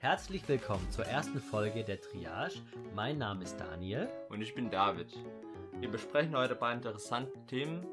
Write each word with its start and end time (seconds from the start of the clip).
Herzlich 0.00 0.48
willkommen 0.48 0.88
zur 0.92 1.06
ersten 1.06 1.40
Folge 1.40 1.82
der 1.82 2.00
Triage. 2.00 2.60
Mein 2.94 3.18
Name 3.18 3.42
ist 3.42 3.56
Daniel. 3.58 4.08
Und 4.28 4.40
ich 4.40 4.54
bin 4.54 4.70
David. 4.70 5.08
Wir 5.80 5.90
besprechen 5.90 6.36
heute 6.36 6.52
ein 6.52 6.58
paar 6.60 6.72
interessante 6.72 7.32
Themen 7.48 7.84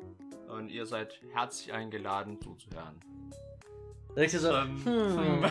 und 0.48 0.70
ihr 0.70 0.86
seid 0.86 1.20
herzlich 1.34 1.74
eingeladen 1.74 2.40
zuzuhören. 2.40 3.00
Sagst 4.16 4.36
du 4.36 4.40
so, 4.40 4.54
Ähm, 4.54 4.86
hm, 4.86 5.44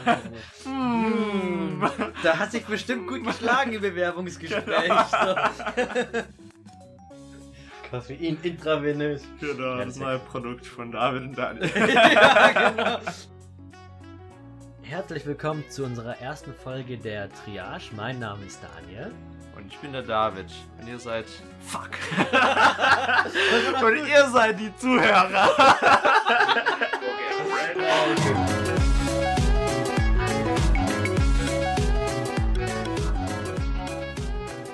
hm. 0.64 1.90
da 2.22 2.38
hast 2.38 2.54
dich 2.54 2.64
bestimmt 2.66 3.08
gut 3.08 3.24
geschlagen 3.24 3.72
im 3.72 3.80
Bewerbungsgespräch. 3.82 4.92
Koffein 7.90 8.38
intravenös. 8.44 9.24
Genau, 9.40 9.60
Ja, 9.60 9.76
das 9.78 9.86
das 9.86 9.96
neue 9.96 10.18
Produkt 10.20 10.66
von 10.66 10.92
David 10.92 11.22
und 11.24 11.36
Daniel. 11.36 11.68
ja, 11.94 12.70
genau. 12.70 12.98
Herzlich 14.84 15.24
willkommen 15.26 15.64
zu 15.70 15.84
unserer 15.84 16.18
ersten 16.20 16.52
Folge 16.52 16.98
der 16.98 17.30
Triage. 17.32 17.90
Mein 17.96 18.18
Name 18.18 18.44
ist 18.44 18.60
Daniel. 18.62 19.12
Und 19.56 19.66
ich 19.66 19.78
bin 19.78 19.92
der 19.92 20.02
David. 20.02 20.46
Und 20.80 20.88
ihr 20.88 20.98
seid. 20.98 21.26
Fuck! 21.60 21.90
und 23.82 24.08
ihr 24.08 24.28
seid 24.28 24.60
die 24.60 24.74
Zuhörer! 24.76 25.48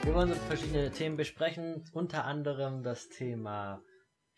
Wir 0.02 0.14
wollen 0.14 0.30
so 0.30 0.34
verschiedene 0.48 0.90
Themen 0.90 1.16
besprechen, 1.16 1.84
unter 1.92 2.24
anderem 2.24 2.82
das 2.82 3.08
Thema 3.08 3.82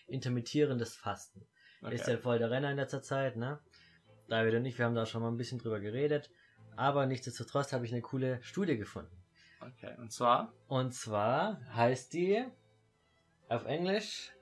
intermittierendes 0.06 0.96
Fasten. 0.96 1.46
Ist 1.90 2.06
ja 2.06 2.14
Okay. 2.14 2.22
voll 2.22 2.38
der 2.38 2.50
Renner 2.50 2.70
in 2.70 2.76
letzter 2.76 3.02
Zeit, 3.02 3.36
ne? 3.36 3.58
David 4.32 4.54
und 4.54 4.64
ich, 4.64 4.78
wir 4.78 4.86
haben 4.86 4.94
da 4.94 5.04
schon 5.04 5.20
mal 5.20 5.28
ein 5.28 5.36
bisschen 5.36 5.58
drüber 5.58 5.78
geredet. 5.78 6.30
Aber 6.74 7.04
nichtsdestotrotz 7.04 7.74
habe 7.74 7.84
ich 7.84 7.92
eine 7.92 8.00
coole 8.00 8.42
Studie 8.42 8.78
gefunden. 8.78 9.14
okay, 9.60 9.94
und 9.98 10.10
zwar? 10.10 10.54
Und 10.68 10.94
zwar 10.94 11.60
heißt 11.74 12.14
die 12.14 12.42
auf 13.50 13.66
Englisch 13.66 14.32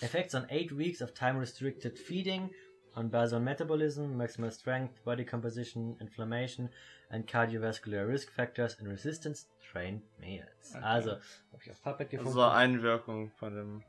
Effects 0.00 0.34
on 0.34 0.44
8 0.44 0.76
Weeks 0.76 1.00
of 1.00 1.14
Time 1.14 1.40
Restricted 1.40 1.98
Feeding 1.98 2.50
on 2.94 3.10
Basal 3.10 3.40
Metabolism, 3.40 4.14
Maximal 4.14 4.50
Strength, 4.50 5.02
Body 5.04 5.24
Composition, 5.24 5.96
Inflammation 6.00 6.68
and 7.08 7.26
Cardiovascular 7.26 8.06
Risk 8.06 8.30
Factors 8.30 8.74
in 8.74 8.88
Resistance 8.88 9.46
Trained 9.72 10.02
Males. 10.20 10.74
Okay. 10.74 10.84
Also, 10.84 11.12
habe 11.12 11.62
ich 11.62 11.70
auf 11.70 11.82
Puppet 11.82 12.10
gefunden. 12.10 12.28
Also 12.28 12.42
Einwirkung 12.42 13.30
von 13.30 13.54
dem. 13.54 13.84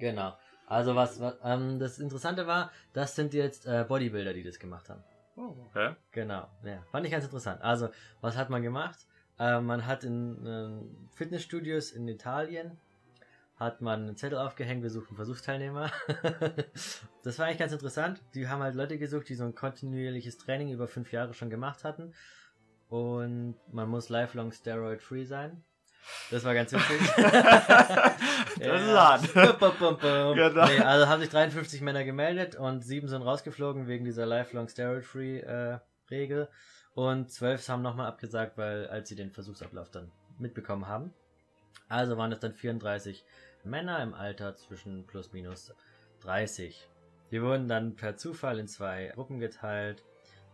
Genau. 0.00 0.36
Also 0.66 0.94
was, 0.94 1.20
was 1.20 1.36
ähm, 1.44 1.78
das 1.78 1.98
Interessante 1.98 2.46
war, 2.46 2.72
das 2.92 3.14
sind 3.14 3.34
jetzt 3.34 3.66
äh, 3.66 3.84
Bodybuilder, 3.86 4.32
die 4.32 4.42
das 4.42 4.58
gemacht 4.58 4.88
haben. 4.88 5.02
Oh, 5.36 5.54
okay. 5.68 5.94
Genau, 6.12 6.48
ja, 6.64 6.82
fand 6.90 7.06
ich 7.06 7.12
ganz 7.12 7.24
interessant. 7.24 7.62
Also, 7.62 7.88
was 8.20 8.36
hat 8.36 8.50
man 8.50 8.62
gemacht? 8.62 9.06
Äh, 9.38 9.60
man 9.60 9.86
hat 9.86 10.02
in 10.02 10.44
ähm, 10.46 11.08
Fitnessstudios 11.14 11.92
in 11.92 12.08
Italien 12.08 12.78
hat 13.56 13.80
man 13.80 14.02
einen 14.02 14.16
Zettel 14.16 14.38
aufgehängt, 14.38 14.82
wir 14.82 14.90
suchen 14.90 15.16
Versuchsteilnehmer. 15.16 15.90
das 17.22 17.38
war 17.38 17.46
eigentlich 17.46 17.58
ganz 17.58 17.72
interessant. 17.72 18.20
Die 18.34 18.48
haben 18.48 18.62
halt 18.62 18.74
Leute 18.74 18.98
gesucht, 18.98 19.28
die 19.30 19.34
so 19.34 19.44
ein 19.44 19.54
kontinuierliches 19.54 20.36
Training 20.36 20.70
über 20.70 20.86
fünf 20.86 21.10
Jahre 21.10 21.32
schon 21.32 21.48
gemacht 21.48 21.82
hatten. 21.82 22.12
Und 22.90 23.56
man 23.72 23.88
muss 23.88 24.10
lifelong 24.10 24.52
steroid-free 24.52 25.24
sein. 25.24 25.64
Das 26.30 26.44
war 26.44 26.54
ganz 26.54 26.72
witzig. 26.72 27.00
Das 28.58 28.82
ist 28.82 28.88
hart. 28.88 29.58
Bum, 29.58 29.72
bum, 29.78 29.98
bum. 29.98 30.34
Genau. 30.34 30.66
Nee, 30.66 30.80
also 30.80 31.08
haben 31.08 31.20
sich 31.20 31.30
53 31.30 31.82
Männer 31.82 32.04
gemeldet 32.04 32.56
und 32.56 32.82
sieben 32.82 33.08
sind 33.08 33.22
rausgeflogen 33.22 33.86
wegen 33.86 34.04
dieser 34.04 34.24
Lifelong 34.24 34.68
Steroid-Free 34.68 35.40
äh, 35.40 35.78
Regel. 36.10 36.48
Und 36.94 37.30
zwölf 37.30 37.68
haben 37.68 37.82
nochmal 37.82 38.06
abgesagt, 38.06 38.56
weil 38.56 38.86
als 38.88 39.08
sie 39.08 39.16
den 39.16 39.30
Versuchsablauf 39.30 39.90
dann 39.90 40.10
mitbekommen 40.38 40.88
haben. 40.88 41.12
Also 41.88 42.16
waren 42.16 42.32
es 42.32 42.40
dann 42.40 42.54
34 42.54 43.24
Männer 43.64 44.02
im 44.02 44.14
Alter 44.14 44.56
zwischen 44.56 45.06
plus 45.06 45.32
minus 45.32 45.74
30. 46.20 46.88
Die 47.30 47.42
wurden 47.42 47.68
dann 47.68 47.96
per 47.96 48.16
Zufall 48.16 48.58
in 48.58 48.68
zwei 48.68 49.12
Gruppen 49.14 49.38
geteilt. 49.38 50.02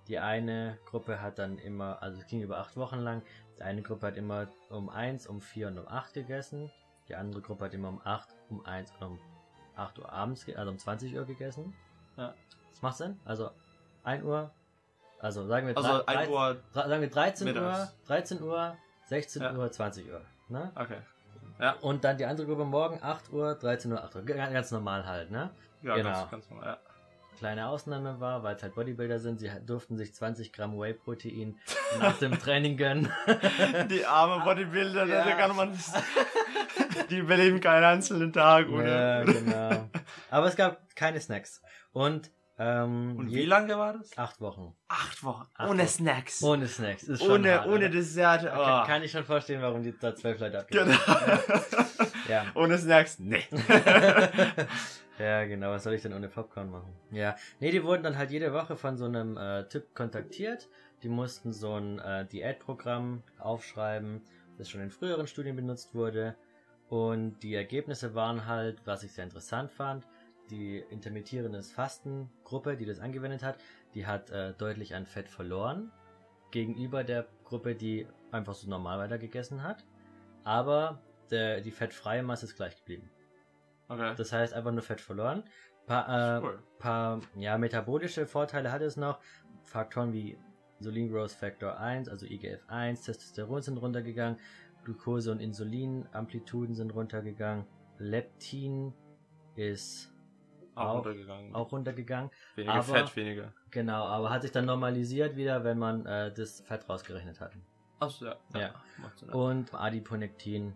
Die 0.08 0.18
eine 0.18 0.78
Gruppe 0.86 1.22
hat 1.22 1.38
dann 1.38 1.58
immer, 1.58 2.02
also 2.02 2.20
es 2.20 2.26
ging 2.26 2.42
über 2.42 2.58
acht 2.58 2.76
Wochen 2.76 2.98
lang, 2.98 3.22
eine 3.62 3.82
Gruppe 3.82 4.06
hat 4.08 4.16
immer 4.16 4.48
um 4.70 4.88
eins, 4.90 5.26
um 5.26 5.40
vier 5.40 5.68
und 5.68 5.78
um 5.78 5.88
acht 5.88 6.14
gegessen. 6.14 6.70
Die 7.08 7.14
andere 7.16 7.40
Gruppe 7.42 7.64
hat 7.66 7.74
immer 7.74 7.88
um 7.88 8.00
8, 8.04 8.28
um 8.48 8.64
1 8.64 8.92
und 9.00 9.06
um 9.06 9.18
8 9.76 9.98
Uhr 9.98 10.12
abends, 10.12 10.46
also 10.54 10.70
um 10.70 10.78
20 10.78 11.14
Uhr 11.16 11.24
gegessen. 11.24 11.74
Ja. 12.16 12.34
Das 12.70 12.82
macht 12.82 12.96
Sinn? 12.96 13.18
Also 13.24 13.50
1 14.04 14.22
Uhr, 14.22 14.50
also 15.18 15.46
sagen 15.46 15.66
wir, 15.66 15.76
Also 15.76 16.02
drei- 16.02 16.16
1 16.18 16.30
Uhr. 16.30 16.56
sagen 16.72 17.00
wir 17.00 17.10
13 17.10 17.46
Uhr, 17.48 17.52
mittags. 17.54 17.96
13 18.06 18.42
Uhr, 18.42 18.76
16 19.06 19.42
Ja. 19.42 19.52
Uhr, 19.54 19.70
20 19.70 20.10
Uhr. 20.10 20.20
Ne? 20.48 20.70
Okay. 20.74 20.98
Und 21.80 22.02
dann 22.04 22.16
die 22.18 22.24
andere 22.26 22.46
Gruppe 22.46 22.64
morgen 22.64 22.98
8 23.02 23.32
Uhr, 23.32 23.54
13 23.54 23.92
Uhr, 23.92 24.02
8 24.02 24.16
Uhr. 24.16 24.22
Ganz 24.22 24.70
normal 24.70 25.06
halt, 25.06 25.30
ne? 25.30 25.50
Ja, 25.82 25.94
Genau. 25.96 26.10
ganz, 26.10 26.30
ganz 26.30 26.50
normal. 26.50 26.66
Ja. 26.66 26.78
Kleine 27.38 27.66
Ausnahme 27.68 28.20
war, 28.20 28.42
weil 28.42 28.56
es 28.56 28.62
halt 28.62 28.74
Bodybuilder 28.74 29.18
sind, 29.18 29.40
sie 29.40 29.50
durften 29.66 29.96
sich 29.96 30.14
20 30.14 30.52
Gramm 30.52 30.78
Whey-Protein 30.78 31.58
nach 32.00 32.18
dem 32.18 32.38
Training 32.38 32.76
gönnen. 32.76 33.10
Die 33.90 34.04
armen 34.06 34.44
Bodybuilder, 34.44 35.06
Ja. 35.06 35.24
da 35.24 35.32
kann 35.32 35.56
man. 35.56 35.76
Die 37.10 37.18
überleben 37.18 37.60
keinen 37.60 37.84
einzelnen 37.84 38.32
Tag, 38.32 38.68
ja, 38.68 38.74
oder? 38.74 39.24
genau. 39.24 39.88
Aber 40.30 40.46
es 40.46 40.56
gab 40.56 40.94
keine 40.94 41.20
Snacks. 41.20 41.60
Und, 41.92 42.30
ähm, 42.58 43.16
Und 43.16 43.30
wie 43.32 43.44
lange 43.44 43.76
war 43.78 43.94
das? 43.94 44.16
Acht 44.16 44.40
Wochen. 44.40 44.74
Acht 44.88 45.24
Wochen. 45.24 45.46
Acht 45.54 45.68
ohne 45.68 45.80
Wochen. 45.82 45.88
Snacks. 45.88 46.42
Ohne 46.42 46.68
Snacks. 46.68 47.02
Ist 47.04 47.22
schon 47.22 47.32
ohne, 47.40 47.54
hart, 47.60 47.66
ohne? 47.66 47.90
Dessert. 47.90 48.42
Kann, 48.42 48.82
Oh. 48.84 48.86
kann 48.86 49.02
ich 49.02 49.10
schon 49.10 49.24
verstehen, 49.24 49.60
warum 49.62 49.82
die 49.82 49.94
da 49.98 50.14
zwölf 50.14 50.38
Leute 50.38 50.60
abgeben. 50.60 50.84
Genau. 50.86 50.98
Ja. 51.06 51.40
ohne 52.54 52.78
Snacks? 52.78 53.18
Nee. 53.18 53.44
ja, 55.18 55.44
genau. 55.44 55.70
Was 55.70 55.84
soll 55.84 55.94
ich 55.94 56.02
denn 56.02 56.12
ohne 56.12 56.28
Popcorn 56.28 56.70
machen? 56.70 56.92
Ja. 57.10 57.36
Nee, 57.60 57.70
die 57.70 57.82
wurden 57.82 58.02
dann 58.02 58.18
halt 58.18 58.30
jede 58.30 58.52
Woche 58.52 58.76
von 58.76 58.96
so 58.96 59.04
einem 59.04 59.36
äh, 59.36 59.68
Typ 59.68 59.94
kontaktiert. 59.94 60.68
Die 61.02 61.08
mussten 61.08 61.52
so 61.52 61.74
ein 61.74 61.98
äh, 61.98 62.26
Diätprogramm 62.26 63.22
aufschreiben, 63.38 64.22
das 64.58 64.70
schon 64.70 64.80
in 64.80 64.90
früheren 64.90 65.26
Studien 65.26 65.56
benutzt 65.56 65.94
wurde. 65.94 66.36
Und 66.88 67.42
die 67.42 67.54
Ergebnisse 67.54 68.14
waren 68.14 68.46
halt, 68.46 68.82
was 68.84 69.02
ich 69.02 69.12
sehr 69.12 69.24
interessant 69.24 69.70
fand, 69.70 70.06
die 70.50 70.78
intermittierendes 70.90 71.72
Fastengruppe, 71.72 72.76
die 72.76 72.84
das 72.84 73.00
angewendet 73.00 73.42
hat, 73.42 73.56
die 73.94 74.06
hat 74.06 74.30
äh, 74.30 74.52
deutlich 74.52 74.94
an 74.94 75.06
Fett 75.06 75.28
verloren 75.28 75.90
gegenüber 76.50 77.02
der 77.02 77.26
Gruppe, 77.44 77.74
die 77.74 78.06
einfach 78.30 78.54
so 78.54 78.68
normal 78.68 78.98
weiter 78.98 79.18
gegessen 79.18 79.62
hat. 79.62 79.84
Aber 80.44 81.00
der, 81.32 81.60
die 81.60 81.70
fettfreie 81.72 82.22
Masse 82.22 82.46
ist 82.46 82.56
gleich 82.56 82.76
geblieben. 82.76 83.10
Okay. 83.88 84.14
Das 84.16 84.32
heißt 84.32 84.54
einfach 84.54 84.70
nur 84.72 84.82
Fett 84.82 85.00
verloren. 85.00 85.44
Paar, 85.86 86.38
äh, 86.38 86.40
Cool. 86.42 86.62
paar 86.78 87.20
ja, 87.34 87.58
metabolische 87.58 88.26
Vorteile 88.26 88.70
hat 88.70 88.82
es 88.82 88.96
noch. 88.96 89.18
Faktoren 89.64 90.12
wie 90.12 90.38
Insulin 90.78 91.10
Growth 91.10 91.32
Factor 91.32 91.78
1, 91.78 92.08
also 92.08 92.26
IGF-1, 92.26 93.04
Testosteron 93.04 93.62
sind 93.62 93.78
runtergegangen, 93.78 94.38
Glucose 94.84 95.30
und 95.30 95.40
Insulinamplituden 95.40 96.74
sind 96.74 96.94
runtergegangen, 96.94 97.66
Leptin 97.98 98.92
ist 99.54 100.12
Auch, 100.74 100.84
auch- 100.86 100.94
runtergegangen. 100.96 101.54
auch 101.54 101.72
runtergegangen. 101.72 102.30
weniger 102.56 102.74
aber- 102.74 102.82
Fett, 102.84 103.16
weniger. 103.16 103.52
Genau, 103.70 104.04
aber 104.06 104.30
hat 104.30 104.42
sich 104.42 104.52
dann 104.52 104.64
normalisiert 104.66 105.36
wieder, 105.36 105.64
wenn 105.64 105.78
man 105.78 106.04
äh, 106.06 106.32
das 106.32 106.60
Fett 106.62 106.88
rausgerechnet 106.88 107.40
hat. 107.40 107.52
Achso, 108.00 108.24
ja. 108.26 108.36
Ja. 108.56 108.74
Sinn. 109.16 109.30
Und 109.30 109.72
Adiponektin 109.74 110.74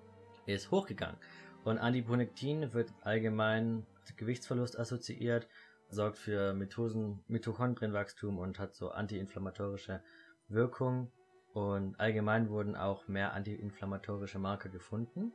ist 0.54 0.70
hochgegangen. 0.70 1.16
Und 1.64 1.78
Adiponektin 1.78 2.72
wird 2.72 2.92
allgemein 3.02 3.86
mit 4.06 4.16
Gewichtsverlust 4.16 4.78
assoziiert, 4.78 5.48
sorgt 5.88 6.16
für 6.16 6.54
Mitosen, 6.54 7.24
Mitochondrienwachstum 7.26 8.38
und 8.38 8.58
hat 8.58 8.74
so 8.74 8.90
antiinflammatorische 8.90 10.02
Wirkung. 10.48 11.10
Und 11.52 11.98
allgemein 11.98 12.50
wurden 12.50 12.76
auch 12.76 13.08
mehr 13.08 13.32
antiinflammatorische 13.32 14.38
Marker 14.38 14.69
gefunden. 14.69 15.32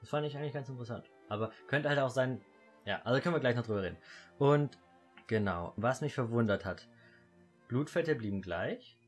Das 0.00 0.08
fand 0.08 0.26
ich 0.26 0.36
eigentlich 0.36 0.54
ganz 0.54 0.68
interessant. 0.68 1.08
Aber 1.28 1.52
könnte 1.68 1.88
halt 1.88 1.98
auch 2.00 2.10
sein, 2.10 2.40
ja, 2.84 3.00
also 3.04 3.20
können 3.20 3.34
wir 3.36 3.40
gleich 3.40 3.54
noch 3.54 3.64
drüber 3.64 3.82
reden. 3.82 3.98
Und 4.38 4.78
genau, 5.28 5.74
was 5.76 6.00
mich 6.00 6.14
verwundert 6.14 6.64
hat, 6.64 6.88
Blutfette 7.68 8.14
blieben 8.14 8.42
gleich. 8.42 8.98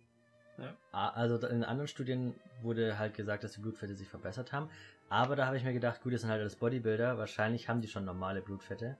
Ja. 0.59 0.77
Also 0.93 1.45
in 1.49 1.65
anderen 1.65 1.89
Studien 1.89 2.35
wurde 2.63 2.99
halt 2.99 3.15
gesagt, 3.15 3.43
dass 3.43 3.53
die 3.53 3.61
Blutfette 3.61 3.95
sich 3.95 4.09
verbessert 4.09 4.53
haben. 4.53 4.71
Aber 5.09 5.37
da 5.37 5.47
habe 5.47 5.57
ich 5.57 5.65
mir 5.65 5.73
gedacht, 5.73 6.03
gut, 6.03 6.13
das 6.13 6.23
sind 6.23 6.31
halt 6.31 6.41
alles 6.41 6.57
Bodybuilder. 6.57 7.19
Wahrscheinlich 7.19 7.69
haben 7.69 7.81
die 7.81 7.89
schon 7.89 8.05
normale 8.05 8.41
Blutfette. 8.43 8.97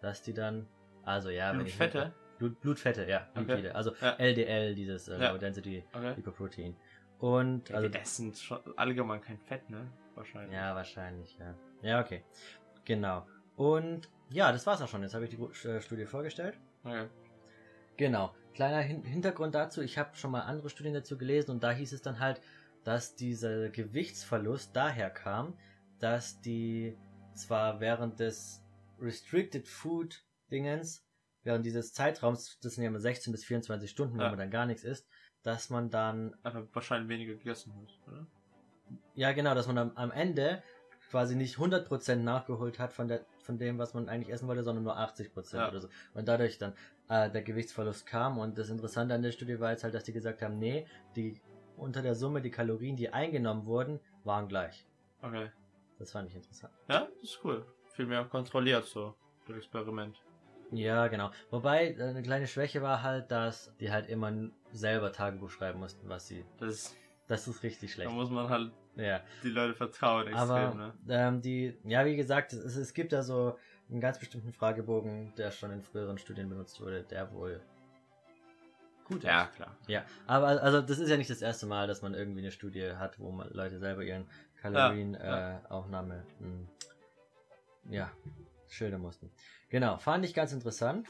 Dass 0.00 0.22
die 0.22 0.32
dann, 0.34 0.66
also 1.04 1.30
ja, 1.30 1.52
wenn 1.52 1.66
ich- 1.66 1.76
Blutfette? 1.76 2.12
Blut, 2.38 2.60
Blutfette, 2.60 3.08
ja, 3.08 3.26
Okay. 3.36 3.68
Also 3.70 3.92
Ja. 4.00 4.12
LDL, 4.18 4.74
dieses 4.76 5.08
äh, 5.08 5.20
Ja. 5.20 5.32
Low 5.32 5.38
Density 5.38 5.82
Okay. 5.92 6.14
Lipoprotein. 6.14 6.76
Und, 7.18 7.72
also, 7.72 7.88
die 7.88 7.98
essen 7.98 8.32
schon 8.34 8.60
allgemein 8.76 9.20
kein 9.20 9.38
Fett, 9.40 9.68
ne? 9.70 9.90
Wahrscheinlich. 10.14 10.54
ja, 10.54 10.72
wahrscheinlich, 10.74 11.36
ja. 11.38 11.54
Ja, 11.82 12.00
okay. 12.00 12.22
Genau. 12.84 13.26
Und 13.56 14.08
ja, 14.30 14.52
das 14.52 14.66
war's 14.68 14.80
auch 14.82 14.88
schon. 14.88 15.02
Jetzt 15.02 15.14
habe 15.14 15.24
ich 15.24 15.30
die 15.30 15.68
äh, 15.68 15.80
Studie 15.80 16.06
vorgestellt. 16.06 16.60
Okay. 16.84 17.08
Genau. 17.96 18.32
kleiner 18.54 18.80
Hin 18.80 19.02
Hintergrund 19.02 19.54
dazu, 19.56 19.82
ich 19.82 19.98
habe 19.98 20.14
schon 20.14 20.30
mal 20.30 20.42
andere 20.42 20.68
Studien 20.70 20.94
dazu 20.94 21.18
gelesen 21.18 21.50
und 21.52 21.62
da 21.64 21.72
hieß 21.72 21.92
es 21.92 22.02
dann 22.02 22.20
halt, 22.20 22.40
dass 22.88 23.14
dieser 23.14 23.68
Gewichtsverlust 23.68 24.74
daher 24.74 25.10
kam, 25.10 25.58
dass 25.98 26.40
die 26.40 26.96
zwar 27.34 27.80
während 27.80 28.18
des 28.18 28.64
Restricted 28.98 29.68
Food 29.68 30.24
Dingens, 30.50 31.06
während 31.42 31.66
dieses 31.66 31.92
Zeitraums, 31.92 32.58
das 32.62 32.76
sind 32.76 32.84
ja 32.84 32.88
immer 32.88 32.98
16 32.98 33.30
bis 33.30 33.44
24 33.44 33.90
Stunden, 33.90 34.16
Ja. 34.16 34.22
wenn 34.24 34.30
man 34.30 34.38
dann 34.38 34.50
gar 34.50 34.64
nichts 34.64 34.84
isst, 34.84 35.06
dass 35.42 35.68
man 35.68 35.90
dann, 35.90 36.34
Einfach 36.42 36.64
wahrscheinlich 36.72 37.10
weniger 37.10 37.34
gegessen 37.34 37.74
hat, 37.74 38.08
oder? 38.10 38.26
ja 39.14 39.32
genau, 39.32 39.54
dass 39.54 39.66
man 39.66 39.76
am, 39.76 39.90
am 39.94 40.10
Ende 40.10 40.62
quasi 41.10 41.36
nicht 41.36 41.58
100% 41.58 42.16
nachgeholt 42.16 42.78
hat 42.78 42.94
von 42.94 43.06
der 43.06 43.26
von 43.42 43.58
dem, 43.58 43.76
was 43.78 43.92
man 43.92 44.08
eigentlich 44.08 44.32
essen 44.32 44.48
wollte, 44.48 44.62
sondern 44.62 44.84
nur 44.84 44.96
80% 44.98 45.56
Ja. 45.56 45.68
oder 45.68 45.80
so. 45.80 45.88
Und 46.14 46.26
dadurch 46.26 46.56
dann 46.56 46.72
äh, 47.08 47.30
der 47.30 47.42
Gewichtsverlust 47.42 48.06
kam. 48.06 48.38
Und 48.38 48.56
das 48.56 48.68
Interessante 48.70 49.14
an 49.14 49.22
der 49.22 49.32
Studie 49.32 49.58
war 49.60 49.70
jetzt 49.72 49.84
halt, 49.84 49.94
dass 49.94 50.04
die 50.04 50.12
gesagt 50.12 50.40
haben, 50.42 50.58
nee, 50.58 50.86
die 51.16 51.40
unter 51.78 52.02
der 52.02 52.14
Summe 52.14 52.40
die 52.42 52.50
Kalorien, 52.50 52.96
die 52.96 53.10
eingenommen 53.12 53.66
wurden, 53.66 54.00
waren 54.24 54.48
gleich. 54.48 54.84
Okay. 55.22 55.50
Das 55.98 56.12
fand 56.12 56.28
ich 56.28 56.36
interessant. 56.36 56.72
Ja, 56.88 57.08
das 57.20 57.30
ist 57.30 57.40
cool. 57.44 57.64
Viel 57.92 58.06
mehr 58.06 58.24
kontrolliert 58.24 58.84
so, 58.84 59.14
das 59.46 59.56
Experiment. 59.56 60.16
Ja, 60.70 61.08
genau. 61.08 61.30
Wobei 61.50 61.92
äh, 61.94 62.02
eine 62.02 62.22
kleine 62.22 62.46
Schwäche 62.46 62.82
war 62.82 63.02
halt, 63.02 63.30
dass 63.30 63.72
die 63.80 63.90
halt 63.90 64.08
immer 64.08 64.32
selber 64.72 65.12
Tagebuch 65.12 65.50
schreiben 65.50 65.80
mussten, 65.80 66.08
was 66.08 66.28
sie. 66.28 66.44
Das 66.58 66.68
ist, 66.74 66.96
Das 67.26 67.48
ist 67.48 67.62
richtig 67.62 67.90
da 67.90 67.94
schlecht. 67.94 68.10
muss 68.12 68.30
man 68.30 68.48
halt 68.48 68.70
Ja. 68.96 69.20
die 69.42 69.48
Leute 69.48 69.74
vertrauen 69.74 70.26
extrem, 70.28 70.50
Aber 70.50 70.74
ne? 70.74 70.92
ähm, 71.08 71.40
die, 71.42 71.76
ja, 71.84 72.04
wie 72.04 72.16
gesagt, 72.16 72.52
es, 72.52 72.76
es 72.76 72.92
gibt 72.92 73.12
da 73.12 73.22
so 73.22 73.56
einen 73.90 74.00
ganz 74.00 74.18
bestimmten 74.18 74.52
Fragebogen, 74.52 75.32
der 75.36 75.50
schon 75.50 75.70
in 75.72 75.80
früheren 75.82 76.18
Studien 76.18 76.48
benutzt 76.50 76.80
wurde, 76.82 77.02
der 77.02 77.32
wohl 77.32 77.60
gut 79.08 79.18
ist. 79.18 79.24
Ja, 79.24 79.46
klar. 79.46 79.76
Ja, 79.86 80.04
aber 80.26 80.46
also 80.62 80.80
das 80.80 80.98
ist 80.98 81.08
ja 81.08 81.16
nicht 81.16 81.30
das 81.30 81.42
erste 81.42 81.66
Mal, 81.66 81.86
dass 81.86 82.02
man 82.02 82.14
irgendwie 82.14 82.40
eine 82.40 82.52
Studie 82.52 82.92
hat, 82.96 83.18
wo 83.18 83.30
man 83.30 83.48
Leute 83.50 83.78
selber 83.78 84.02
ihren 84.02 84.26
Kalorienaufnahme 84.60 85.24
Ja, 85.24 85.58
äh, 85.58 85.68
Aufnahme, 85.68 86.24
hm, 86.38 86.68
ja, 87.90 88.10
schildern 88.68 89.00
mussten. 89.00 89.30
Genau, 89.70 89.96
fand 89.98 90.24
ich 90.24 90.34
ganz 90.34 90.52
interessant. 90.52 91.08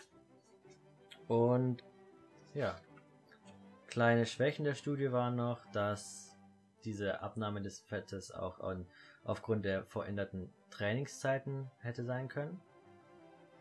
Und 1.27 1.85
ja, 2.55 2.77
kleine 3.89 4.27
Schwächen 4.27 4.65
der 4.65 4.75
Studie 4.75 5.13
waren 5.13 5.37
noch, 5.37 5.65
dass 5.73 6.37
diese 6.85 7.21
Abnahme 7.21 7.61
des 7.61 7.81
Fettes 7.81 8.31
auch 8.33 8.61
an, 8.61 8.87
aufgrund 9.25 9.65
der 9.65 9.85
veränderten 9.85 10.53
Trainingszeiten 10.71 11.71
hätte 11.81 12.05
sein 12.05 12.29
können. 12.29 12.61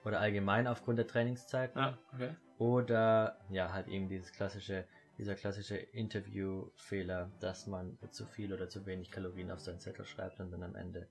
Oder 0.05 0.19
allgemein 0.19 0.67
aufgrund 0.67 0.99
der 0.99 1.07
Trainingszeiten. 1.07 1.81
Ja, 1.81 1.97
okay. 2.13 2.35
Oder 2.57 3.39
ja, 3.49 3.71
halt 3.71 3.87
eben 3.87 4.09
dieses 4.09 4.31
klassische, 4.31 4.87
dieser 5.17 5.35
klassische 5.35 5.77
Interviewfehler, 5.77 7.31
dass 7.39 7.67
man 7.67 7.97
zu 8.11 8.25
viel 8.25 8.53
oder 8.53 8.67
zu 8.69 8.85
wenig 8.85 9.11
Kalorien 9.11 9.51
auf 9.51 9.59
seinen 9.59 9.79
Zettel 9.79 10.05
schreibt 10.05 10.39
und 10.39 10.51
dann 10.51 10.63
am 10.63 10.75
Ende 10.75 11.07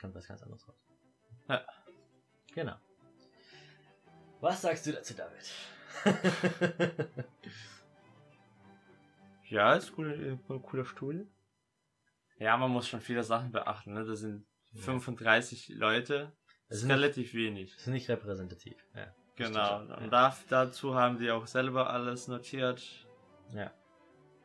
kommt 0.00 0.14
was 0.14 0.26
ganz 0.26 0.42
anderes 0.42 0.66
raus. 0.68 0.76
Ja. 1.48 1.64
Genau. 2.54 2.76
Was 4.40 4.62
sagst 4.62 4.86
du 4.86 4.92
dazu, 4.92 5.14
David? 5.14 5.52
Ja, 9.48 9.74
ist 9.74 9.92
coole, 9.92 10.38
eine 10.48 10.60
coole 10.60 10.84
Studie. 10.84 11.26
Ja, 12.38 12.56
man 12.56 12.70
muss 12.70 12.86
schon 12.88 13.00
viele 13.00 13.24
Sachen 13.24 13.50
beachten, 13.50 13.92
ne? 13.94 14.04
Das 14.04 14.20
sind 14.20 14.46
Ja. 14.72 14.82
35 14.82 15.70
Leute. 15.70 16.32
Das 16.68 16.76
ist 16.76 16.82
sind- 16.82 16.92
relativ 16.92 17.34
wenig. 17.34 17.72
Das 17.72 17.80
ist 17.82 17.86
nicht 17.88 18.08
repräsentativ. 18.08 18.76
Ja. 18.94 19.12
Genau. 19.46 19.78
schon, 19.78 19.90
Und 19.92 20.04
ja. 20.04 20.08
da, 20.08 20.36
dazu 20.48 20.94
haben 20.94 21.18
die 21.18 21.30
auch 21.30 21.46
selber 21.46 21.90
alles 21.90 22.28
notiert. 22.28 22.82
Ja. 23.54 23.70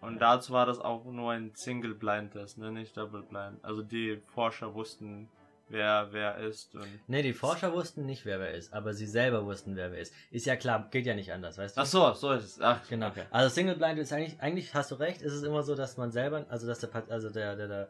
Und 0.01 0.19
dazu 0.19 0.53
war 0.53 0.65
das 0.65 0.80
auch 0.80 1.06
nur 1.06 1.31
ein 1.31 1.51
Single-Blind-Test, 1.56 2.57
ne? 2.57 2.71
Nicht 2.71 2.95
Double-Blind. 2.95 3.63
Also 3.63 3.81
die 3.81 4.21
Forscher 4.27 4.74
wussten, 4.74 5.30
wer 5.69 6.09
wer 6.12 6.38
ist 6.38 6.75
und. 6.75 6.88
Nee, 7.07 7.24
die 7.24 7.33
Forscher 7.33 7.74
wussten 7.74 8.06
nicht, 8.06 8.25
wer 8.25 8.39
wer 8.39 8.53
ist, 8.53 8.74
aber 8.74 8.94
sie 8.94 9.07
selber 9.07 9.45
wussten, 9.45 9.75
wer 9.75 9.92
wer 9.92 10.00
ist. 10.00 10.13
Ist 10.31 10.45
ja 10.45 10.56
klar, 10.56 10.88
geht 10.92 11.06
ja 11.06 11.15
nicht 11.15 11.31
anders, 11.31 11.57
weißt 11.57 11.77
du? 11.77 11.81
Ach 11.81 11.86
so, 11.86 12.13
so 12.13 12.31
ist 12.33 12.44
es. 12.44 12.62
Ach, 12.62 12.80
Genau. 12.88 13.07
Okay. 13.07 13.24
Also 13.31 13.50
Single 13.50 13.75
Blind 13.75 13.98
ist 14.00 14.13
eigentlich, 14.13 14.39
eigentlich 14.39 14.74
hast 14.74 14.91
du 14.91 14.95
recht, 14.95 15.21
ist 15.21 15.33
es 15.33 15.44
immer 15.44 15.63
so, 15.63 15.75
dass 15.75 15.98
man 15.98 16.12
selber, 16.12 16.45
also 16.50 16.68
dass 16.68 16.80
der, 16.80 16.89
also 17.09 17.30
der, 17.30 17.56
der, 17.56 17.68
der 17.68 17.89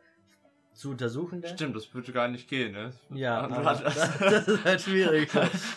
zu 0.75 0.91
untersuchende. 0.91 1.47
Stimmt, 1.47 1.75
das 1.75 1.93
würde 1.93 2.11
gar 2.11 2.27
nicht 2.27 2.47
gehen, 2.49 2.73
ne? 2.73 2.91
Ja, 3.09 3.47
das, 3.47 3.81
das 4.19 4.47
ist 4.47 4.63
halt 4.65 4.81
schwierig. 4.81 5.29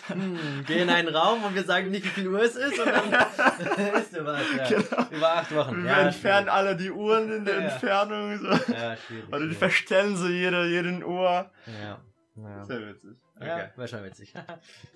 Hm, 0.07 0.37
geh 0.67 0.79
in 0.81 0.89
einen 0.89 1.15
Raum 1.15 1.43
und 1.43 1.55
wir 1.55 1.63
sagen 1.63 1.89
nicht, 1.91 2.03
wie 2.05 2.09
viel 2.09 2.27
Uhr 2.27 2.41
es 2.41 2.55
ist 2.55 2.77
und 2.79 2.85
dann 2.87 3.11
ist 3.95 4.13
du 4.15 4.25
was. 4.25 4.41
Ja. 4.57 4.67
Genau. 4.69 5.09
Über 5.11 5.31
acht 5.37 5.55
Wochen. 5.55 5.83
Wir 5.83 5.91
Ja, 5.91 5.99
entfernen 6.01 6.49
alle 6.49 6.75
die 6.75 6.91
Uhren 6.91 7.31
in 7.31 7.45
der 7.45 7.55
Ja. 7.55 7.61
Entfernung. 7.69 8.37
So. 8.39 8.45
schwierig. 8.57 8.67
Ja, 8.69 8.97
schwierig. 8.97 9.27
Oder 9.29 9.37
die 9.39 9.43
schwierig. 9.45 9.57
verstellen 9.57 10.15
so 10.17 10.27
jede, 10.27 10.65
jeden 10.67 11.03
Uhr. 11.03 11.49
Ja. 11.81 11.99
Ja. 12.35 12.63
Sehr 12.63 12.87
witzig. 12.87 13.11
Ja, 13.41 13.55
Okay. 13.55 13.69
wäre 13.77 13.87
schon 13.87 14.03
witzig. 14.03 14.33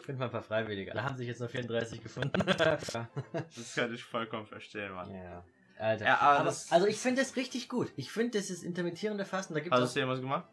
Find 0.05 0.19
mal 0.19 0.25
ein 0.25 0.31
paar 0.31 0.43
Freiwillige. 0.43 0.91
Da 0.91 1.03
haben 1.03 1.15
sich 1.15 1.27
jetzt 1.29 1.39
noch 1.39 1.49
34 1.49 2.03
gefunden. 2.03 2.43
Das 2.45 3.75
kann 3.75 3.93
ich 3.93 4.03
vollkommen 4.03 4.45
verstehen, 4.45 4.91
Mann. 4.93 5.09
ja. 5.13 5.43
Alter. 5.79 6.05
Ja, 6.05 6.19
aber 6.19 6.39
aber, 6.39 6.55
also 6.69 6.87
ich 6.87 6.97
finde 6.97 7.21
das 7.21 7.35
richtig 7.35 7.67
gut. 7.69 7.91
Ich 7.95 8.11
finde, 8.11 8.37
das 8.39 8.49
ist 8.49 8.63
intermittierende 8.63 9.25
Fasten. 9.25 9.53
Da 9.53 9.59
gibt 9.59 9.73
Hast 9.75 9.95
du 9.95 9.99
irgendwas 9.99 10.21
gemacht? 10.21 10.45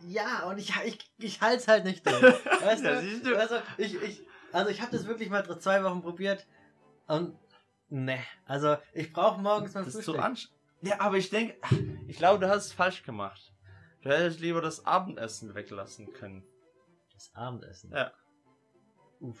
Ja, 0.00 0.44
und 0.48 0.58
ich, 0.58 0.72
ich, 0.84 0.98
ich 1.18 1.40
halte 1.40 1.58
es 1.58 1.68
halt 1.68 1.84
nicht 1.84 2.06
durch. 2.06 2.20
Weißt 2.62 2.84
Ja, 2.84 3.00
du? 3.00 3.38
Also, 3.38 3.56
ich, 3.78 3.94
ich, 4.02 4.22
also 4.52 4.70
ich 4.70 4.80
habe 4.82 4.92
das 4.92 5.06
wirklich 5.06 5.30
mal 5.30 5.44
zwei 5.60 5.82
Wochen 5.82 6.02
probiert 6.02 6.46
und 7.06 7.38
ne, 7.88 8.18
also 8.46 8.76
ich 8.92 9.12
brauche 9.12 9.40
morgens 9.40 9.72
mein 9.74 9.84
Das 9.84 9.94
ist 9.94 10.04
so 10.04 10.12
Frühstück. 10.12 10.24
anstrengend. 10.24 10.60
Ja, 10.82 11.00
aber 11.00 11.16
ich 11.16 11.30
denke, 11.30 11.56
ich 12.06 12.18
glaube, 12.18 12.44
du 12.44 12.50
hast 12.50 12.66
es 12.66 12.72
falsch 12.72 13.02
gemacht. 13.04 13.52
Du 14.02 14.10
hättest 14.10 14.40
lieber 14.40 14.60
das 14.60 14.84
Abendessen 14.84 15.54
weglassen 15.54 16.12
können. 16.12 16.44
das 17.14 17.30
Abendessen. 17.34 17.90
Ja. 17.92 18.12
Uff. 19.20 19.40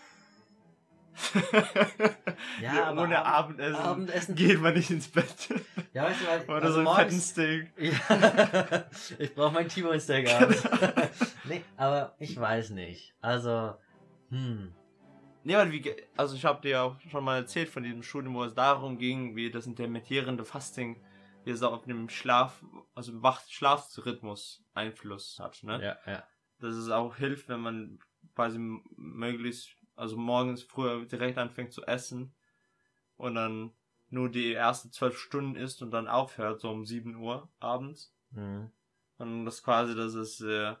Ja, 2.60 2.84
aber 2.86 3.02
ohne 3.02 3.24
Abend- 3.24 3.60
Abendessen, 3.60 3.76
Abendessen. 3.76 4.34
geht 4.34 4.60
man 4.60 4.74
nicht 4.74 4.90
ins 4.90 5.08
Bett. 5.08 5.48
Ja, 5.92 6.04
weißt 6.04 6.20
du, 6.20 6.26
weil, 6.26 6.42
Oder 6.44 6.62
also 6.66 6.82
so 6.84 6.88
ein 6.90 6.96
fetten 6.96 7.20
Steak. 7.20 7.72
ja, 7.78 8.84
ich 9.18 9.34
brauche 9.34 9.52
mein 9.54 9.68
T-Bone 9.68 10.00
Steak 10.00 10.30
abends. 10.32 10.62
Genau. 10.62 10.92
nee, 11.44 11.64
aber 11.76 12.14
ich 12.18 12.38
weiß 12.38 12.70
nicht. 12.70 13.14
Also, 13.20 13.74
hm. 14.30 14.74
Nee, 15.44 15.56
weil 15.56 15.72
wie, 15.72 15.94
also 16.16 16.36
ich 16.36 16.44
habe 16.44 16.62
dir 16.62 16.70
ja 16.70 16.82
auch 16.82 16.96
schon 17.10 17.22
mal 17.24 17.36
erzählt 17.36 17.68
von 17.68 17.82
diesem 17.82 18.02
Studium, 18.02 18.34
wo 18.34 18.44
es 18.44 18.54
darum 18.54 18.96
ging, 18.98 19.36
wie 19.36 19.50
das 19.50 19.66
intermittierende 19.66 20.44
Fasting, 20.44 21.02
wie 21.44 21.50
es 21.50 21.62
auch 21.62 21.72
auf 21.72 21.84
dem 21.84 22.08
Schlaf, 22.08 22.64
also 22.94 23.22
Wach 23.22 23.42
Schlafrhythmus 23.48 24.64
Einfluss 24.72 25.38
hat, 25.38 25.62
ne? 25.62 25.82
Ja, 25.82 26.10
ja. 26.10 26.22
Dass 26.60 26.74
es 26.74 26.88
auch 26.88 27.16
hilft, 27.16 27.48
wenn 27.48 27.60
man 27.60 27.98
quasi 28.34 28.58
möglichst, 28.96 29.76
also 29.96 30.16
morgens 30.16 30.62
früher 30.62 31.04
direkt 31.06 31.38
anfängt 31.38 31.72
zu 31.72 31.84
essen 31.84 32.34
und 33.16 33.34
dann 33.34 33.72
nur 34.10 34.30
die 34.30 34.52
ersten 34.52 34.92
zwölf 34.92 35.18
Stunden 35.18 35.56
isst 35.56 35.82
und 35.82 35.90
dann 35.90 36.08
aufhört, 36.08 36.60
so 36.60 36.70
um 36.70 36.84
7 36.84 37.16
Uhr 37.16 37.48
abends. 37.60 38.14
Hm. 38.32 38.70
Und 39.18 39.44
das 39.44 39.62
quasi, 39.62 39.94
dass 39.94 40.14
es 40.14 40.40
äh, 40.40 40.74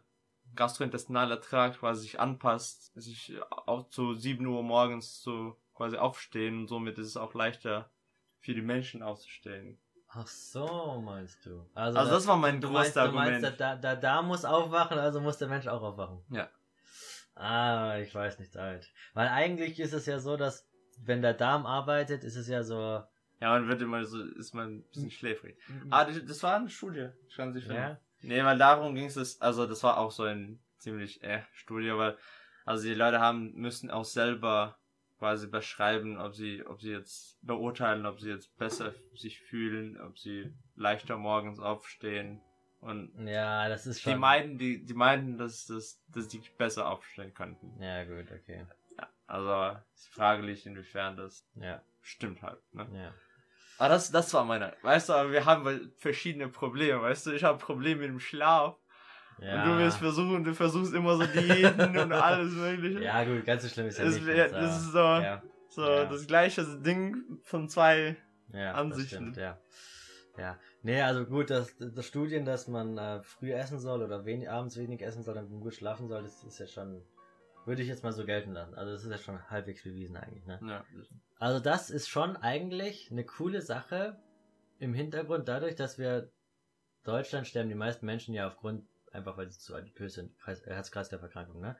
gastrointestinale 0.54 1.40
Trakt 1.40 1.78
quasi 1.80 2.02
sich 2.02 2.20
anpasst, 2.20 2.92
sich 2.94 3.34
auch 3.50 3.88
zu 3.88 4.14
7 4.14 4.46
Uhr 4.46 4.62
morgens 4.62 5.22
so 5.22 5.56
quasi 5.74 5.96
aufstehen 5.96 6.60
und 6.60 6.68
somit 6.68 6.98
ist 6.98 7.08
es 7.08 7.16
auch 7.16 7.34
leichter 7.34 7.90
für 8.38 8.54
die 8.54 8.62
Menschen 8.62 9.02
aufzustehen. 9.02 9.78
Ach 10.08 10.26
so, 10.28 11.02
meinst 11.04 11.44
du? 11.44 11.66
Also, 11.74 11.98
Also 11.98 12.12
das 12.12 12.26
war 12.28 12.36
mein 12.36 12.60
größtes 12.60 12.94
meinst, 12.94 12.96
du 12.96 13.16
meinst, 13.16 13.44
Argument. 13.44 13.60
da, 13.60 13.74
da, 13.74 13.96
da 13.96 14.22
muss 14.22 14.44
aufwachen, 14.44 14.98
also 14.98 15.20
muss 15.20 15.38
der 15.38 15.48
Mensch 15.48 15.66
auch 15.66 15.82
aufwachen. 15.82 16.22
Ja. 16.30 16.48
Ah, 17.34 17.98
ich 17.98 18.14
weiß 18.14 18.38
nicht 18.38 18.54
halt. 18.56 18.90
Weil 19.12 19.28
eigentlich 19.28 19.80
ist 19.80 19.92
es 19.92 20.06
ja 20.06 20.18
so, 20.18 20.36
dass 20.36 20.68
wenn 21.02 21.22
der 21.22 21.34
Darm 21.34 21.66
arbeitet, 21.66 22.24
ist 22.24 22.36
es 22.36 22.48
ja 22.48 22.62
so. 22.62 23.02
Ja, 23.40 23.50
man 23.50 23.68
wird 23.68 23.82
immer 23.82 24.04
so, 24.04 24.22
ist 24.22 24.54
man 24.54 24.78
ein 24.78 24.84
bisschen 24.88 25.10
schläfrig. 25.10 25.58
Ah, 25.90 26.04
das, 26.04 26.42
war 26.42 26.56
eine 26.56 26.70
Studie. 26.70 27.08
Das 27.26 27.36
kann 27.36 27.52
sich 27.52 27.66
ja. 27.66 27.98
Nee, 28.20 28.42
weil 28.42 28.56
darum 28.56 28.94
ging 28.94 29.06
es, 29.06 29.40
also 29.40 29.66
das 29.66 29.82
war 29.82 29.98
auch 29.98 30.10
so 30.10 30.22
ein 30.22 30.60
ziemlich 30.78 31.22
äh, 31.22 31.42
Studie, 31.52 31.92
weil 31.94 32.16
also 32.64 32.84
die 32.84 32.94
Leute 32.94 33.20
haben 33.20 33.52
müssen 33.54 33.90
auch 33.90 34.04
selber 34.04 34.78
quasi 35.18 35.46
beschreiben, 35.46 36.18
ob 36.18 36.34
sie, 36.34 36.64
ob 36.64 36.80
sie 36.80 36.92
jetzt 36.92 37.38
beurteilen, 37.42 38.06
ob 38.06 38.20
sie 38.20 38.30
jetzt 38.30 38.56
besser 38.56 38.94
sich 39.14 39.40
fühlen, 39.40 40.00
ob 40.00 40.18
sie 40.18 40.54
leichter 40.74 41.18
morgens 41.18 41.58
aufstehen 41.58 42.40
und 42.84 43.26
Ja, 43.26 43.68
das 43.68 43.86
ist 43.86 44.00
schon. 44.02 44.12
die 44.14 44.18
meinten, 44.18 44.58
die, 44.58 44.84
die 44.84 44.94
meinten, 44.94 45.38
dass, 45.38 45.66
dass, 45.66 46.00
dass 46.08 46.28
die 46.28 46.40
besser 46.58 46.88
aufstehen 46.88 47.32
könnten. 47.34 47.80
Ja, 47.82 48.04
gut, 48.04 48.30
okay. 48.32 48.66
Ja, 48.98 49.08
also 49.26 49.78
ist 49.94 50.08
fraglich, 50.08 50.66
inwiefern 50.66 51.16
das 51.16 51.44
Ja, 51.56 51.82
stimmt 52.02 52.42
halt. 52.42 52.60
Ne? 52.72 52.86
ja. 52.92 53.14
Aber 53.78 53.88
das, 53.88 54.10
das 54.12 54.32
war 54.34 54.44
meine. 54.44 54.76
Weißt 54.82 55.08
du, 55.08 55.14
aber 55.14 55.32
wir 55.32 55.44
haben 55.46 55.64
halt 55.64 55.92
verschiedene 55.98 56.48
Probleme. 56.48 57.02
Weißt 57.02 57.26
du, 57.26 57.32
ich 57.32 57.42
habe 57.42 57.58
Probleme 57.58 58.02
mit 58.02 58.10
dem 58.10 58.20
Schlaf. 58.20 58.76
Ja. 59.40 59.64
Und 59.64 59.70
du 59.72 59.78
willst 59.78 59.96
versuchen, 59.98 60.44
du 60.44 60.54
versuchst 60.54 60.94
immer 60.94 61.16
so 61.16 61.26
Diäten 61.26 61.96
und 61.98 62.12
alles 62.12 62.52
mögliche. 62.52 63.02
ja, 63.02 63.24
gut, 63.24 63.44
ganz 63.44 63.64
so 63.64 63.68
schlimm 63.68 63.86
ist 63.88 63.98
ja 63.98 64.04
Das 64.04 64.14
nicht. 64.14 64.28
also, 64.28 64.54
das 64.54 64.76
ist 64.80 64.92
so- 64.92 64.98
Ja. 64.98 65.42
So, 65.70 65.82
Ja. 65.90 66.04
das 66.04 66.24
gleiche 66.28 66.64
Ding 66.82 67.16
von 67.42 67.68
zwei. 67.68 68.16
Ansichten. 68.52 69.32
Das 69.32 69.34
stimmt, 69.34 69.36
ja. 69.38 69.58
Ja. 70.38 70.56
Nee, 70.84 71.00
also 71.00 71.24
gut, 71.24 71.48
dass 71.48 71.74
das 71.78 72.06
Studien, 72.06 72.44
dass 72.44 72.68
man 72.68 72.98
äh, 72.98 73.22
früh 73.22 73.54
essen 73.54 73.78
soll 73.78 74.02
oder 74.02 74.26
wenig, 74.26 74.50
abends 74.50 74.76
wenig 74.76 75.00
essen 75.00 75.22
soll, 75.22 75.34
man 75.34 75.60
gut 75.60 75.74
schlafen 75.74 76.08
soll, 76.08 76.22
das 76.22 76.44
ist 76.44 76.58
ja 76.58 76.66
schon, 76.66 77.02
würde 77.64 77.80
ich 77.80 77.88
jetzt 77.88 78.02
mal 78.02 78.12
so 78.12 78.26
gelten 78.26 78.52
lassen. 78.52 78.74
Also 78.74 78.92
das 78.92 79.02
ist 79.02 79.10
ja 79.10 79.16
schon 79.16 79.50
halbwegs 79.50 79.82
bewiesen 79.82 80.14
eigentlich, 80.18 80.44
ne? 80.44 80.60
Ja. 80.62 80.84
Also 81.38 81.58
das 81.58 81.88
ist 81.88 82.08
schon 82.08 82.36
eigentlich 82.36 83.10
eine 83.10 83.24
coole 83.24 83.62
Sache 83.62 84.20
im 84.78 84.92
Hintergrund, 84.92 85.48
dadurch, 85.48 85.74
dass 85.74 85.98
wir 85.98 86.30
Deutschland 87.02 87.46
sterben 87.46 87.70
die 87.70 87.74
meisten 87.74 88.04
Menschen 88.04 88.34
ja 88.34 88.46
aufgrund, 88.46 88.86
einfach 89.10 89.38
weil 89.38 89.50
sie 89.50 89.58
zu 89.58 89.74
adipös 89.74 90.14
sind, 90.14 90.38
Kreis- 90.38 90.66
Herz-Kreislauf-Erkrankung, 90.66 91.62
ne? 91.62 91.78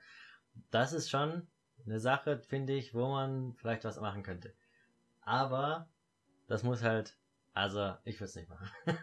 Das 0.70 0.94
ist 0.94 1.10
schon 1.10 1.46
eine 1.84 2.00
Sache, 2.00 2.38
finde 2.38 2.72
ich, 2.72 2.94
wo 2.94 3.06
man 3.08 3.52
vielleicht 3.52 3.84
was 3.84 4.00
machen 4.00 4.22
könnte. 4.22 4.54
Aber 5.20 5.90
das 6.46 6.62
muss 6.62 6.82
halt, 6.82 7.18
also 7.54 7.94
ich 8.04 8.16
würde 8.16 8.24
es 8.24 8.34
nicht 8.34 8.48
machen. 8.48 8.68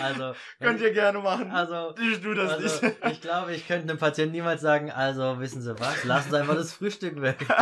also, 0.00 0.34
Könnt 0.60 0.80
ihr 0.82 0.92
gerne 0.92 1.20
machen. 1.20 1.50
also 1.50 1.94
ich 1.96 2.20
tu 2.20 2.34
das 2.34 2.52
also, 2.52 2.86
nicht. 2.86 2.96
ich 3.10 3.20
glaube, 3.22 3.54
ich 3.54 3.66
könnte 3.66 3.88
einem 3.88 3.98
Patienten 3.98 4.32
niemals 4.32 4.60
sagen, 4.60 4.90
also 4.90 5.40
wissen 5.40 5.62
Sie 5.62 5.80
was, 5.80 6.04
lassen 6.04 6.30
Sie 6.30 6.38
einfach 6.38 6.54
das 6.54 6.74
Frühstück 6.74 7.22
weg. 7.22 7.46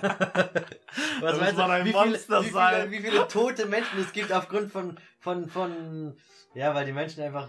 was 0.00 1.32
muss 1.32 1.40
meinst 1.40 1.58
du, 1.58 1.62
ein 1.62 1.86
wie 1.86 1.92
viele, 1.92 2.04
Monster 2.04 2.40
wie, 2.40 2.44
viele, 2.44 2.54
sein. 2.54 2.90
wie 2.90 3.00
viele 3.00 3.28
tote 3.28 3.64
Menschen 3.64 3.98
es 3.98 4.12
gibt 4.12 4.30
aufgrund 4.30 4.70
von, 4.70 4.98
von, 5.20 5.48
von, 5.48 6.14
ja, 6.54 6.74
weil 6.74 6.84
die 6.84 6.92
Menschen 6.92 7.22
einfach 7.22 7.48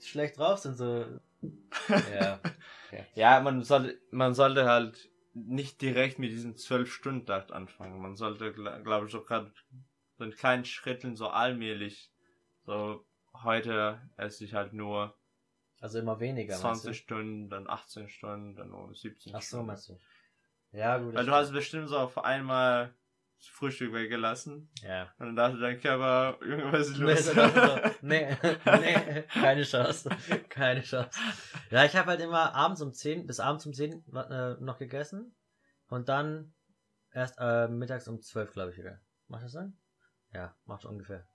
schlecht 0.00 0.38
drauf 0.38 0.58
sind, 0.58 0.76
so. 0.76 1.04
Ja. 2.18 2.40
Ja, 3.14 3.40
man 3.40 3.62
sollte, 3.62 3.96
man 4.10 4.34
sollte 4.34 4.66
halt 4.66 5.08
nicht 5.34 5.80
direkt 5.82 6.18
mit 6.18 6.30
diesem 6.30 6.54
12-Stunden-Takt 6.54 7.52
anfangen. 7.52 8.00
Man 8.00 8.16
sollte, 8.16 8.52
glaube 8.52 9.06
ich, 9.06 9.12
so 9.12 9.22
gerade 9.22 9.52
so 10.16 10.24
in 10.24 10.30
kleinen 10.30 10.64
Schritten 10.64 11.16
so 11.16 11.28
allmählich, 11.28 12.12
so 12.64 13.04
heute 13.42 14.00
esse 14.16 14.44
ich 14.44 14.54
halt 14.54 14.72
nur 14.72 15.18
Also 15.80 15.98
immer 15.98 16.20
weniger, 16.20 16.54
20 16.54 16.84
meinst 16.84 17.00
Stunden, 17.00 17.50
dann 17.50 17.68
18 17.68 18.08
Stunden, 18.08 18.54
dann 18.54 18.70
nur 18.70 18.94
17 18.94 19.32
du? 19.32 19.38
Ach 19.38 19.42
so, 19.42 19.46
Stunden. 19.46 19.66
meinst 19.66 19.88
du. 19.88 19.98
Ja, 20.72 20.98
gut. 20.98 21.14
Weil 21.14 21.14
das 21.14 21.26
du 21.26 21.32
hast 21.32 21.52
bestimmt 21.52 21.88
so 21.88 21.98
auf 21.98 22.18
einmal 22.18 22.94
das 23.36 23.46
Frühstück 23.48 23.92
weggelassen. 23.92 24.70
Ja. 24.82 25.12
und 25.18 25.26
dann 25.26 25.36
dachte 25.36 25.58
dein 25.58 25.80
Körper, 25.80 26.38
Junge, 26.44 26.72
was 26.72 26.88
ist 26.88 26.98
los? 26.98 27.34
nee, 28.02 28.36
nee, 28.64 29.22
keine 29.22 29.62
Chance. 29.64 30.08
Keine 30.48 30.82
Chance. 30.82 31.10
Ja, 31.70 31.84
ich 31.84 31.96
habe 31.96 32.10
halt 32.10 32.20
immer 32.20 32.54
abends 32.54 32.80
um 32.80 32.92
10, 32.92 33.26
bis 33.26 33.40
abends 33.40 33.66
um 33.66 33.72
10 33.72 34.04
äh, 34.14 34.54
noch 34.60 34.78
gegessen 34.78 35.34
und 35.88 36.08
dann 36.08 36.54
erst 37.12 37.36
äh, 37.38 37.68
mittags 37.68 38.08
um 38.08 38.20
12, 38.20 38.52
glaube 38.52 38.70
ich, 38.72 38.78
wieder. 38.78 39.00
Macht 39.28 39.44
das 39.44 39.52
Sinn? 39.52 39.78
Ja, 40.32 40.56
macht 40.64 40.84
ungefähr. 40.84 41.26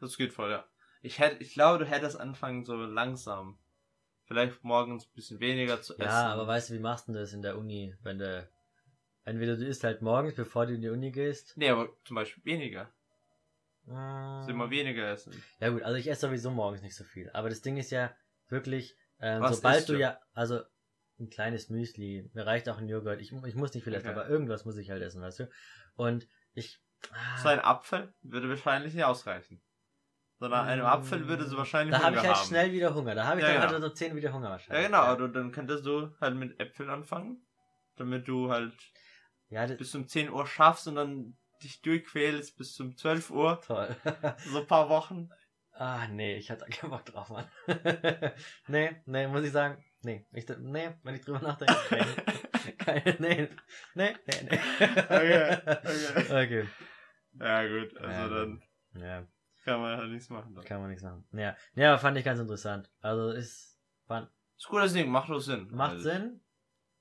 Das 0.00 0.16
geht 0.16 0.32
voll, 0.32 0.50
ja. 0.50 0.64
Ich 1.00 1.18
hätte, 1.18 1.42
ich 1.42 1.54
glaube, 1.54 1.84
du 1.84 1.90
hättest 1.90 2.18
anfangen 2.18 2.64
so 2.64 2.76
langsam. 2.76 3.58
Vielleicht 4.24 4.62
morgens 4.62 5.06
ein 5.06 5.14
bisschen 5.14 5.40
weniger 5.40 5.80
zu 5.80 5.94
essen. 5.94 6.04
Ja, 6.04 6.32
aber 6.32 6.46
weißt 6.46 6.70
du, 6.70 6.74
wie 6.74 6.80
machst 6.80 7.08
du 7.08 7.12
das 7.12 7.32
in 7.32 7.42
der 7.42 7.56
Uni, 7.56 7.94
wenn 8.02 8.18
du 8.18 8.48
entweder 9.24 9.56
du 9.56 9.64
isst 9.66 9.84
halt 9.84 10.02
morgens, 10.02 10.34
bevor 10.34 10.66
du 10.66 10.74
in 10.74 10.80
die 10.80 10.88
Uni 10.88 11.10
gehst. 11.10 11.56
Nee, 11.56 11.70
aber 11.70 11.88
zum 12.04 12.16
Beispiel 12.16 12.44
weniger. 12.44 12.90
Mm. 13.86 14.48
Immer 14.48 14.70
weniger 14.70 15.10
essen. 15.10 15.32
Ja 15.60 15.70
gut, 15.70 15.82
also 15.82 15.96
ich 15.96 16.08
esse 16.10 16.26
sowieso 16.26 16.50
morgens 16.50 16.82
nicht 16.82 16.94
so 16.96 17.04
viel. 17.04 17.30
Aber 17.32 17.48
das 17.48 17.62
Ding 17.62 17.76
ist 17.78 17.90
ja 17.90 18.14
wirklich, 18.48 18.96
ähm, 19.20 19.42
sobald 19.48 19.88
du 19.88 19.94
du? 19.94 19.98
ja, 20.00 20.18
also 20.34 20.60
ein 21.18 21.30
kleines 21.30 21.68
Müsli, 21.70 22.30
mir 22.34 22.46
reicht 22.46 22.68
auch 22.68 22.78
ein 22.78 22.88
Joghurt. 22.88 23.20
Ich, 23.20 23.32
ich 23.32 23.54
muss 23.54 23.74
nicht 23.74 23.84
viel 23.84 23.94
essen, 23.94 24.08
Okay. 24.10 24.18
aber 24.18 24.28
irgendwas 24.28 24.64
muss 24.64 24.76
ich 24.76 24.90
halt 24.90 25.02
essen, 25.02 25.20
weißt 25.22 25.40
du? 25.40 25.50
Und 25.96 26.28
ich. 26.54 26.80
ah, 27.12 27.38
So 27.42 27.48
ein 27.48 27.60
Apfel 27.60 28.12
würde 28.22 28.48
wahrscheinlich 28.48 28.94
nicht 28.94 29.04
ausreichen. 29.04 29.60
Sondern 30.38 30.66
einem 30.68 30.84
Apfel 30.86 31.26
würde 31.26 31.48
sie 31.48 31.56
wahrscheinlich 31.56 31.96
Da 31.96 32.04
habe 32.04 32.14
ich 32.16 32.22
halt 32.22 32.36
haben. 32.36 32.46
schnell 32.46 32.72
wieder 32.72 32.94
Hunger. 32.94 33.16
Da 33.16 33.26
habe 33.26 33.40
ich 33.40 33.46
Ja, 33.46 33.54
dann 33.54 33.62
genau. 33.62 33.72
halt 33.72 33.82
so 33.82 33.88
10 33.90 34.14
wieder 34.14 34.32
Hunger 34.32 34.44
Ja, 34.46 34.50
wahrscheinlich. 34.52 34.86
genau, 34.86 34.98
aber 34.98 35.26
dann 35.28 35.50
könntest 35.50 35.84
du 35.84 36.12
halt 36.20 36.36
mit 36.36 36.60
Äpfeln 36.60 36.90
anfangen, 36.90 37.44
damit 37.96 38.28
du 38.28 38.48
halt 38.48 38.72
Ja, 39.50 39.66
das 39.66 39.78
bis 39.78 39.94
um 39.94 40.06
10 40.08 40.30
Uhr 40.30 40.46
schaffst 40.46 40.86
und 40.88 40.96
dann 40.96 41.36
dich 41.62 41.80
durchquälst 41.82 42.56
bis 42.56 42.74
zum 42.74 42.96
12 42.96 43.30
Uhr. 43.30 43.60
toll. 43.66 43.96
So 44.52 44.60
ein 44.60 44.66
paar 44.66 44.88
Wochen. 44.88 45.30
ah, 45.72 46.06
nee, 46.08 46.36
ich 46.36 46.50
hatte 46.50 46.64
keinen 46.66 46.90
Bock 46.90 47.04
drauf, 47.04 47.30
Mann. 47.30 47.48
nee, 48.68 49.00
nee, 49.06 49.26
muss 49.26 49.44
ich 49.44 49.52
sagen. 49.52 49.82
Nee, 50.02 50.26
ich, 50.32 50.46
nee, 50.60 50.90
wenn 51.02 51.14
ich 51.14 51.22
drüber 51.22 51.40
nachdenke. 51.40 51.76
Nee, 51.90 52.72
keine, 52.78 53.16
nee, 53.18 53.48
nee, 53.94 54.14
nee, 54.26 54.48
nee. 54.50 54.58
Okay, 55.08 55.58
okay. 55.66 56.44
okay. 56.44 56.68
Ja, 57.40 57.66
gut, 57.66 57.96
also 57.96 58.10
Ja, 58.10 58.28
dann 58.28 58.62
Ja. 58.94 59.26
kann 59.64 59.80
man 59.80 59.96
halt 59.98 60.10
nichts 60.10 60.28
machen. 60.30 60.54
Dann. 60.54 60.64
Kann 60.64 60.80
man 60.80 60.90
nichts 60.90 61.02
machen. 61.02 61.24
Ja, 61.32 61.56
ja, 61.74 61.98
fand 61.98 62.16
ich 62.18 62.24
ganz 62.24 62.38
interessant. 62.40 62.90
Also 63.00 63.30
ist 63.30 63.76
fand, 64.06 64.30
Ist 64.56 64.66
ein 64.66 64.70
gutes 64.70 64.92
Ding, 64.92 65.10
macht 65.10 65.28
doch 65.30 65.40
Sinn. 65.40 65.68
macht 65.72 65.92
Also, 65.94 66.10
Sinn. 66.10 66.40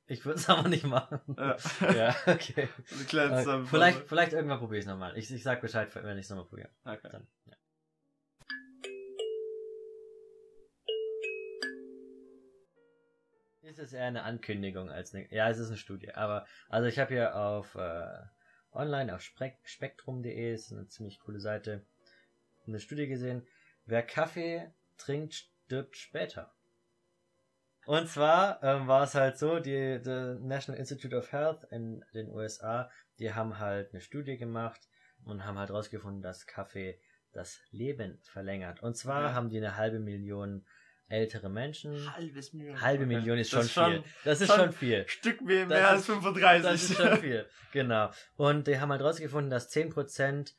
Ich 0.07 0.25
würde 0.25 0.39
es 0.39 0.49
aber 0.49 0.67
nicht 0.69 0.85
machen. 0.85 1.19
Ja. 1.37 1.57
ja 1.93 2.15
okay. 2.25 2.69
Eine 2.91 3.03
kleine 3.05 3.41
okay. 3.41 3.65
Vielleicht, 3.65 4.07
vielleicht 4.07 4.33
irgendwann 4.33 4.59
probiere 4.59 4.79
ich 4.79 4.85
es 4.85 4.89
nochmal. 4.89 5.17
Ich, 5.17 5.31
ich 5.31 5.43
sag 5.43 5.61
Bescheid, 5.61 5.93
wenn 5.95 6.17
ich 6.17 6.25
es 6.25 6.29
nochmal 6.29 6.45
probiere. 6.45 6.69
Okay. 6.85 7.09
Dann, 7.11 7.27
ja. 7.45 7.53
Ist 13.61 13.79
es 13.79 13.91
eher 13.91 14.05
eine 14.05 14.23
Ankündigung 14.23 14.89
als 14.89 15.13
eine. 15.13 15.31
Ja, 15.33 15.49
es 15.49 15.59
ist 15.59 15.67
eine 15.67 15.77
Studie. 15.77 16.13
Aber 16.13 16.45
also 16.69 16.87
ich 16.87 16.99
habe 16.99 17.13
hier 17.13 17.35
auf 17.35 17.75
äh, 17.75 18.07
online 18.71 19.13
auf 19.13 19.21
spektrum.de 19.21 20.53
ist 20.53 20.71
eine 20.71 20.87
ziemlich 20.87 21.19
coole 21.19 21.41
Seite 21.41 21.85
eine 22.65 22.79
Studie 22.79 23.07
gesehen. 23.07 23.45
Wer 23.85 24.03
Kaffee 24.03 24.71
trinkt, 24.97 25.33
stirbt 25.33 25.97
später. 25.97 26.53
Und 27.87 28.07
zwar 28.09 28.61
ähm, 28.63 28.87
war 28.87 29.03
es 29.03 29.15
halt 29.15 29.37
so, 29.37 29.59
die, 29.59 30.01
die 30.03 30.37
National 30.41 30.77
Institute 30.79 31.15
of 31.15 31.31
Health 31.31 31.63
in 31.71 32.03
den 32.13 32.29
USA, 32.29 32.91
die 33.17 33.33
haben 33.33 33.59
halt 33.59 33.91
eine 33.93 34.01
Studie 34.01 34.37
gemacht 34.37 34.81
und 35.23 35.45
haben 35.45 35.57
halt 35.57 35.71
rausgefunden, 35.71 36.21
dass 36.21 36.45
Kaffee 36.45 36.99
das 37.31 37.59
Leben 37.71 38.19
verlängert. 38.23 38.83
Und 38.83 38.97
zwar 38.97 39.21
Ja. 39.23 39.33
haben 39.33 39.47
die 39.49 39.57
eine 39.57 39.77
halbe 39.77 39.99
Million 39.99 40.65
ältere 41.07 41.49
Menschen. 41.49 42.13
Halbes 42.13 42.51
Million. 42.51 42.81
Halbe. 42.81 43.05
Million 43.05 43.37
ist 43.37 43.53
Das 43.53 43.71
schon 43.71 43.91
viel. 43.91 44.03
Das 44.25 44.41
ist 44.41 44.47
schon 44.49 44.57
schon 44.59 44.73
viel. 44.73 45.07
Stück 45.07 45.41
mehr, 45.41 45.61
Das 45.65 45.69
mehr 45.69 45.87
als 45.87 45.99
ist- 46.01 46.05
35. 46.07 46.63
Das 46.63 46.83
ist 46.83 46.97
schon 46.97 47.17
viel. 47.19 47.45
Genau. 47.71 48.11
Und 48.35 48.67
die 48.67 48.79
haben 48.81 48.91
halt 48.91 49.01
rausgefunden, 49.01 49.49
dass 49.49 49.69
10% 49.69 50.53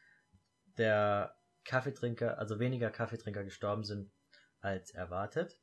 der 0.78 1.34
Kaffeetrinker, 1.64 2.38
also 2.38 2.58
weniger 2.58 2.90
Kaffeetrinker 2.90 3.44
gestorben 3.44 3.84
sind 3.84 4.10
als 4.60 4.90
erwartet. 4.92 5.58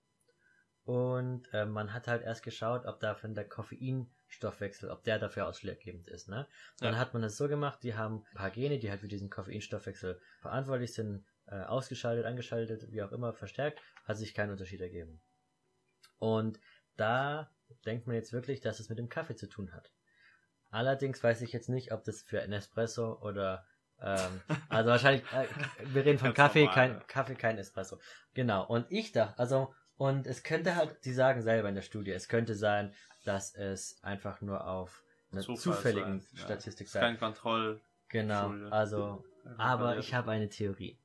Und 0.86 1.51
äh, 1.51 1.65
man 1.65 1.94
hat 1.94 2.08
halt 2.08 2.22
erst 2.22 2.44
geschaut, 2.44 2.86
ob 2.86 3.00
davon 3.00 3.34
der 3.34 3.50
Koffeinstoffwechsel, 3.50 4.92
ob 4.92 5.04
der 5.04 5.18
dafür 5.18 5.48
ausschlaggebend 5.48 6.08
ist. 6.08 6.30
Ne? 6.30 6.48
Dann 6.80 6.94
Ja. 6.94 7.00
hat 7.00 7.13
man 7.15 7.24
es 7.24 7.38
so 7.38 7.48
gemacht, 7.48 7.80
die 7.82 7.96
haben 7.96 8.24
ein 8.32 8.36
paar 8.36 8.51
Gene, 8.51 8.77
die 8.77 8.92
halt 8.92 9.01
für 9.01 9.08
diesen 9.08 9.32
Koffeinstoffwechsel 9.32 10.22
verantwortlich 10.42 10.94
sind, 10.94 11.25
äh, 11.48 11.62
ausgeschaltet, 11.63 12.25
angeschaltet, 12.25 12.92
wie 12.92 13.01
auch 13.01 13.12
immer, 13.12 13.34
verstärkt, 13.34 13.82
hat 14.04 14.18
sich 14.18 14.36
kein 14.36 14.51
Unterschied 14.51 14.80
ergeben. 14.80 15.22
Und 16.20 16.60
da 16.98 17.51
denkt 17.86 18.06
man 18.06 18.15
jetzt 18.15 18.32
wirklich, 18.32 18.62
dass 18.62 18.80
es 18.80 18.88
mit 18.89 19.00
dem 19.00 19.10
Kaffee 19.10 19.36
zu 19.36 19.50
tun 19.50 19.74
hat. 19.74 19.92
Allerdings 20.70 21.24
weiß 21.24 21.42
ich 21.42 21.51
jetzt 21.51 21.70
nicht, 21.70 21.92
ob 21.94 22.04
das 22.04 22.22
für 22.22 22.42
ein 22.42 22.54
Espresso 22.54 23.20
oder 23.22 23.65
ähm, 24.00 24.42
also 24.70 24.89
wahrscheinlich, 24.92 25.24
äh, 25.34 25.48
wir 25.94 26.06
reden 26.06 26.20
von 26.20 26.34
Kaffee, 26.34 26.65
normal, 26.65 26.75
kein 26.75 26.92
ja. 26.92 27.00
Kaffee, 27.08 27.36
kein 27.36 27.58
Espresso. 27.58 28.00
Genau. 28.34 28.68
Und 28.68 28.86
ich 28.89 29.12
dachte, 29.13 29.39
also 29.39 29.74
und 29.98 30.28
es 30.28 30.44
könnte 30.44 30.75
halt, 30.75 31.04
die 31.06 31.14
sagen 31.14 31.42
selber 31.42 31.70
in 31.70 31.75
der 31.75 31.82
Studie, 31.82 32.12
es 32.12 32.28
könnte 32.28 32.56
sein, 32.56 32.94
dass 33.24 33.54
es 33.56 33.98
einfach 34.04 34.42
nur 34.42 34.68
auf 34.68 35.04
einer 35.32 35.42
Zufall 35.42 35.58
zufälligen 35.75 36.20
sein, 36.22 36.30
ja. 36.34 36.44
Statistik 36.44 36.88
ist 36.88 36.94
sei. 36.94 37.00
kein 37.00 37.18
Kontroll. 37.20 37.82
Genau. 38.10 38.50
Schule. 38.50 38.72
Also, 38.72 39.25
aber 39.58 39.98
ich 39.98 40.14
habe 40.14 40.32
eine 40.32 40.48
Theorie, 40.50 40.98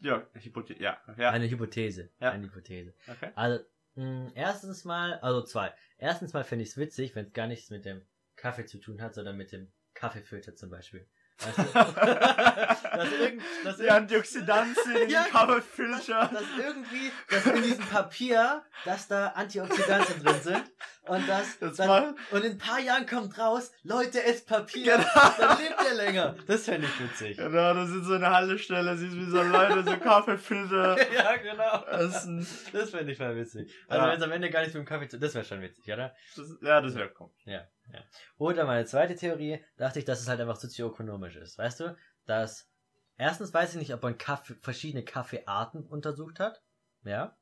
Ja, 0.00 0.24
Hypothese. 0.34 0.80
Ja, 0.80 0.98
ja. 1.16 1.30
eine 1.30 1.48
Hypothese, 1.50 2.10
Ja. 2.20 2.30
eine 2.30 2.44
Hypothese. 2.46 2.94
Okay. 3.08 3.30
Also, 3.34 3.64
mh, 3.96 4.32
erstens 4.34 4.84
mal, 4.84 5.14
also 5.20 5.42
zwei. 5.42 5.74
Erstens 5.98 6.32
mal 6.32 6.44
finde 6.44 6.62
ich 6.62 6.70
es 6.70 6.76
witzig, 6.76 7.14
wenn 7.16 7.26
es 7.26 7.32
gar 7.32 7.48
nichts 7.48 7.70
mit 7.70 7.84
dem 7.84 8.02
Kaffee 8.36 8.66
zu 8.66 8.78
tun 8.78 9.02
hat, 9.02 9.14
sondern 9.14 9.36
mit 9.36 9.50
dem 9.52 9.72
Kaffeefilter 9.94 10.54
zum 10.54 10.70
Beispiel. 10.70 11.06
Weißt 11.40 11.58
du? 11.58 11.64
dass 12.98 13.12
irgend, 13.12 13.42
dass 13.64 13.76
Die 13.76 13.90
Antioxidantien 13.90 14.96
in 14.96 15.08
Ja, 15.10 15.22
den 15.24 15.32
Coverfilter. 15.32 16.30
dass 16.32 16.42
irgendwie, 16.58 17.12
dass 17.30 17.46
in 17.46 17.62
diesem 17.62 17.84
Papier, 17.86 18.62
dass 18.84 19.06
da 19.08 19.28
Antioxidantien 19.28 20.22
drin 20.24 20.40
sind 20.42 20.64
Und 21.06 21.28
das, 21.28 21.58
Das 21.60 21.76
dann, 21.76 22.16
und 22.32 22.44
in 22.44 22.52
ein 22.52 22.58
paar 22.58 22.80
Jahren 22.80 23.06
kommt 23.06 23.38
raus, 23.38 23.70
Leute, 23.84 24.22
esst 24.24 24.48
Papier, 24.48 24.96
Genau. 24.96 25.32
dann 25.38 25.58
lebt 25.58 25.76
ihr 25.88 25.94
länger. 25.94 26.34
Das 26.46 26.64
fände 26.64 26.86
ich 26.88 27.00
witzig. 27.00 27.36
Genau, 27.36 27.72
das 27.74 27.90
ist 27.90 28.04
so 28.04 28.14
eine 28.14 28.30
Haltestelle, 28.30 28.96
siehst 28.96 29.14
wie 29.16 29.30
so 29.30 29.40
Leute 29.42 29.84
so 29.84 29.96
Kaffeefilter 29.96 30.96
ja, 31.12 31.36
genau. 31.36 31.84
essen. 31.86 32.46
Das 32.72 32.90
fände 32.90 33.12
ich 33.12 33.18
mal 33.18 33.36
witzig. 33.36 33.72
Also 33.88 34.04
Ja. 34.04 34.10
wenn 34.10 34.18
es 34.18 34.24
am 34.24 34.32
Ende 34.32 34.50
gar 34.50 34.60
nichts 34.60 34.74
mit 34.74 34.84
dem 34.84 34.88
Kaffee 34.88 35.08
zu... 35.08 35.18
Das 35.18 35.34
wäre 35.34 35.44
schon 35.44 35.62
witzig, 35.62 35.84
oder? 35.92 36.14
Das, 36.36 36.46
ja, 36.62 36.80
das 36.80 36.94
wäre 36.94 37.12
cool. 37.20 37.30
Ja, 37.44 37.62
ja. 37.92 38.04
Oder 38.36 38.64
meine 38.64 38.84
zweite 38.84 39.14
Theorie, 39.16 39.64
dachte 39.76 39.98
ich, 39.98 40.04
dass 40.04 40.20
es 40.20 40.28
halt 40.28 40.40
einfach 40.40 40.56
sozioökonomisch 40.56 41.36
ist. 41.36 41.58
Weißt 41.58 41.80
du, 41.80 41.96
dass 42.26 42.70
erstens 43.16 43.52
weiß 43.52 43.72
ich 43.72 43.78
nicht, 43.78 43.94
ob 43.94 44.02
man 44.02 44.18
Kaffee, 44.18 44.54
verschiedene 44.54 45.04
Kaffeearten 45.04 45.84
untersucht 45.86 46.40
hat. 46.40 46.62
Ja. 47.04 47.36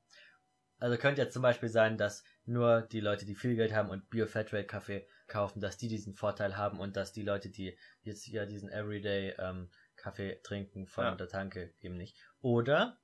Also 0.78 0.98
könnte 0.98 1.22
jetzt 1.22 1.32
zum 1.32 1.42
Beispiel 1.42 1.70
sein, 1.70 1.96
dass 1.96 2.22
nur 2.44 2.82
die 2.82 3.00
Leute, 3.00 3.24
die 3.24 3.34
viel 3.34 3.56
Geld 3.56 3.72
haben 3.72 3.88
und 3.88 4.10
Bio-Fairtrade 4.10 4.66
Kaffee 4.66 5.06
kaufen, 5.26 5.60
dass 5.60 5.78
die 5.78 5.88
diesen 5.88 6.14
Vorteil 6.14 6.56
haben 6.56 6.78
und 6.78 6.96
dass 6.96 7.12
die 7.12 7.22
Leute, 7.22 7.50
die 7.50 7.78
jetzt 8.02 8.26
ja 8.26 8.44
diesen 8.44 8.68
Everyday 8.70 9.34
ähm, 9.38 9.70
Kaffee 9.96 10.40
trinken 10.42 10.86
von 10.86 11.04
Ja. 11.04 11.14
der 11.14 11.28
Tanke 11.28 11.72
eben 11.80 11.96
nicht. 11.96 12.16
Oder 12.40 12.98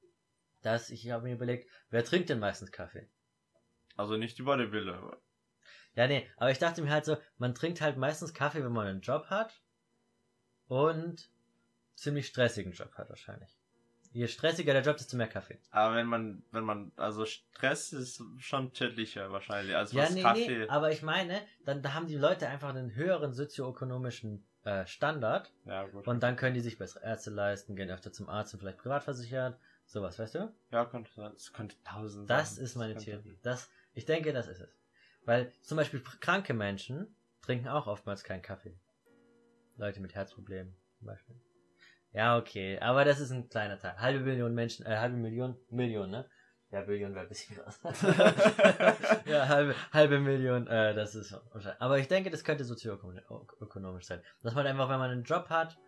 dass 0.61 0.91
ich 0.91 1.11
habe 1.11 1.25
mir 1.25 1.35
überlegt, 1.35 1.69
wer 1.91 2.05
trinkt 2.05 2.29
denn 2.29 2.39
meistens 2.39 2.71
Kaffee? 2.71 3.09
Also 3.97 4.17
nicht 4.17 4.39
über 4.39 4.57
die 4.57 4.71
Wille. 4.71 5.19
Ja, 5.95 6.07
nee, 6.07 6.27
aber 6.37 6.51
ich 6.51 6.59
dachte 6.59 6.83
mir 6.83 6.91
halt 6.91 7.05
so, 7.05 7.17
man 7.39 7.55
trinkt 7.55 7.81
halt 7.81 7.97
meistens 7.97 8.33
Kaffee, 8.33 8.65
wenn 8.65 8.73
man 8.73 8.87
einen 8.87 9.01
Job 9.03 9.27
hat 9.29 9.61
und 10.69 11.29
ziemlich 11.95 12.27
stressigen 12.27 12.73
Job 12.73 12.95
hat 12.95 13.09
wahrscheinlich. 13.09 13.59
Je 14.13 14.27
stressiger 14.27 14.75
der 14.75 14.83
Job, 14.83 14.99
desto 14.99 15.17
mehr 15.17 15.29
Kaffee. 15.29 15.59
Aber 15.71 15.95
wenn 15.97 16.07
man, 16.07 16.43
wenn 16.51 16.65
man, 16.65 16.93
also 16.97 17.25
Stress 17.25 17.93
ist 17.95 18.23
schon 18.39 18.75
schädlicher 18.75 19.33
wahrscheinlich 19.33 19.75
als 19.75 19.93
ja, 19.93 20.03
was 20.05 20.15
nee, 20.15 20.23
Kaffee. 20.23 20.59
nee, 20.59 20.69
aber 20.69 20.93
ich 20.93 21.03
meine, 21.03 21.41
dann 21.65 21.83
da 21.83 21.95
haben 21.95 22.07
die 22.07 22.17
Leute 22.17 22.47
einfach 22.49 22.69
einen 22.71 22.95
höheren 22.95 23.33
sozioökonomischen 23.33 24.47
äh, 24.65 24.87
Standard 24.87 25.51
Ja, 25.65 25.85
gut. 25.87 26.07
und 26.07 26.23
dann 26.23 26.37
können 26.37 26.55
die 26.55 26.61
sich 26.61 26.77
bessere 26.79 27.03
Ärzte 27.05 27.31
leisten, 27.31 27.75
gehen 27.75 27.91
öfter 27.91 28.13
zum 28.13 28.29
Arzt 28.29 28.53
und 28.53 28.61
vielleicht 28.61 28.79
privat 28.79 29.03
versichert, 29.03 29.59
sowas, 29.87 30.19
weißt 30.19 30.35
du? 30.35 30.55
ja, 30.71 30.85
könnte 30.85 31.11
sein. 31.15 31.33
Es 31.35 31.53
könnte 31.55 31.77
tausend 31.83 32.29
Das 32.29 32.57
sein. 32.57 32.65
ist 32.65 32.77
meine 32.77 32.97
Theorie. 32.97 33.39
Das, 33.43 33.71
ich 33.95 34.05
denke, 34.05 34.35
das 34.35 34.47
ist 34.47 34.61
es. 34.61 34.79
Weil 35.25 35.53
zum 35.63 35.77
Beispiel 35.77 36.03
kranke 36.21 36.55
Menschen 36.55 37.15
trinken 37.43 37.69
auch 37.69 37.87
oftmals 37.87 38.25
keinen 38.25 38.43
Kaffee. 38.43 38.77
Leute 39.77 40.01
mit 40.01 40.15
Herzproblemen 40.15 40.75
zum 40.99 41.07
Beispiel. 41.07 41.37
Ja, 42.13 42.37
okay, 42.37 42.79
aber 42.79 43.05
das 43.05 43.21
ist 43.21 43.31
ein 43.31 43.49
kleiner 43.49 43.79
Teil. 43.79 43.97
Halbe 43.99 44.21
Million 44.21 44.55
Menschen, 44.55 44.85
äh, 44.85 44.97
halbe 44.97 45.17
Million, 45.17 45.57
Million, 45.71 46.11
ne? 46.11 46.29
Ja, 46.73 46.81
Billion 46.81 47.15
wäre 47.15 47.27
ein 47.27 47.29
bisschen 47.29 47.55
krass. 47.57 47.81
ja, 49.27 49.47
halbe, 49.47 49.75
halbe 49.93 50.19
Million, 50.19 50.67
äh, 50.67 50.95
das 50.95 51.15
ist 51.15 51.33
wahrscheinlich. 51.53 51.83
Aber 51.83 51.99
ich 51.99 52.09
denke, 52.09 52.31
das 52.31 52.45
könnte 52.45 52.65
sozioökonomisch 52.65 54.07
sein. 54.07 54.23
Dass 54.43 54.55
man 54.55 54.67
einfach, 54.67 54.89
wenn 54.89 54.99
man 54.99 55.11
einen 55.11 55.25
Job 55.25 55.51
hat, 55.51 55.79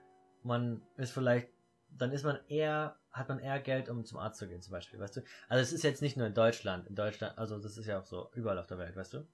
man 0.42 0.82
ist 0.98 1.12
vielleicht, 1.12 1.48
dann 1.96 2.12
ist 2.12 2.24
man 2.24 2.38
eher, 2.48 2.96
hat 3.10 3.28
man 3.28 3.38
eher 3.38 3.60
Geld, 3.60 3.88
um 3.88 4.04
zum 4.04 4.18
Arzt 4.18 4.38
zu 4.38 4.48
gehen, 4.48 4.60
zum 4.62 4.72
Beispiel, 4.72 4.98
weißt 4.98 5.16
du? 5.16 5.20
Also 5.48 5.62
es 5.62 5.72
ist 5.72 5.82
jetzt 5.84 6.02
nicht 6.02 6.16
nur 6.16 6.26
in 6.26 6.34
Deutschland, 6.34 6.86
in 6.88 6.94
Deutschland, 6.94 7.38
also 7.38 7.58
das 7.58 7.76
ist 7.78 7.86
ja 7.86 8.00
auch 8.00 8.04
so 8.06 8.30
überall 8.34 8.58
auf 8.58 8.66
der 8.66 8.78
Welt, 8.78 8.96
weißt 8.96 9.14
du? 9.14 9.26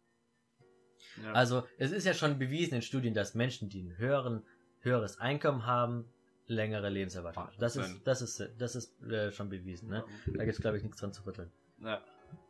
Ja. 1.22 1.32
Also 1.32 1.66
es 1.78 1.90
ist 1.92 2.04
ja 2.04 2.14
schon 2.14 2.38
bewiesen 2.38 2.74
in 2.74 2.82
Studien, 2.82 3.14
dass 3.14 3.34
Menschen, 3.34 3.68
die 3.68 3.82
ein 3.82 3.96
höheren, 3.98 4.44
höheres 4.80 5.18
Einkommen 5.18 5.66
haben, 5.66 6.04
längere 6.46 6.88
Lebenserwartung 6.90 7.44
haben. 7.44 7.56
Das 7.58 7.76
ist, 7.76 8.06
das 8.06 8.22
ist, 8.22 8.50
das 8.58 8.74
ist 8.76 9.00
äh, 9.02 9.30
schon 9.32 9.48
bewiesen, 9.48 9.88
ne? 9.88 10.04
Da 10.36 10.44
gibt's 10.44 10.60
glaube 10.60 10.76
ich 10.76 10.82
nichts 10.82 10.98
dran 11.00 11.12
zu 11.12 11.24
rütteln. 11.26 11.50
ja. 11.78 12.02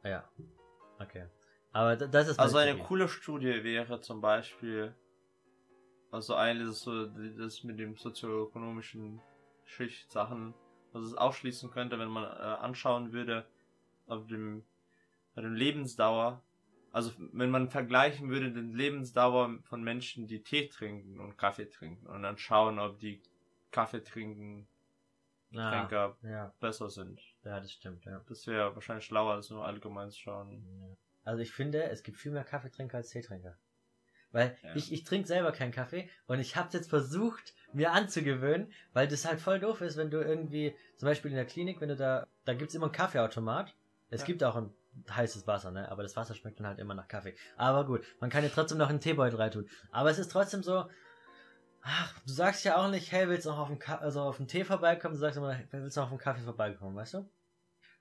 Ja. 0.05 0.29
Okay. 0.99 1.27
Aber 1.73 1.97
da- 1.97 2.07
das 2.07 2.29
ist 2.29 2.39
Also 2.41 2.59
eine 2.59 2.73
Theorie. 2.73 2.87
coole 2.89 3.09
Studie 3.09 3.63
wäre 3.65 4.01
zum 4.01 4.21
Beispiel, 4.21 4.95
also 6.11 6.35
eine 6.35 6.65
ist 6.65 6.81
so 6.81 7.07
das 7.07 7.63
mit 7.63 7.79
dem 7.79 7.97
sozioökonomischen 7.97 9.21
Schichtsachen, 9.71 10.55
was 10.93 11.05
es 11.05 11.15
ausschließen 11.15 11.71
könnte, 11.71 11.99
wenn 11.99 12.09
man 12.09 12.25
äh, 12.25 12.29
anschauen 12.29 13.13
würde, 13.13 13.47
auf 14.07 14.27
dem, 14.27 14.65
bei 15.35 15.43
dem 15.43 15.55
Lebensdauer, 15.55 16.43
also 16.93 17.13
wenn 17.33 17.51
man 17.51 17.69
vergleichen 17.69 18.29
würde 18.31 18.53
den 18.53 18.73
Lebensdauer 18.73 19.59
von 19.63 19.83
Menschen, 19.83 20.27
die 20.27 20.43
Tee 20.43 20.69
trinken 20.69 21.21
und 21.21 21.39
Kaffee 21.39 21.69
trinken 21.69 22.07
und 22.07 22.23
dann 22.23 22.37
schauen, 22.39 22.79
ob 22.79 22.99
die 22.99 23.23
Kaffee 23.71 24.03
trinken 24.03 24.67
Ah, 25.55 25.71
Trinker 25.71 26.17
ja, 26.23 26.55
besser 26.61 26.89
sind. 26.91 27.21
ja, 27.45 27.59
das 27.59 27.73
stimmt, 27.73 28.05
ja. 28.05 28.21
Das 28.29 28.47
wäre 28.47 28.75
wahrscheinlich 28.75 29.05
schlauer, 29.05 29.35
als 29.35 29.51
nur 29.51 29.65
allgemein 29.65 30.11
zu 30.11 30.21
schauen. 30.21 30.65
Ja. 30.81 30.97
Also 31.25 31.43
ich 31.43 31.53
finde, 31.53 31.85
es 31.91 32.03
gibt 32.03 32.19
viel 32.19 32.33
mehr 32.33 32.45
Kaffeetrinker 32.45 32.99
als 32.99 33.11
Teetrinker. 33.11 33.57
Weil 34.33 34.57
Ja. 34.63 34.75
ich, 34.75 34.93
ich 34.93 35.05
trinke 35.05 35.27
selber 35.27 35.53
keinen 35.53 35.73
Kaffee 35.73 36.09
und 36.27 36.39
ich 36.39 36.57
habe 36.57 36.69
jetzt 36.73 36.89
versucht, 36.89 37.55
mir 37.73 37.93
anzugewöhnen, 37.93 38.73
weil 38.93 39.09
das 39.09 39.25
halt 39.25 39.41
voll 39.41 39.61
doof 39.61 39.81
ist, 39.81 39.97
wenn 39.97 40.11
du 40.11 40.21
irgendwie, 40.21 40.77
zum 40.97 41.07
Beispiel 41.07 41.31
in 41.31 41.37
der 41.37 41.47
Klinik, 41.47 41.81
wenn 41.81 41.89
du 41.89 41.97
da, 41.97 42.27
da 42.45 42.55
gibt's 42.55 42.75
immer 42.75 42.87
einen 42.87 42.93
Kaffeeautomat. 42.93 43.75
Es 44.11 44.23
Ja. 44.23 44.27
gibt 44.27 44.43
auch 44.43 44.57
ein 44.57 44.75
heißes 45.09 45.47
Wasser, 45.47 45.71
ne? 45.71 45.91
Aber 45.91 46.03
das 46.03 46.17
Wasser 46.17 46.35
schmeckt 46.35 46.59
dann 46.59 46.67
halt 46.67 46.81
immer 46.81 46.95
nach 46.95 47.07
Kaffee. 47.07 47.37
Aber 47.57 47.87
gut, 47.87 48.05
man 48.21 48.29
kann 48.29 48.43
ja 48.43 48.51
trotzdem 48.51 48.79
noch 48.79 48.89
einen 48.89 49.01
Teebeutel 49.01 49.37
reintun. 49.39 49.69
Aber 49.93 50.11
es 50.11 50.19
ist 50.19 50.33
trotzdem 50.33 50.65
so, 50.65 50.91
ach, 51.83 52.19
du 52.27 52.33
sagst 52.33 52.65
ja 52.65 52.77
auch 52.77 52.91
nicht, 52.91 53.13
hey, 53.13 53.29
willst 53.29 53.47
du 53.47 53.51
noch 53.51 53.59
auf 53.59 53.69
den, 53.69 53.79
Ka 53.79 53.97
also 53.97 54.23
auf 54.23 54.39
den 54.39 54.49
Tee 54.49 54.65
vorbeikommen? 54.65 55.15
Du 55.15 55.21
sagst 55.21 55.39
immer, 55.39 55.53
hey, 55.53 55.67
willst 55.71 55.97
du 55.97 56.01
noch 56.01 56.07
auf 56.11 56.17
den 56.17 56.23
Kaffee 56.23 56.43
vorbeikommen, 56.43 56.97
weißt 56.97 57.15
du? 57.15 57.31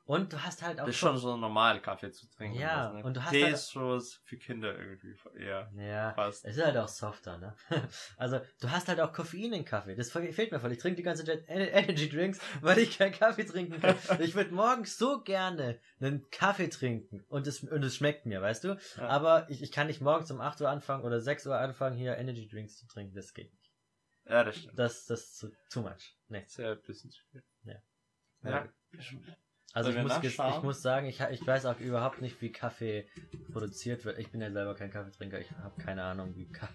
Und 0.09 0.33
du 0.33 0.43
hast 0.43 0.63
halt 0.63 0.79
auch 0.79 0.85
Das 0.87 0.95
ist 0.95 0.99
schon 0.99 1.19
so 1.19 1.37
normal, 1.37 1.79
Kaffee 1.81 2.09
zu 2.11 2.27
trinken. 2.31 2.57
Ja, 2.57 2.87
also, 2.87 2.97
ne? 2.97 3.03
und 3.03 3.15
du 3.15 3.23
hast 3.23 3.29
Tee 3.29 3.43
halt- 3.43 3.53
ist 3.53 3.67
so 3.67 3.99
für 4.23 4.37
Kinder 4.37 4.75
irgendwie 4.75 5.15
eher 5.37 5.71
Ja, 5.75 6.13
fast. 6.13 6.45
es 6.45 6.57
ist 6.57 6.65
halt 6.65 6.77
auch 6.77 6.87
softer, 6.87 7.37
ne? 7.37 7.55
Also, 8.17 8.41
du 8.59 8.71
hast 8.71 8.87
halt 8.87 8.99
auch 9.01 9.13
Koffein 9.13 9.53
in 9.53 9.65
Kaffee. 9.65 9.93
Das 9.95 10.09
fe- 10.11 10.33
fehlt 10.33 10.51
mir 10.51 10.59
voll. 10.59 10.71
Ich 10.71 10.79
trinke 10.79 10.95
die 10.97 11.03
ganze 11.03 11.25
Zeit 11.25 11.47
En- 11.47 11.59
Energy 11.61 12.09
Drinks, 12.09 12.39
weil 12.61 12.79
ich 12.79 12.97
keinen 12.97 13.11
Kaffee 13.11 13.43
trinken 13.45 13.79
kann. 13.79 13.95
Ich 14.19 14.33
würde 14.33 14.51
morgens 14.51 14.97
so 14.97 15.21
gerne 15.21 15.79
einen 15.99 16.27
Kaffee 16.31 16.69
trinken 16.69 17.23
und 17.29 17.45
es, 17.45 17.61
und 17.63 17.83
es 17.83 17.95
schmeckt 17.95 18.25
mir, 18.25 18.41
weißt 18.41 18.63
du? 18.63 18.79
Ja. 18.97 19.07
Aber 19.09 19.47
ich, 19.51 19.61
ich 19.61 19.71
kann 19.71 19.85
nicht 19.85 20.01
morgens 20.01 20.31
um 20.31 20.41
8 20.41 20.59
Uhr 20.61 20.69
anfangen 20.71 21.03
oder 21.03 21.21
6 21.21 21.45
Uhr 21.45 21.55
anfangen, 21.55 21.95
hier 21.95 22.17
Energy 22.17 22.47
Drinks 22.47 22.77
zu 22.77 22.87
trinken. 22.87 23.13
Das 23.13 23.35
geht 23.35 23.51
nicht. 23.53 23.71
Ja, 24.25 24.43
das 24.43 24.55
stimmt. 24.57 24.79
Das, 24.79 25.05
das 25.05 25.19
ist 25.21 25.37
zu, 25.37 25.51
too 25.69 25.81
much. 25.83 26.17
Nee. 26.29 26.45
Sehr 26.47 26.71
ein 26.71 26.81
bisschen 26.81 27.11
zu 27.11 27.21
viel. 27.29 27.43
Ja. 27.63 27.75
Ja. 28.41 28.67
Also 29.73 29.91
ich 29.91 29.97
muss, 30.01 30.17
ich 30.23 30.63
muss 30.63 30.81
sagen, 30.81 31.05
ich, 31.07 31.19
ich 31.31 31.45
weiß 31.45 31.65
auch 31.67 31.79
überhaupt 31.79 32.21
nicht, 32.21 32.41
wie 32.41 32.51
Kaffee 32.51 33.07
produziert 33.51 34.03
wird. 34.03 34.17
Ich 34.17 34.31
bin 34.31 34.41
ja 34.41 34.51
selber 34.51 34.73
kein 34.75 34.91
Kaffeetrinker. 34.91 35.39
Ich 35.39 35.51
habe 35.51 35.79
keine 35.81 36.03
Ahnung, 36.03 36.33
wie 36.35 36.47
Ka 36.51 36.67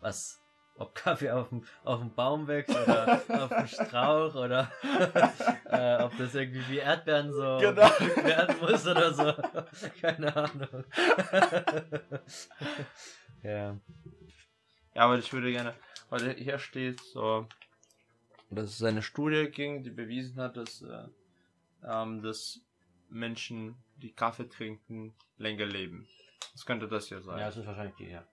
was, 0.00 0.40
ob 0.76 0.94
Kaffee 0.94 1.30
auf 1.30 1.48
dem, 1.48 1.64
auf 1.82 1.98
dem 2.00 2.14
Baum 2.14 2.46
wächst 2.46 2.70
oder 2.74 3.20
auf 3.28 3.48
dem 3.48 3.66
Strauch 3.66 4.34
oder 4.36 4.70
äh, 5.70 6.02
ob 6.04 6.16
das 6.18 6.34
irgendwie 6.36 6.62
wie 6.68 6.78
Erdbeeren 6.78 7.32
so 7.32 7.58
Genau. 7.60 7.82
werden 8.24 8.56
muss 8.60 8.86
oder 8.86 9.12
so. 9.12 9.32
keine 10.00 10.34
Ahnung. 10.36 10.84
ja. 13.42 13.76
Ja, 14.94 15.02
aber 15.02 15.18
ich 15.18 15.32
würde 15.32 15.50
gerne, 15.50 15.74
weil 16.08 16.34
hier 16.36 16.58
steht 16.58 17.00
so, 17.00 17.46
dass 18.50 18.70
es 18.70 18.82
eine 18.82 19.02
Studie 19.02 19.50
ging, 19.50 19.82
die 19.82 19.90
bewiesen 19.90 20.40
hat, 20.40 20.56
dass, 20.56 20.80
äh, 20.82 21.04
ähm, 21.86 22.22
dass 22.22 22.60
Menschen, 23.08 23.76
die 23.96 24.12
Kaffee 24.12 24.48
trinken, 24.48 25.14
länger 25.38 25.64
leben. 25.66 26.06
Das 26.52 26.66
könnte 26.66 26.88
das 26.88 27.08
hier 27.08 27.20
sein. 27.22 27.38
ja, 27.38 27.46
das 27.46 27.56
ist 27.56 27.66
wahrscheinlich 27.66 27.96
die, 27.96 28.08
ja. 28.10 28.26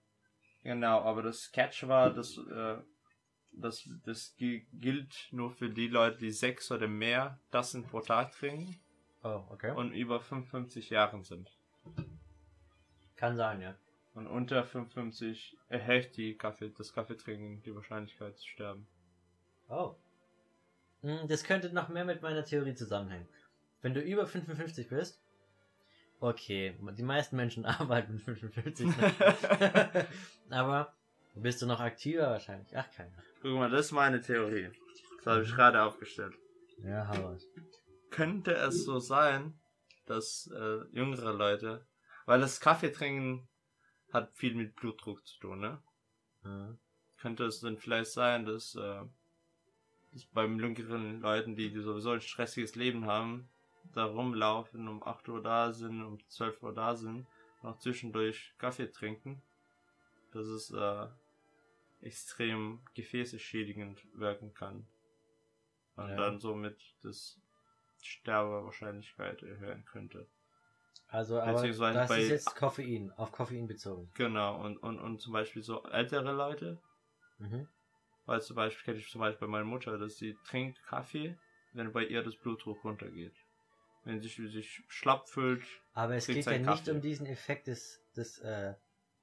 Genau, 0.64 1.02
aber 1.02 1.22
das 1.24 1.52
Catch 1.52 1.88
war, 1.88 2.12
dass 2.14 2.38
äh, 2.38 2.78
das, 3.52 3.88
das 4.06 4.36
gi- 4.38 4.66
gilt 4.74 5.28
nur 5.32 5.52
für 5.52 5.70
die 5.70 5.88
Leute, 5.90 6.18
die 6.18 6.32
sechs 6.32 6.72
oder 6.72 6.88
mehr 6.88 7.40
Tassen 7.52 7.84
pro 7.86 8.00
Tag 8.02 8.32
trinken 8.32 8.80
Oh, 9.24 9.44
okay. 9.50 9.72
und 9.72 9.94
über 9.94 10.20
55 10.20 10.90
Jahren 10.90 11.24
sind. 11.24 11.50
Kann 13.16 13.36
sein, 13.38 13.62
ja. 13.62 13.76
Und 14.16 14.28
unter 14.28 14.64
55 14.64 15.58
erhöht 15.70 16.16
die 16.18 16.36
Kaffee, 16.38 16.70
das 16.78 16.94
Kaffeetrinken 16.94 17.62
die 17.64 17.74
Wahrscheinlichkeit 17.76 18.38
zu 18.38 18.48
sterben. 18.48 18.88
Oh. 19.70 19.96
Hm, 21.02 21.28
Das 21.28 21.44
könnte 21.44 21.72
noch 21.74 21.90
mehr 21.90 22.06
mit 22.06 22.22
meiner 22.22 22.44
Theorie 22.46 22.76
zusammenhängen. 22.76 23.28
Wenn 23.84 23.94
du 23.94 24.02
über 24.02 24.26
55 24.26 24.88
bist, 24.88 25.22
okay, 26.22 26.74
die 26.98 27.04
meisten 27.04 27.36
Menschen 27.36 27.66
arbeiten 27.68 28.14
mit 28.14 28.24
55, 28.24 28.88
ne? 28.88 30.08
aber 30.50 30.96
bist 31.36 31.62
du 31.62 31.66
noch 31.66 31.82
aktiver 31.82 32.28
wahrscheinlich? 32.28 32.76
Ach, 32.76 32.90
keine 32.92 33.10
Ahnung. 33.10 33.26
Guck 33.42 33.52
mal, 33.52 33.70
das 33.70 33.88
ist 33.88 33.92
meine 33.92 34.22
Theorie. 34.22 34.72
Das 35.18 35.28
habe 35.28 35.44
ich 35.44 35.54
gerade 35.54 35.84
aufgestellt. 35.84 36.34
Ja, 36.82 37.08
hau 37.10 37.28
raus. 37.28 37.46
Könnte 38.10 38.54
es 38.54 38.86
so 38.86 39.00
sein, 39.00 39.60
dass 40.06 40.50
äh, 40.56 40.86
jüngere 40.92 41.34
Leute, 41.34 41.86
weil 42.26 42.40
das 42.40 42.62
Kaffeetrinken 42.62 43.50
hat 44.14 44.34
viel 44.34 44.56
mit 44.56 44.76
Blutdruck 44.76 45.26
zu 45.28 45.40
tun, 45.40 45.60
ne? 45.60 45.84
Mhm. 46.44 46.78
könnte 47.18 47.46
es 47.46 47.62
dann 47.62 47.78
vielleicht 47.78 48.12
sein, 48.12 48.46
dass, 48.46 48.76
äh, 48.76 49.02
dass 50.12 50.26
beim 50.34 50.60
jüngeren 50.60 51.22
Leuten, 51.22 51.56
die 51.56 51.70
sowieso 51.80 52.12
ein 52.12 52.22
stressiges 52.22 52.76
Leben 52.76 53.08
haben, 53.08 53.50
da 53.94 54.06
rumlaufen, 54.06 54.88
um 54.88 55.04
8 55.04 55.28
Uhr 55.30 55.42
da 55.42 55.74
sind, 55.74 56.04
um 56.04 56.20
12 56.30 56.62
Uhr 56.64 56.74
da 56.74 56.96
sind 56.96 57.28
noch 57.62 57.80
zwischendurch 57.80 58.54
Kaffee 58.58 58.92
trinken, 58.92 59.42
dass 60.32 60.46
es 60.48 60.72
äh, 60.72 61.08
extrem 62.02 62.82
gefäßeschädigend 62.94 64.06
wirken 64.14 64.54
kann. 64.54 64.86
Und 65.96 66.10
Ja. 66.10 66.16
dann 66.16 66.40
somit 66.40 66.78
das 67.04 67.40
Sterbewahrscheinlichkeit 68.02 69.44
erhöhen 69.44 69.86
könnte. 69.86 70.28
Also, 71.08 71.40
aber 71.40 71.68
das 71.68 72.12
ist 72.18 72.30
jetzt 72.30 72.56
Koffein, 72.56 73.12
auf 73.12 73.32
Koffein 73.32 73.68
bezogen. 73.68 74.10
Genau, 74.16 74.60
und, 74.64 74.78
und, 74.78 75.00
und 75.00 75.22
zum 75.22 75.34
Beispiel 75.34 75.62
so 75.62 75.84
ältere 75.84 76.32
Leute, 76.32 76.82
Mhm. 77.38 77.68
weil 78.26 78.42
zum 78.42 78.56
Beispiel 78.56 78.84
kenne 78.84 78.98
ich 79.00 79.10
zum 79.12 79.22
Beispiel 79.22 79.48
bei 79.48 79.52
meiner 79.52 79.66
Mutter, 79.66 79.98
dass 79.98 80.18
sie 80.18 80.36
trinkt 80.46 80.82
Kaffee, 80.84 81.38
wenn 81.74 81.94
bei 81.94 82.06
ihr 82.06 82.24
das 82.24 82.36
Blutdruck 82.36 82.84
runtergeht. 82.84 83.36
Wenn 84.04 84.22
sich, 84.22 84.36
sich 84.36 84.84
schlapp 84.88 85.30
fühlt. 85.30 85.64
Aber 85.94 86.16
es 86.16 86.28
geht 86.28 86.38
ja 86.38 86.44
seinen 86.44 86.66
nicht 86.66 86.86
Kaffee. 86.86 86.92
um 86.92 87.02
diesen 87.02 87.26
Effekt 87.26 87.68
des, 87.68 88.02
des, 88.16 88.40
äh, 88.40 88.74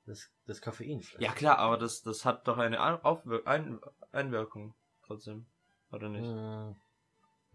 des, 0.06 0.30
des 0.46 0.62
Koffeins. 0.62 1.14
Ja 1.18 1.32
klar, 1.32 1.58
aber 1.58 1.76
das, 1.76 2.02
das 2.02 2.24
hat 2.24 2.48
doch 2.48 2.58
eine 2.58 3.04
Aufwir 3.04 3.46
Ein 3.46 3.80
Einwirkung 4.12 4.74
trotzdem. 5.04 5.46
Oder 5.92 6.08
nicht? 6.08 6.26
Hm. 6.26 6.76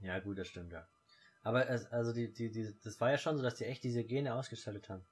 Ja, 0.02 0.20
gut, 0.20 0.38
das 0.38 0.48
stimmt, 0.48 0.72
ja. 0.72 0.88
Aber 1.42 1.70
es, 1.70 1.86
also 1.88 2.14
die, 2.14 2.32
die, 2.32 2.52
die, 2.52 2.76
das 2.84 3.00
war 3.00 3.12
ja 3.12 3.18
schon 3.18 3.38
so, 3.38 3.44
dass 3.44 3.56
die 3.56 3.66
echt 3.66 3.84
diese 3.84 4.04
Gene 4.04 4.34
ausgeschaltet 4.36 4.90
haben. 4.90 5.06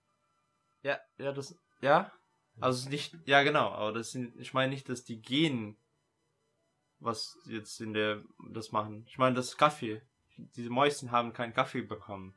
Ja, 0.82 0.99
ja, 1.17 1.32
das. 1.32 1.58
Ja? 1.82 2.12
Also 2.60 2.89
nicht. 2.89 3.17
Ja, 3.26 3.43
genau, 3.43 3.69
aber 3.69 3.93
das 3.93 4.12
sind. 4.12 4.36
Ich 4.39 4.54
meine 4.54 4.71
nicht, 4.71 4.89
dass 4.89 5.04
die 5.04 5.21
Genen 5.21 5.78
was 7.04 7.38
jetzt 7.45 7.82
in 7.82 7.93
der 7.93 8.23
das 8.49 8.71
machen. 8.71 9.06
Ich 9.08 9.17
meine 9.17 9.36
das 9.36 9.58
Kaffee. 9.58 10.02
Diese 10.38 10.69
Mäuschen 10.69 11.12
haben 11.12 11.34
keinen 11.34 11.54
Kaffee 11.54 11.82
bekommen. 11.82 12.34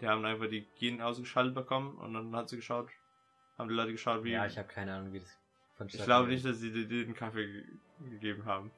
Die 0.00 0.08
haben 0.08 0.24
einfach 0.24 0.48
die 0.48 0.66
Gene 0.78 1.04
ausgeschaltet 1.06 1.54
bekommen 1.54 1.96
und 1.98 2.14
dann 2.14 2.34
hat 2.34 2.48
sie 2.48 2.56
geschaut, 2.56 2.90
haben 3.56 3.68
die 3.68 3.74
Leute 3.74 3.92
geschaut, 3.92 4.24
wie. 4.24 4.32
Ja, 4.32 4.46
ich 4.46 4.58
habe 4.58 4.68
keine 4.68 4.94
Ahnung, 4.94 5.12
wie 5.12 5.20
das 5.20 5.38
von 5.74 5.86
ich 5.86 6.02
glaube 6.02 6.28
nicht, 6.28 6.44
dass 6.44 6.58
sie 6.58 6.72
dir 6.72 6.86
den 6.86 7.14
Kaffee 7.14 7.46
ge 7.46 7.64
gegeben 8.10 8.44
haben. 8.44 8.72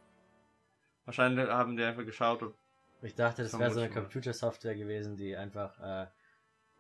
Wahrscheinlich 1.07 1.49
haben 1.49 1.77
die 1.77 1.83
einfach 1.83 2.05
geschaut, 2.05 2.43
ob. 2.43 2.55
Ich 3.03 3.15
dachte, 3.15 3.43
das 3.43 3.59
wäre 3.59 3.71
so 3.71 3.81
eine. 3.81 3.91
Computersoftware 3.91 4.75
gewesen, 4.77 5.17
die 5.17 5.35
einfach, 5.37 5.79
äh, 5.81 6.07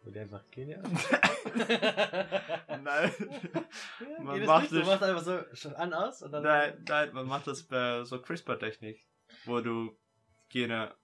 wo 0.02 0.10
die 0.10 0.20
einfach 0.20 0.42
Gene 0.50 0.82
Nein. 2.68 3.12
Ja, 3.20 4.20
Man 4.20 4.44
macht 4.44 4.62
nicht? 4.62 4.72
Du 4.72 4.76
sich- 4.76 4.86
machst 4.86 5.02
einfach 5.02 5.22
so 5.22 5.42
schon 5.54 5.74
an, 5.74 5.92
aus 5.92 6.22
und 6.22 6.32
dann. 6.32 6.42
Nein, 6.42 6.84
nein, 6.88 7.12
man 7.12 7.26
macht 7.26 7.46
das 7.46 7.62
bei 7.64 8.04
so 8.04 8.20
CRISPR-Technik, 8.20 9.04
wo 9.44 9.60
du 9.60 9.96
Gene 10.48 10.94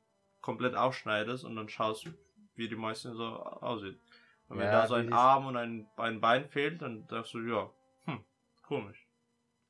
komplett 0.40 0.74
ausschneidest 0.74 1.44
und 1.44 1.57
dann 1.57 1.68
schaust, 1.68 2.09
wie 2.55 2.68
die 2.68 2.76
Mäuschen 2.76 3.14
so 3.14 3.24
aussieht. 3.24 4.00
Und 4.48 4.59
wenn 4.59 4.66
Ja, 4.66 4.83
da 4.83 4.87
so 4.87 4.94
ein 4.94 5.12
Arm 5.12 5.46
und 5.46 5.57
ein, 5.57 5.87
ein 5.96 6.20
Bein 6.20 6.48
fehlt, 6.48 6.83
dann 6.83 7.07
sagst 7.09 7.35
du, 7.35 7.40
ja, 7.40 7.70
hm, 8.05 8.24
komisch. 8.62 9.07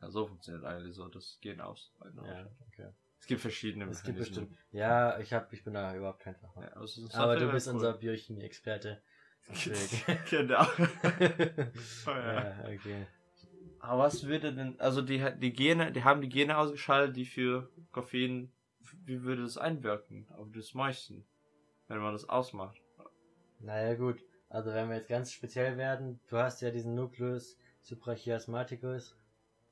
Ja, 0.00 0.10
so 0.10 0.26
funktioniert 0.26 0.64
eigentlich 0.64 0.94
so 0.94 1.08
das 1.08 1.38
Gen 1.40 1.60
aus. 1.60 1.92
Ja, 2.16 2.46
okay. 2.66 2.88
Es 3.18 3.26
gibt 3.26 3.42
verschiedene 3.42 3.90
Es 3.90 4.02
gibt 4.02 4.18
bestimmt. 4.18 4.56
Ja, 4.72 5.18
ich 5.18 5.32
hab, 5.32 5.52
ich 5.52 5.62
bin 5.62 5.74
da 5.74 5.94
überhaupt 5.94 6.20
kein 6.20 6.36
Fachmann. 6.36 6.64
Ja, 6.64 6.70
also 6.72 7.06
Aber 7.12 7.36
du 7.36 7.50
bist 7.52 7.66
Fall 7.66 7.74
unser 7.74 7.94
Biochemie-Experte. 7.94 9.02
Genau. 10.30 10.62
ja, 12.06 12.42
ja. 12.42 12.64
okay. 12.64 13.06
Aber 13.80 14.04
was 14.04 14.24
würde 14.24 14.54
denn, 14.54 14.78
also 14.78 15.02
die, 15.02 15.24
die 15.38 15.52
Gene, 15.52 15.90
die 15.90 16.04
haben 16.04 16.20
die 16.20 16.28
Gene 16.28 16.56
ausgeschaltet, 16.56 17.16
die 17.16 17.26
für 17.26 17.70
Koffein, 17.92 18.52
wie 19.04 19.22
würde 19.22 19.42
das 19.42 19.58
einwirken 19.58 20.26
auf 20.30 20.48
das 20.52 20.74
Mäuschen, 20.74 21.26
wenn 21.88 21.98
man 21.98 22.12
das 22.12 22.28
ausmacht? 22.28 22.80
Naja, 23.60 23.94
gut. 23.94 24.22
Also, 24.48 24.72
wenn 24.72 24.88
wir 24.88 24.96
jetzt 24.96 25.08
ganz 25.08 25.32
speziell 25.32 25.76
werden, 25.76 26.20
du 26.28 26.36
hast 26.38 26.60
ja 26.60 26.70
diesen 26.70 26.94
Nucleus 26.94 27.56
suprachiasmaticus 27.82 29.16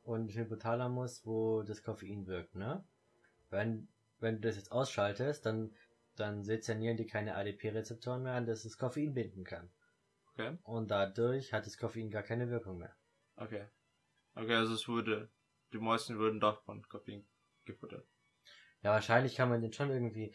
und 0.02 0.34
Hypothalamus, 0.34 1.26
wo 1.26 1.62
das 1.62 1.82
Koffein 1.82 2.26
wirkt, 2.26 2.54
ne? 2.54 2.84
Wenn, 3.50 3.88
wenn 4.20 4.36
du 4.36 4.40
das 4.42 4.56
jetzt 4.56 4.72
ausschaltest, 4.72 5.44
dann, 5.46 5.74
dann 6.16 6.44
sezernieren 6.44 6.96
die 6.96 7.06
keine 7.06 7.34
ADP-Rezeptoren 7.34 8.22
mehr 8.22 8.34
an, 8.34 8.46
dass 8.46 8.62
das 8.62 8.78
Koffein 8.78 9.14
binden 9.14 9.44
kann. 9.44 9.70
Okay. 10.32 10.56
Und 10.62 10.90
dadurch 10.90 11.52
hat 11.52 11.66
das 11.66 11.78
Koffein 11.78 12.10
gar 12.10 12.22
keine 12.22 12.50
Wirkung 12.50 12.78
mehr. 12.78 12.94
Okay. 13.36 13.66
Okay, 14.34 14.54
also 14.54 14.74
es 14.74 14.86
würde, 14.86 15.28
die 15.72 15.78
Mäuschen 15.78 16.18
würden 16.18 16.38
doch 16.38 16.62
von 16.62 16.86
Koffein 16.88 17.26
gefuttert. 17.64 18.06
Ja, 18.82 18.92
wahrscheinlich 18.92 19.34
kann 19.36 19.48
man 19.48 19.60
den 19.60 19.72
schon 19.72 19.90
irgendwie 19.90 20.34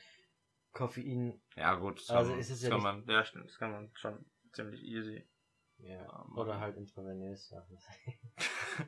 Koffein, 0.74 1.42
Ja 1.56 1.76
gut, 1.76 2.00
das 2.00 2.10
Also 2.10 2.30
kann, 2.30 2.32
man, 2.32 2.40
ist 2.40 2.50
es 2.50 2.60
das 2.62 2.64
ja 2.64 2.70
kann 2.70 2.96
nicht- 2.98 3.08
man, 3.08 3.16
ja 3.16 3.26
stimmt, 3.26 3.46
das 3.50 3.58
kann 3.58 3.72
man 3.72 3.92
schon 3.96 4.26
ziemlich 4.54 4.82
easy. 4.84 5.28
ja, 5.78 5.96
Ja, 5.98 6.26
oder 6.36 6.60
halt 6.60 6.76
intravenös. 6.78 7.50
Ja. 7.52 7.66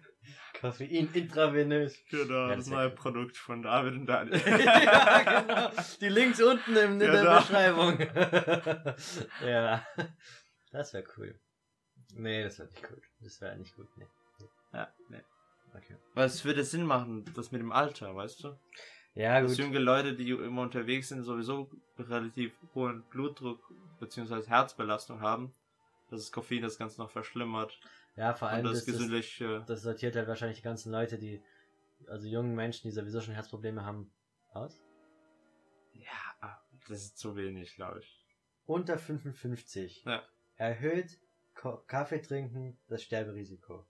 Koffein 0.60 1.14
intravenös. 1.14 1.98
Genau, 2.10 2.50
Ja, 2.50 2.56
das 2.56 2.68
neue 2.68 2.90
wär- 2.90 2.96
Produkt 2.96 3.38
von 3.38 3.62
David 3.62 3.94
und 3.94 4.06
Daniel. 4.08 4.42
ja, 4.66 5.42
genau. 5.42 5.70
Die 6.02 6.10
Links 6.10 6.42
unten 6.42 6.76
in, 6.76 6.92
in 6.94 7.00
der 7.00 7.12
Genau. 7.12 7.38
Beschreibung. 7.38 8.00
ja. 9.46 9.86
Das 10.72 10.94
wäre 10.94 11.06
cool. 11.18 11.40
Nee, 12.14 12.44
das 12.44 12.58
wäre 12.60 12.70
nicht 12.70 12.84
cool. 12.90 13.02
Das 13.20 13.42
wäre 13.42 13.58
nicht 13.58 13.76
gut, 13.76 13.88
nee. 13.98 14.08
Ja, 14.74 14.92
nee. 15.10 15.22
Okay. 15.76 15.98
Weil 16.14 16.26
es 16.28 16.44
würde 16.46 16.64
Sinn 16.64 16.86
machen, 16.86 17.26
das 17.36 17.52
mit 17.52 17.62
dem 17.62 17.72
Alter, 17.72 18.16
weißt 18.16 18.44
du? 18.44 18.58
Ja, 19.16 19.40
Dass 19.42 19.52
gut. 19.52 19.60
junge 19.60 19.80
Leute, 19.80 20.14
die 20.14 20.30
immer 20.30 20.62
unterwegs 20.64 21.10
sind, 21.10 21.24
sowieso 21.24 21.70
relativ 21.98 22.54
hohen 22.74 23.04
Blutdruck 23.10 23.60
bzw. 24.00 24.46
Herzbelastung 24.48 25.22
haben, 25.22 25.54
dass 26.10 26.22
das 26.22 26.32
Koffein 26.32 26.62
das 26.62 26.78
Ganze 26.78 27.02
noch 27.02 27.10
verschlimmert 27.10 27.80
Ja, 28.18 28.34
vor 28.34 28.50
und 28.50 28.54
allem 28.54 28.66
das 28.66 28.86
das, 28.86 29.00
äh, 29.42 29.62
das 29.68 29.82
sortiert 29.82 30.16
halt 30.16 30.28
wahrscheinlich 30.28 30.58
die 30.58 30.64
ganzen 30.64 30.92
Leute, 30.92 31.18
die, 31.18 31.42
also 32.08 32.28
jungen 32.28 32.56
Menschen, 32.56 32.88
die 32.88 32.92
sowieso 32.92 33.22
schon 33.22 33.34
Herzprobleme 33.34 33.86
haben, 33.86 34.12
aus. 34.54 34.82
ja, 35.94 36.60
das 36.88 37.02
ist 37.04 37.18
zu 37.18 37.36
wenig, 37.36 37.76
glaube 37.76 38.00
ich. 38.00 38.22
Unter 38.66 38.98
55 38.98 40.04
Ja. 40.06 40.24
erhöht 40.58 41.20
Kaffee 41.88 42.22
trinken 42.22 42.78
das 42.88 43.02
Sterberisiko. 43.04 43.86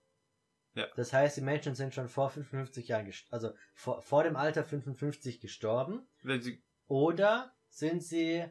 Ja. 0.76 0.86
Das 0.94 1.12
heißt, 1.12 1.38
die 1.38 1.40
Menschen 1.40 1.74
sind 1.74 1.94
schon 1.94 2.08
vor 2.08 2.28
55 2.28 2.88
Jahren, 2.88 3.10
also 3.30 3.52
vor, 3.74 4.02
vor 4.02 4.22
dem 4.24 4.36
Alter 4.36 4.62
55 4.62 5.40
gestorben. 5.40 6.06
Wenn 6.22 6.42
sie, 6.42 6.62
Oder 6.86 7.52
sind 7.68 8.02
sie 8.02 8.44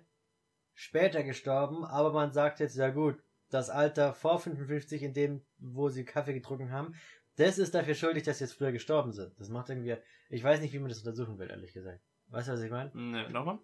später 0.74 1.24
gestorben, 1.24 1.86
aber 1.86 2.12
man 2.12 2.32
sagt 2.32 2.60
jetzt, 2.60 2.76
ja 2.76 2.90
gut, 2.90 3.24
das 3.52 3.70
Alter 3.70 4.14
vor 4.14 4.40
55, 4.40 5.04
in 5.04 5.14
dem, 5.14 5.46
wo 5.60 5.90
sie 5.90 6.04
Kaffee 6.04 6.34
getrunken 6.34 6.72
haben, 6.72 6.96
das 7.38 7.60
ist 7.60 7.76
dafür 7.76 7.94
schuldig, 7.94 8.24
dass 8.24 8.40
sie 8.40 8.46
jetzt 8.46 8.54
früher 8.54 8.72
gestorben 8.72 9.12
sind. 9.12 9.40
Das 9.40 9.50
macht 9.50 9.70
irgendwie, 9.70 9.96
ich 10.30 10.44
weiß 10.44 10.62
nicht, 10.62 10.74
wie 10.74 10.80
man 10.80 10.90
das 10.90 11.00
untersuchen 11.00 11.38
will, 11.38 11.52
ehrlich 11.52 11.74
gesagt. 11.74 12.02
Weißt 12.30 12.48
du, 12.48 12.54
was 12.54 12.62
ich 12.62 12.72
meine? 12.72 12.90
ne, 12.94 13.30
nochmal? 13.30 13.60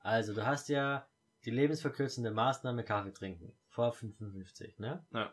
Also, 0.00 0.34
du 0.34 0.44
hast 0.44 0.68
ja 0.68 1.06
die 1.44 1.50
lebensverkürzende 1.50 2.32
Maßnahme 2.32 2.82
Kaffee 2.82 3.12
trinken. 3.12 3.52
Vor 3.68 3.92
55, 3.92 4.80
ne? 4.80 5.06
Ja. 5.12 5.32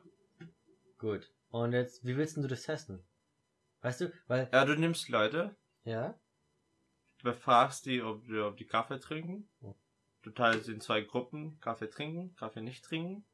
Gut. 1.00 1.32
Und 1.50 1.72
jetzt, 1.74 2.06
wie 2.06 2.16
willst 2.16 2.36
denn 2.36 2.44
du 2.44 2.50
das 2.50 2.64
testen? 2.64 3.04
Weißt 3.82 4.02
du, 4.02 4.12
weil, 4.28 4.48
Ja, 4.54 4.66
du 4.66 4.76
nimmst 4.76 5.10
Leute, 5.10 5.56
ja, 5.86 6.14
du 7.20 7.24
befragst 7.24 7.86
die, 7.86 8.02
ob, 8.04 8.24
die- 8.26 8.38
ob 8.40 8.58
die 8.58 8.68
Kaffee 8.68 9.00
trinken. 9.00 9.50
Ja. 9.62 9.74
Du 10.22 10.30
teilst 10.32 10.66
sie 10.66 10.74
in 10.74 10.82
zwei 10.82 11.02
Gruppen, 11.02 11.58
Kaffee 11.62 11.90
trinken, 11.90 12.36
Kaffee 12.36 12.62
nicht 12.62 12.84
trinken. 12.86 13.26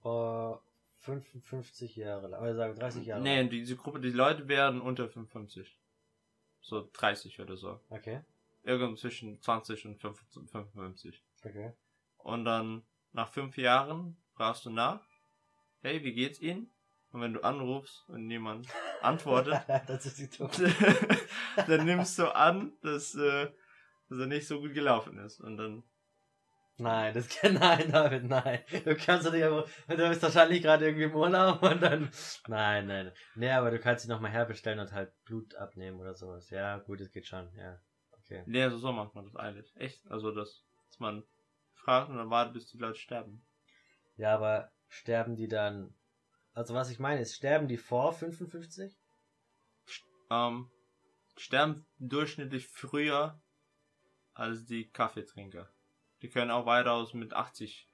vor 0.00 0.62
55 1.00 1.96
Jahre 1.96 2.28
lang, 2.28 2.40
oder 2.42 2.54
sagen 2.54 2.74
wir 2.74 2.80
30 2.80 3.06
Jahre 3.06 3.22
Nee, 3.22 3.40
lang. 3.40 3.50
diese 3.50 3.74
Gruppe, 3.76 3.98
die 4.00 4.10
Leute 4.10 4.46
werden 4.46 4.80
unter 4.80 5.08
55. 5.08 5.76
So 6.60 6.88
30 6.92 7.40
oder 7.40 7.56
so. 7.56 7.80
Okay, 7.88 8.20
Irgendwo 8.62 8.94
zwischen 8.96 9.40
20 9.40 9.86
und 9.86 9.98
55. 10.00 11.22
okay. 11.44 11.72
Und 12.18 12.44
dann 12.44 12.84
nach 13.12 13.32
fünf 13.32 13.56
Jahren 13.56 14.16
fragst 14.34 14.66
du 14.66 14.70
nach, 14.70 15.00
hey, 15.80 16.02
wie 16.04 16.12
geht's 16.12 16.40
Ihnen? 16.40 16.70
Und 17.10 17.20
wenn 17.22 17.32
du 17.34 17.42
anrufst 17.42 18.04
und 18.08 18.26
niemand 18.26 18.68
antwortet, 19.02 19.62
das 19.86 20.14
dann 21.66 21.84
nimmst 21.84 22.18
du 22.18 22.34
an, 22.34 22.72
dass, 22.82 23.14
äh, 23.14 23.50
dass 24.08 24.18
er 24.18 24.26
nicht 24.26 24.46
so 24.46 24.60
gut 24.60 24.74
gelaufen 24.74 25.18
ist. 25.18 25.40
Und 25.40 25.56
dann, 25.56 25.82
Nein, 26.80 27.12
das 27.12 27.28
kann, 27.28 27.54
nein, 27.54 27.90
David, 27.90 28.22
nein. 28.24 28.60
Du 28.84 28.94
kannst 28.94 29.26
doch 29.26 29.32
nicht, 29.32 29.42
einfach- 29.42 29.68
du 29.88 29.96
bist 30.08 30.22
wahrscheinlich 30.22 30.62
gerade 30.62 30.84
irgendwie 30.86 31.04
im 31.06 31.14
Urlaub 31.16 31.60
und 31.60 31.82
dann, 31.82 32.08
nein, 32.46 32.86
nein. 32.86 33.12
Nee, 33.34 33.50
aber 33.50 33.72
du 33.72 33.80
kannst 33.80 34.04
sie 34.04 34.08
nochmal 34.08 34.30
herbestellen 34.30 34.78
und 34.78 34.92
halt 34.92 35.12
Blut 35.24 35.56
abnehmen 35.56 35.98
oder 35.98 36.14
sowas. 36.14 36.50
Ja, 36.50 36.78
gut, 36.78 37.00
das 37.00 37.10
geht 37.10 37.26
schon, 37.26 37.52
ja. 37.56 37.80
Okay. 38.22 38.44
nee, 38.46 38.62
also 38.62 38.78
so 38.78 38.92
macht 38.92 39.12
man 39.16 39.24
das 39.24 39.34
eigentlich. 39.34 39.74
Echt. 39.74 40.08
Also, 40.08 40.30
dass, 40.30 40.62
dass 40.86 41.00
man 41.00 41.24
fragt 41.74 42.10
und 42.10 42.16
dann 42.16 42.30
wartet, 42.30 42.54
bis 42.54 42.68
die 42.68 42.78
Leute 42.78 42.98
sterben. 42.98 43.44
Ja, 44.16 44.34
aber 44.34 44.70
sterben 44.88 45.34
die 45.34 45.48
dann, 45.48 45.94
also 46.58 46.74
was 46.74 46.90
ich 46.90 46.98
meine 46.98 47.20
ist, 47.20 47.36
sterben 47.36 47.68
die 47.68 47.76
vor 47.76 48.12
55? 48.12 48.92
Ähm, 50.30 50.68
sterben 51.36 51.86
durchschnittlich 52.00 52.66
früher 52.66 53.40
als 54.34 54.66
die 54.66 54.90
Kaffeetrinker. 54.90 55.68
Die 56.20 56.28
können 56.28 56.50
auch 56.50 56.66
weitaus 56.66 57.14
mit 57.14 57.32
80 57.32 57.88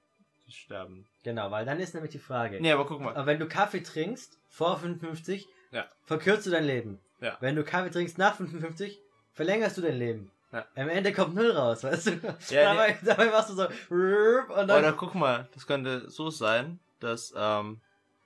die 0.47 0.51
sterben. 0.51 1.07
Genau, 1.23 1.49
weil 1.51 1.65
dann 1.65 1.79
ist 1.79 1.93
nämlich 1.93 2.11
die 2.11 2.19
Frage. 2.19 2.59
Nee, 2.59 2.71
aber 2.71 2.85
guck 2.85 3.01
mal. 3.01 3.15
Aber 3.15 3.25
wenn 3.25 3.39
du 3.39 3.47
Kaffee 3.47 3.81
trinkst 3.81 4.39
vor 4.49 4.77
55, 4.77 5.47
Ja. 5.71 5.87
verkürzt 6.03 6.45
du 6.47 6.51
dein 6.51 6.65
Leben. 6.65 6.99
Ja. 7.19 7.37
Wenn 7.39 7.55
du 7.55 7.63
Kaffee 7.63 7.89
trinkst 7.91 8.17
nach 8.17 8.35
55, 8.35 8.99
verlängerst 9.33 9.77
du 9.77 9.81
dein 9.81 9.97
Leben. 9.97 10.31
Ja. 10.51 10.65
Am 10.75 10.89
Ende 10.89 11.13
kommt 11.13 11.35
null 11.35 11.51
raus, 11.51 11.83
weißt 11.83 12.07
du? 12.07 12.11
Ja, 12.49 12.63
dabei, 12.73 12.97
dabei 13.03 13.29
machst 13.29 13.49
du 13.49 13.53
so 13.53 13.67
und 13.67 14.67
dann 14.67 14.79
Oder 14.79 14.93
guck 14.93 15.15
mal, 15.15 15.47
das 15.53 15.65
könnte 15.67 16.09
so 16.09 16.29
sein, 16.29 16.79
dass, 16.99 17.33
ähm, 17.35 17.81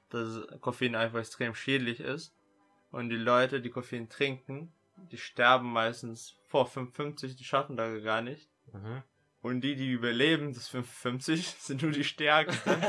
dass 0.10 0.48
Koffein 0.62 0.96
einfach 0.96 1.20
extrem 1.20 1.56
schädlich 1.56 2.00
ist. 2.00 2.36
Und 2.92 3.10
die 3.10 3.18
Leute, 3.18 3.62
die 3.62 3.70
Koffein 3.70 4.10
trinken, 4.10 4.74
die 5.12 5.18
sterben 5.18 5.72
meistens 5.72 6.36
vor 6.48 6.66
55, 6.66 7.36
die 7.36 7.44
schaffen 7.44 7.78
da 7.78 7.98
gar 8.00 8.22
nicht. 8.22 8.50
Mhm. 8.74 9.04
Und 9.42 9.62
die, 9.62 9.76
die 9.76 9.92
überleben, 9.92 10.54
das 10.54 10.68
55, 10.68 11.48
sind 11.60 11.82
nur 11.82 11.92
die 11.92 12.04
Stärksten. 12.04 12.70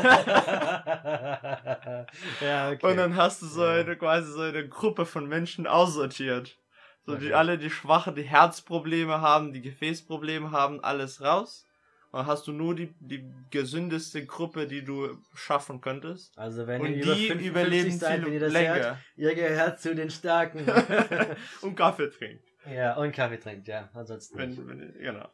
ja, 2.40 2.70
okay. 2.72 2.86
Und 2.86 2.96
dann 2.96 3.14
hast 3.14 3.42
du 3.42 3.46
so 3.46 3.62
eine, 3.62 3.96
quasi 3.96 4.32
so 4.32 4.40
eine 4.40 4.68
Gruppe 4.68 5.06
von 5.06 5.28
Menschen 5.28 5.66
aussortiert. 5.66 6.58
So, 7.06 7.14
die 7.14 7.26
Okay. 7.26 7.34
alle, 7.34 7.56
die 7.58 7.70
Schwache, 7.70 8.12
die 8.12 8.24
Herzprobleme 8.24 9.20
haben, 9.20 9.52
die 9.52 9.62
Gefäßprobleme 9.62 10.50
haben, 10.50 10.82
alles 10.82 11.22
raus. 11.22 11.66
Und 12.12 12.26
hast 12.26 12.46
du 12.48 12.52
nur 12.52 12.74
die, 12.74 12.92
die 12.98 13.24
gesündeste 13.50 14.26
Gruppe, 14.26 14.66
die 14.66 14.82
du 14.84 15.16
schaffen 15.34 15.80
könntest. 15.80 16.36
also 16.36 16.66
wenn 16.66 16.80
Und 16.80 16.88
ihr 16.88 17.02
über 17.04 17.14
die 17.14 17.28
55 17.28 17.46
überleben 17.46 17.90
seid, 17.92 18.24
wenn 18.26 18.32
ihr 18.32 18.40
das 18.40 18.52
länger. 18.52 18.74
hört, 18.74 18.98
ihr 19.16 19.34
gehört 19.36 19.80
zu 19.80 19.94
den 19.94 20.10
Starken. 20.10 20.66
und 21.62 21.76
Kaffee 21.76 22.10
trinkt. 22.10 22.44
ja, 22.66 22.96
und 22.96 23.12
Kaffee 23.12 23.38
trinkt, 23.38 23.68
ja. 23.68 23.88
Ansonsten. 23.94 24.36
Wenn, 24.38 24.68
wenn, 24.68 24.92
genau. 24.98 25.28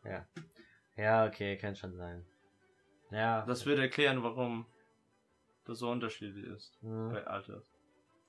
Ja, 0.96 1.26
okay, 1.26 1.56
kann 1.56 1.76
schon 1.76 1.96
sein. 1.96 2.26
Ja. 3.10 3.44
Das 3.46 3.64
würde 3.64 3.82
erklären, 3.82 4.22
warum 4.22 4.66
das 5.64 5.78
so 5.78 5.90
unterschiedlich 5.90 6.44
ist 6.46 6.76
Mhm. 6.82 7.12
bei 7.12 7.26
Alter. 7.26 7.62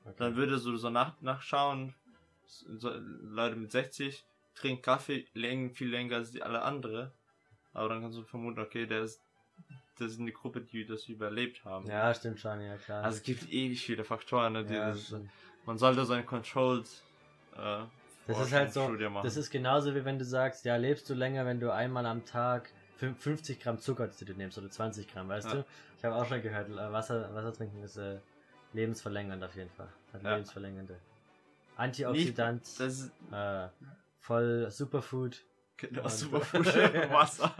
Okay. 0.05 0.15
Dann 0.19 0.35
würdest 0.37 0.65
du 0.65 0.77
so 0.77 0.89
nach, 0.89 1.19
nachschauen, 1.21 1.93
so, 2.45 2.91
Leute 2.95 3.57
mit 3.57 3.71
60 3.73 4.23
trinken 4.55 4.81
Kaffee 4.81 5.25
läng, 5.33 5.73
viel 5.73 5.89
länger 5.89 6.15
als 6.15 6.31
die 6.31 6.43
alle 6.43 6.61
andere. 6.61 7.11
Aber 7.77 7.89
dann 7.89 8.01
kannst 8.01 8.17
du 8.17 8.23
vermuten, 8.23 8.59
okay, 8.59 8.87
der 8.87 9.03
ist, 9.03 9.21
das 9.99 10.13
ist 10.13 10.19
eine 10.19 10.31
Gruppe, 10.31 10.61
die 10.61 10.83
das 10.85 11.07
überlebt 11.07 11.63
haben. 11.63 11.87
Ja, 11.87 12.11
stimmt 12.13 12.39
schon, 12.39 12.59
ja 12.59 12.75
klar. 12.77 13.03
Also 13.03 13.17
es 13.17 13.23
gibt 13.23 13.47
ewig 13.51 13.85
viele 13.85 14.03
Faktoren, 14.03 14.53
ne, 14.53 14.65
die 14.65 14.73
ja, 14.73 14.89
das, 14.89 15.13
man 15.65 15.77
sollte 15.77 16.03
so 16.05 16.13
ein 16.13 16.25
Controlled 16.25 16.87
äh, 17.55 17.83
Das 18.25 18.39
ist 18.39 18.51
halt 18.51 18.73
so, 18.73 18.95
das 19.21 19.37
ist 19.37 19.51
genauso 19.51 19.93
wie 19.93 20.03
wenn 20.05 20.17
du 20.17 20.25
sagst, 20.25 20.65
ja, 20.65 20.75
lebst 20.75 21.07
du 21.07 21.13
länger, 21.13 21.45
wenn 21.45 21.59
du 21.59 21.71
einmal 21.71 22.07
am 22.07 22.25
Tag 22.25 22.71
fün- 22.99 23.15
50 23.15 23.59
Gramm 23.59 23.77
Zucker 23.77 24.09
zu 24.09 24.25
dir 24.25 24.33
nimmst 24.33 24.57
oder 24.57 24.71
20 24.71 25.07
Gramm, 25.07 25.29
weißt 25.29 25.49
Ja. 25.49 25.53
du? 25.57 25.65
Ich 25.99 26.03
habe 26.03 26.15
auch 26.15 26.25
schon 26.25 26.41
gehört, 26.41 26.69
äh, 26.69 26.91
Wasser, 26.91 27.31
Wasser 27.35 27.53
trinken 27.53 27.83
ist 27.83 27.97
äh, 27.97 28.17
lebensverlängernd 28.73 29.43
auf 29.43 29.55
jeden 29.55 29.69
Fall. 29.69 29.89
Hat 30.13 30.23
Ja. 30.23 30.33
lebensverlängernde. 30.33 30.99
Antioxidant, 31.75 32.61
das 32.79 32.79
ist 32.79 33.11
äh, 33.31 33.67
voll 34.19 34.71
Superfood. 34.71 35.43
Genau, 35.77 36.07
super 36.07 36.41
Fusch, 36.41 36.75
Wasser. 36.75 37.53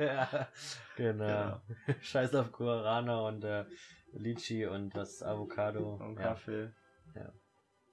ja, 0.00 0.48
genau. 0.96 1.60
Scheiß 2.00 2.34
auf 2.34 2.52
Guarana 2.52 3.28
und 3.28 3.44
äh, 3.44 3.64
Lychee 4.12 4.66
und 4.66 4.94
das 4.96 5.22
Avocado. 5.22 5.94
Und 5.94 6.16
ja, 6.16 6.22
Kaffee. 6.22 6.72
Ja. 7.14 7.32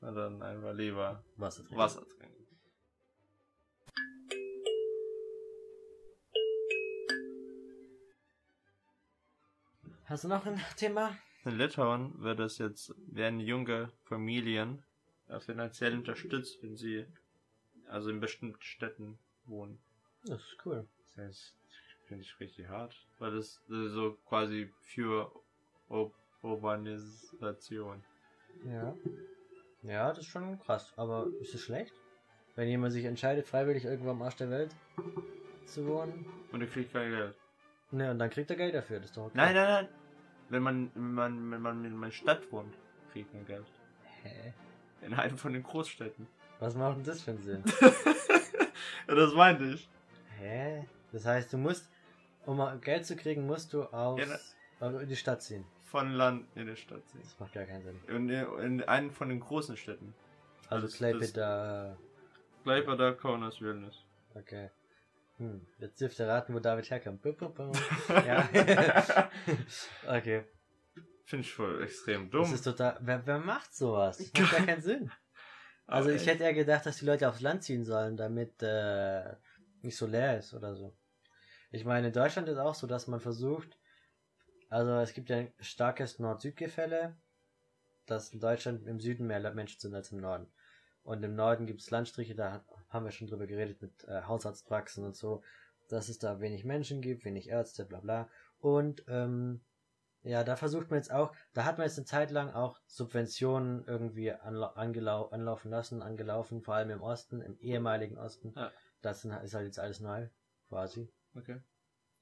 Und 0.01 0.15
dann 0.15 0.41
einfach 0.41 0.73
lieber 0.73 1.23
Wasser 1.37 1.63
trinken. 1.63 1.77
Wasser 1.77 2.07
trinken. 2.07 2.39
Hast 10.05 10.23
du 10.23 10.27
noch 10.27 10.43
ein 10.45 10.59
Thema? 10.75 11.15
In 11.45 11.57
Litauen 11.57 12.19
wird 12.19 12.39
es 12.39 12.57
jetzt, 12.57 12.95
werden 13.07 13.39
junge 13.39 13.91
Familien 14.05 14.83
äh, 15.27 15.39
finanziell 15.39 15.93
unterstützt, 15.93 16.63
wenn 16.63 16.75
sie 16.75 17.05
also 17.87 18.09
in 18.09 18.19
bestimmten 18.19 18.59
Städten 18.61 19.19
wohnen. 19.49 19.79
Das 20.25 20.41
ist 20.41 20.57
cool. 20.65 20.87
Das 21.07 21.25
heißt, 21.25 21.55
finde 22.05 22.23
ich 22.23 22.39
richtig 22.39 22.67
hart, 22.67 22.95
weil 23.19 23.31
das, 23.31 23.61
ist 23.67 23.91
so 23.91 24.17
quasi 24.27 24.71
für 24.81 25.31
Ur 25.89 26.11
Urbanisation. 26.41 28.03
Ja. 28.63 28.95
Ja, 29.83 30.09
das 30.09 30.19
ist 30.19 30.27
schon 30.27 30.59
krass. 30.59 30.93
Aber 30.95 31.27
ist 31.41 31.53
es 31.53 31.61
schlecht? 31.61 31.93
Wenn 32.55 32.67
jemand 32.67 32.93
sich 32.93 33.05
entscheidet, 33.05 33.45
freiwillig 33.45 33.85
irgendwo 33.85 34.11
am 34.11 34.21
Arsch 34.21 34.35
der 34.37 34.49
Welt 34.49 34.75
zu 35.65 35.85
wohnen? 35.85 36.25
Und 36.51 36.59
du 36.61 36.67
kriegst 36.67 36.93
kein 36.93 37.11
Geld. 37.11 37.35
Ne, 37.91 38.11
und 38.11 38.19
dann 38.19 38.29
kriegt 38.29 38.49
er 38.49 38.55
Geld 38.55 38.73
dafür, 38.73 38.99
das 38.99 39.09
ist 39.09 39.17
doch 39.17 39.25
okay. 39.25 39.37
Nein, 39.37 39.55
nein, 39.55 39.67
nein. 39.67 39.87
Wenn 40.49 40.63
man, 40.63 40.91
wenn 40.93 41.13
man, 41.13 41.51
wenn 41.51 41.61
man 41.61 41.85
in 41.85 41.95
einer 41.95 42.11
Stadt 42.11 42.51
wohnt, 42.51 42.75
kriegt 43.11 43.33
man 43.33 43.45
Geld. 43.45 43.65
Hä? 44.23 44.53
In 45.01 45.13
einem 45.13 45.37
von 45.37 45.53
den 45.53 45.63
Großstädten. 45.63 46.27
Was 46.59 46.75
macht 46.75 46.97
denn 46.97 47.03
das 47.05 47.21
für 47.21 47.31
einen 47.31 47.41
Sinn? 47.41 47.63
ja, 49.07 49.15
das 49.15 49.33
meinte 49.33 49.65
ich. 49.65 49.89
Hä? 50.37 50.85
Das 51.11 51.25
heißt, 51.25 51.53
du 51.53 51.57
musst, 51.57 51.89
um 52.45 52.61
Geld 52.81 53.05
zu 53.05 53.15
kriegen, 53.15 53.45
musst 53.47 53.73
du 53.73 53.83
aus, 53.83 54.19
Ja, 54.19 54.37
also 54.79 54.99
in 54.99 55.07
die 55.07 55.15
Stadt 55.15 55.41
ziehen. 55.41 55.65
Von 55.85 56.13
Land 56.13 56.45
in 56.55 56.67
die 56.67 56.75
Stadt 56.75 57.07
ziehen. 57.07 57.21
Das 57.23 57.39
macht 57.39 57.53
gar 57.53 57.65
keinen 57.65 57.83
Sinn. 57.83 57.99
In, 58.07 58.29
in 58.29 58.83
einen 58.83 59.11
von 59.11 59.29
den 59.29 59.39
großen 59.39 59.75
Städten. 59.77 60.13
Also 60.69 60.87
Kleipeda, 60.87 61.97
der 62.65 63.13
Kaunas 63.15 63.59
Wildnis. 63.61 64.03
okay. 64.35 64.69
Hm, 65.37 65.65
jetzt 65.79 66.01
dürft 66.01 66.19
ihr 66.19 66.27
raten, 66.27 66.53
wo 66.53 66.59
David 66.59 66.89
herkommt. 66.91 67.21
Ja. 68.09 68.49
okay. 70.07 70.43
Finde 71.23 71.45
ich 71.45 71.53
voll 71.53 71.81
extrem 71.83 72.29
dumm. 72.29 72.41
Das 72.41 72.51
ist 72.51 72.63
total. 72.63 72.97
Wer, 72.99 73.25
wer 73.25 73.39
macht 73.39 73.73
sowas? 73.73 74.17
Das 74.17 74.33
macht 74.33 74.51
gar 74.51 74.65
keinen 74.65 74.81
Sinn. 74.81 75.11
Also 75.89 76.09
ich 76.09 76.25
hätte 76.27 76.43
eher 76.43 76.53
gedacht, 76.53 76.85
dass 76.85 76.97
die 76.97 77.05
Leute 77.05 77.27
aufs 77.27 77.41
Land 77.41 77.63
ziehen 77.63 77.83
sollen, 77.83 78.15
damit 78.15 78.61
äh, 78.61 79.35
nicht 79.81 79.97
so 79.97 80.05
leer 80.05 80.37
ist 80.37 80.53
oder 80.53 80.75
so. 80.75 80.93
Ich 81.71 81.85
meine, 81.85 82.07
in 82.07 82.13
Deutschland 82.13 82.47
ist 82.47 82.57
auch 82.57 82.75
so, 82.75 82.87
dass 82.87 83.07
man 83.07 83.19
versucht, 83.19 83.77
also 84.69 84.91
es 84.99 85.13
gibt 85.13 85.29
ja 85.29 85.37
ein 85.37 85.53
starkes 85.59 86.19
Nord-Süd-Gefälle, 86.19 87.15
dass 88.05 88.33
in 88.33 88.39
Deutschland 88.39 88.85
im 88.87 88.99
Süden 88.99 89.27
mehr 89.27 89.39
Menschen 89.53 89.79
sind 89.79 89.95
als 89.95 90.11
im 90.11 90.19
Norden. 90.19 90.47
Und 91.03 91.23
im 91.23 91.35
Norden 91.35 91.65
gibt 91.65 91.81
es 91.81 91.89
Landstriche, 91.89 92.35
da 92.35 92.63
haben 92.89 93.05
wir 93.05 93.11
schon 93.11 93.27
drüber 93.27 93.47
geredet 93.47 93.81
mit 93.81 94.03
äh, 94.07 94.21
Hausarztpraxen 94.23 95.03
und 95.05 95.15
so, 95.15 95.41
dass 95.87 96.09
es 96.09 96.19
da 96.19 96.39
wenig 96.39 96.65
Menschen 96.65 97.01
gibt, 97.01 97.25
wenig 97.25 97.49
Ärzte, 97.49 97.85
bla 97.85 97.99
bla. 97.99 98.29
Und 98.59 99.03
ähm, 99.07 99.61
ja, 100.23 100.43
da 100.43 100.55
versucht 100.55 100.89
man 100.89 100.99
jetzt 100.99 101.11
auch, 101.11 101.33
da 101.53 101.65
hat 101.65 101.77
man 101.77 101.87
jetzt 101.87 101.97
eine 101.97 102.05
Zeit 102.05 102.31
lang 102.31 102.51
auch 102.51 102.79
Subventionen 102.87 103.85
irgendwie 103.85 104.31
anla 104.31 104.67
angelau 104.73 105.27
anlaufen 105.29 105.71
lassen, 105.71 106.01
angelaufen, 106.01 106.61
vor 106.61 106.75
allem 106.75 106.89
im 106.89 107.01
Osten, 107.01 107.41
im 107.41 107.57
ehemaligen 107.59 108.17
Osten. 108.17 108.53
Ja. 108.55 108.71
Das 109.01 109.21
sind, 109.21 109.31
ist 109.31 109.53
halt 109.53 109.65
jetzt 109.65 109.79
alles 109.79 110.01
neu, 110.01 110.27
quasi. 110.67 111.09
Okay. 111.35 111.61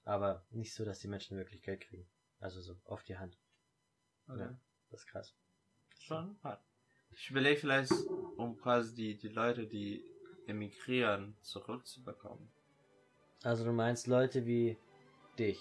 Aber 0.04 0.46
nicht 0.52 0.74
so, 0.74 0.86
dass 0.86 1.00
die 1.00 1.08
Menschen 1.08 1.38
wirklich 1.38 1.64
Geld 1.64 1.82
kriegen. 1.82 2.08
Also 2.40 2.62
so 2.62 2.76
auf 2.86 3.04
die 3.04 3.18
Hand. 3.18 3.38
okay. 4.28 4.42
Ja. 4.42 4.60
Das 4.92 5.02
ist 5.02 5.08
krass. 5.08 5.36
Schon 6.00 6.38
hart. 6.44 6.62
Ich 7.10 7.30
überlege 7.30 7.60
vielleicht, 7.60 7.92
um 8.38 8.58
quasi 8.58 8.96
die, 8.96 9.18
die 9.18 9.30
Leute, 9.30 9.66
die 9.66 10.04
emigrieren, 10.46 11.36
zurückzubekommen. 11.42 12.50
Also 13.44 13.66
du 13.66 13.72
meinst 13.72 14.08
Leute 14.08 14.46
wie 14.46 14.78
dich. 15.38 15.60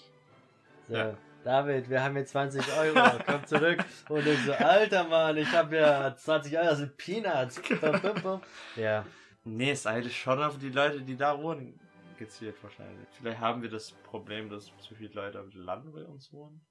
So, 0.87 0.93
Ja. 0.95 1.17
David, 1.43 1.89
wir 1.89 2.03
haben 2.03 2.15
hier 2.15 2.25
20 2.25 2.77
Euro, 2.77 2.99
komm 3.25 3.45
zurück. 3.45 3.83
Und 4.09 4.27
ich 4.27 4.43
so, 4.43 4.53
alter 4.53 5.05
Mann, 5.05 5.37
ich 5.37 5.51
habe 5.51 5.77
ja 5.77 6.15
20 6.15 6.57
Euro, 6.57 6.65
das 6.65 6.79
sind 6.79 6.97
Peanuts. 6.97 7.61
Ja, 8.75 9.05
Nee, 9.47 9.71
ist 9.71 9.87
eigentlich 9.87 10.19
schon 10.19 10.43
auf 10.43 10.57
die 10.57 10.69
Leute, 10.69 11.01
die 11.01 11.15
da 11.15 11.41
wohnen, 11.41 11.79
gezielt 12.17 12.61
wahrscheinlich. 12.61 13.07
Vielleicht 13.13 13.39
haben 13.39 13.61
wir 13.61 13.69
das 13.69 13.91
Problem, 13.91 14.49
dass 14.49 14.65
zu 14.79 14.93
viele 14.93 15.13
Leute 15.13 15.39
auf 15.39 15.49
dem 15.49 15.61
Land 15.61 15.93
bei 15.93 16.03
uns 16.03 16.33
wohnen. 16.33 16.65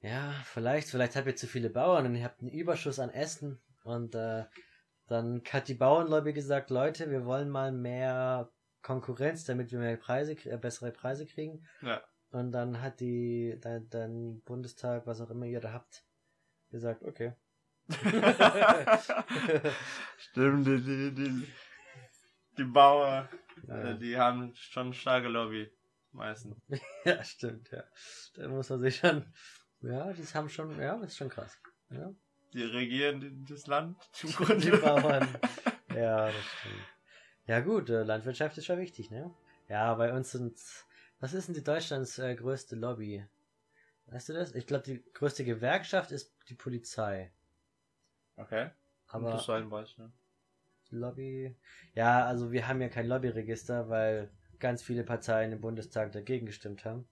Ja, 0.00 0.32
vielleicht, 0.44 0.88
vielleicht 0.88 1.14
habt 1.14 1.28
ihr 1.28 1.36
zu 1.36 1.46
viele 1.46 1.70
Bauern 1.70 2.06
und 2.06 2.16
ihr 2.16 2.24
habt 2.24 2.40
einen 2.40 2.50
Überschuss 2.50 2.98
an 2.98 3.10
Essen 3.10 3.60
und 3.84 4.16
äh, 4.16 4.46
dann 5.06 5.42
hat 5.48 5.68
die 5.68 5.74
Bauernlobby 5.74 6.32
gesagt, 6.32 6.70
Leute, 6.70 7.08
wir 7.08 7.24
wollen 7.24 7.50
mal 7.50 7.70
mehr 7.70 8.50
Konkurrenz, 8.82 9.44
damit 9.44 9.70
wir 9.70 9.78
mehr 9.78 9.96
Preise, 9.96 10.32
äh, 10.32 10.56
bessere 10.56 10.90
Preise 10.90 11.24
kriegen. 11.24 11.64
Ja. 11.82 12.02
Und 12.30 12.52
dann 12.52 12.80
hat 12.80 13.00
die, 13.00 13.56
dann, 13.60 13.88
dann 13.90 14.40
Bundestag, 14.42 15.06
was 15.06 15.20
auch 15.20 15.30
immer 15.30 15.46
ihr 15.46 15.60
da 15.60 15.72
habt, 15.72 16.04
gesagt, 16.70 17.02
okay. 17.02 17.32
Stimmt, 20.18 20.66
die, 20.66 20.80
die, 20.80 21.14
die, 21.14 21.46
die 22.58 22.64
Bauer, 22.64 23.28
Ja. 23.66 23.82
äh, 23.90 23.98
die 23.98 24.16
haben 24.16 24.54
schon 24.54 24.92
starke 24.94 25.28
Lobby. 25.28 25.70
Meistens. 26.12 26.56
ja, 27.04 27.22
stimmt, 27.22 27.70
ja. 27.70 27.84
Da 28.34 28.48
muss 28.48 28.68
man 28.70 28.80
sich 28.80 28.96
schon, 28.96 29.32
ja, 29.82 30.12
die 30.12 30.22
haben 30.24 30.48
schon, 30.48 30.78
ja, 30.80 30.96
das 30.98 31.10
ist 31.10 31.16
schon 31.18 31.28
krass. 31.28 31.56
Ja. 31.90 32.12
Die 32.52 32.62
regieren 32.64 33.20
die- 33.20 33.44
das 33.52 33.66
Land 33.68 33.96
Die 34.22 34.32
Grunde. 34.32 34.76
Bauern. 34.78 35.28
Ja, 35.94 36.26
das 36.26 36.34
stimmt. 36.58 36.86
Ja 37.46 37.60
gut, 37.60 37.90
äh, 37.90 38.02
Landwirtschaft 38.02 38.58
ist 38.58 38.66
schon 38.66 38.78
wichtig, 38.78 39.10
ne? 39.10 39.32
Ja, 39.68 39.94
bei 39.94 40.12
uns 40.12 40.32
sind, 40.32 40.58
was 41.20 41.34
ist 41.34 41.48
denn 41.48 41.54
die 41.54 41.62
Deutschlands 41.62 42.18
äh, 42.18 42.34
größte 42.34 42.76
Lobby? 42.76 43.24
Weißt 44.06 44.28
du 44.28 44.32
das? 44.32 44.54
Ich 44.54 44.66
glaube, 44.66 44.84
die 44.84 45.04
größte 45.12 45.44
Gewerkschaft 45.44 46.10
ist 46.10 46.34
die 46.48 46.54
Polizei. 46.54 47.30
Okay. 48.36 48.70
Aber 49.08 49.32
das 49.32 49.44
sein 49.44 49.70
weiß, 49.70 49.98
ne? 49.98 50.10
Lobby. 50.90 51.54
Ja, 51.94 52.24
also 52.24 52.50
wir 52.50 52.66
haben 52.66 52.80
ja 52.80 52.88
kein 52.88 53.06
Lobbyregister, 53.06 53.88
weil 53.88 54.30
ganz 54.58 54.82
viele 54.82 55.04
Parteien 55.04 55.52
im 55.52 55.60
Bundestag 55.60 56.10
dagegen 56.12 56.46
gestimmt 56.46 56.84
haben. 56.84 57.08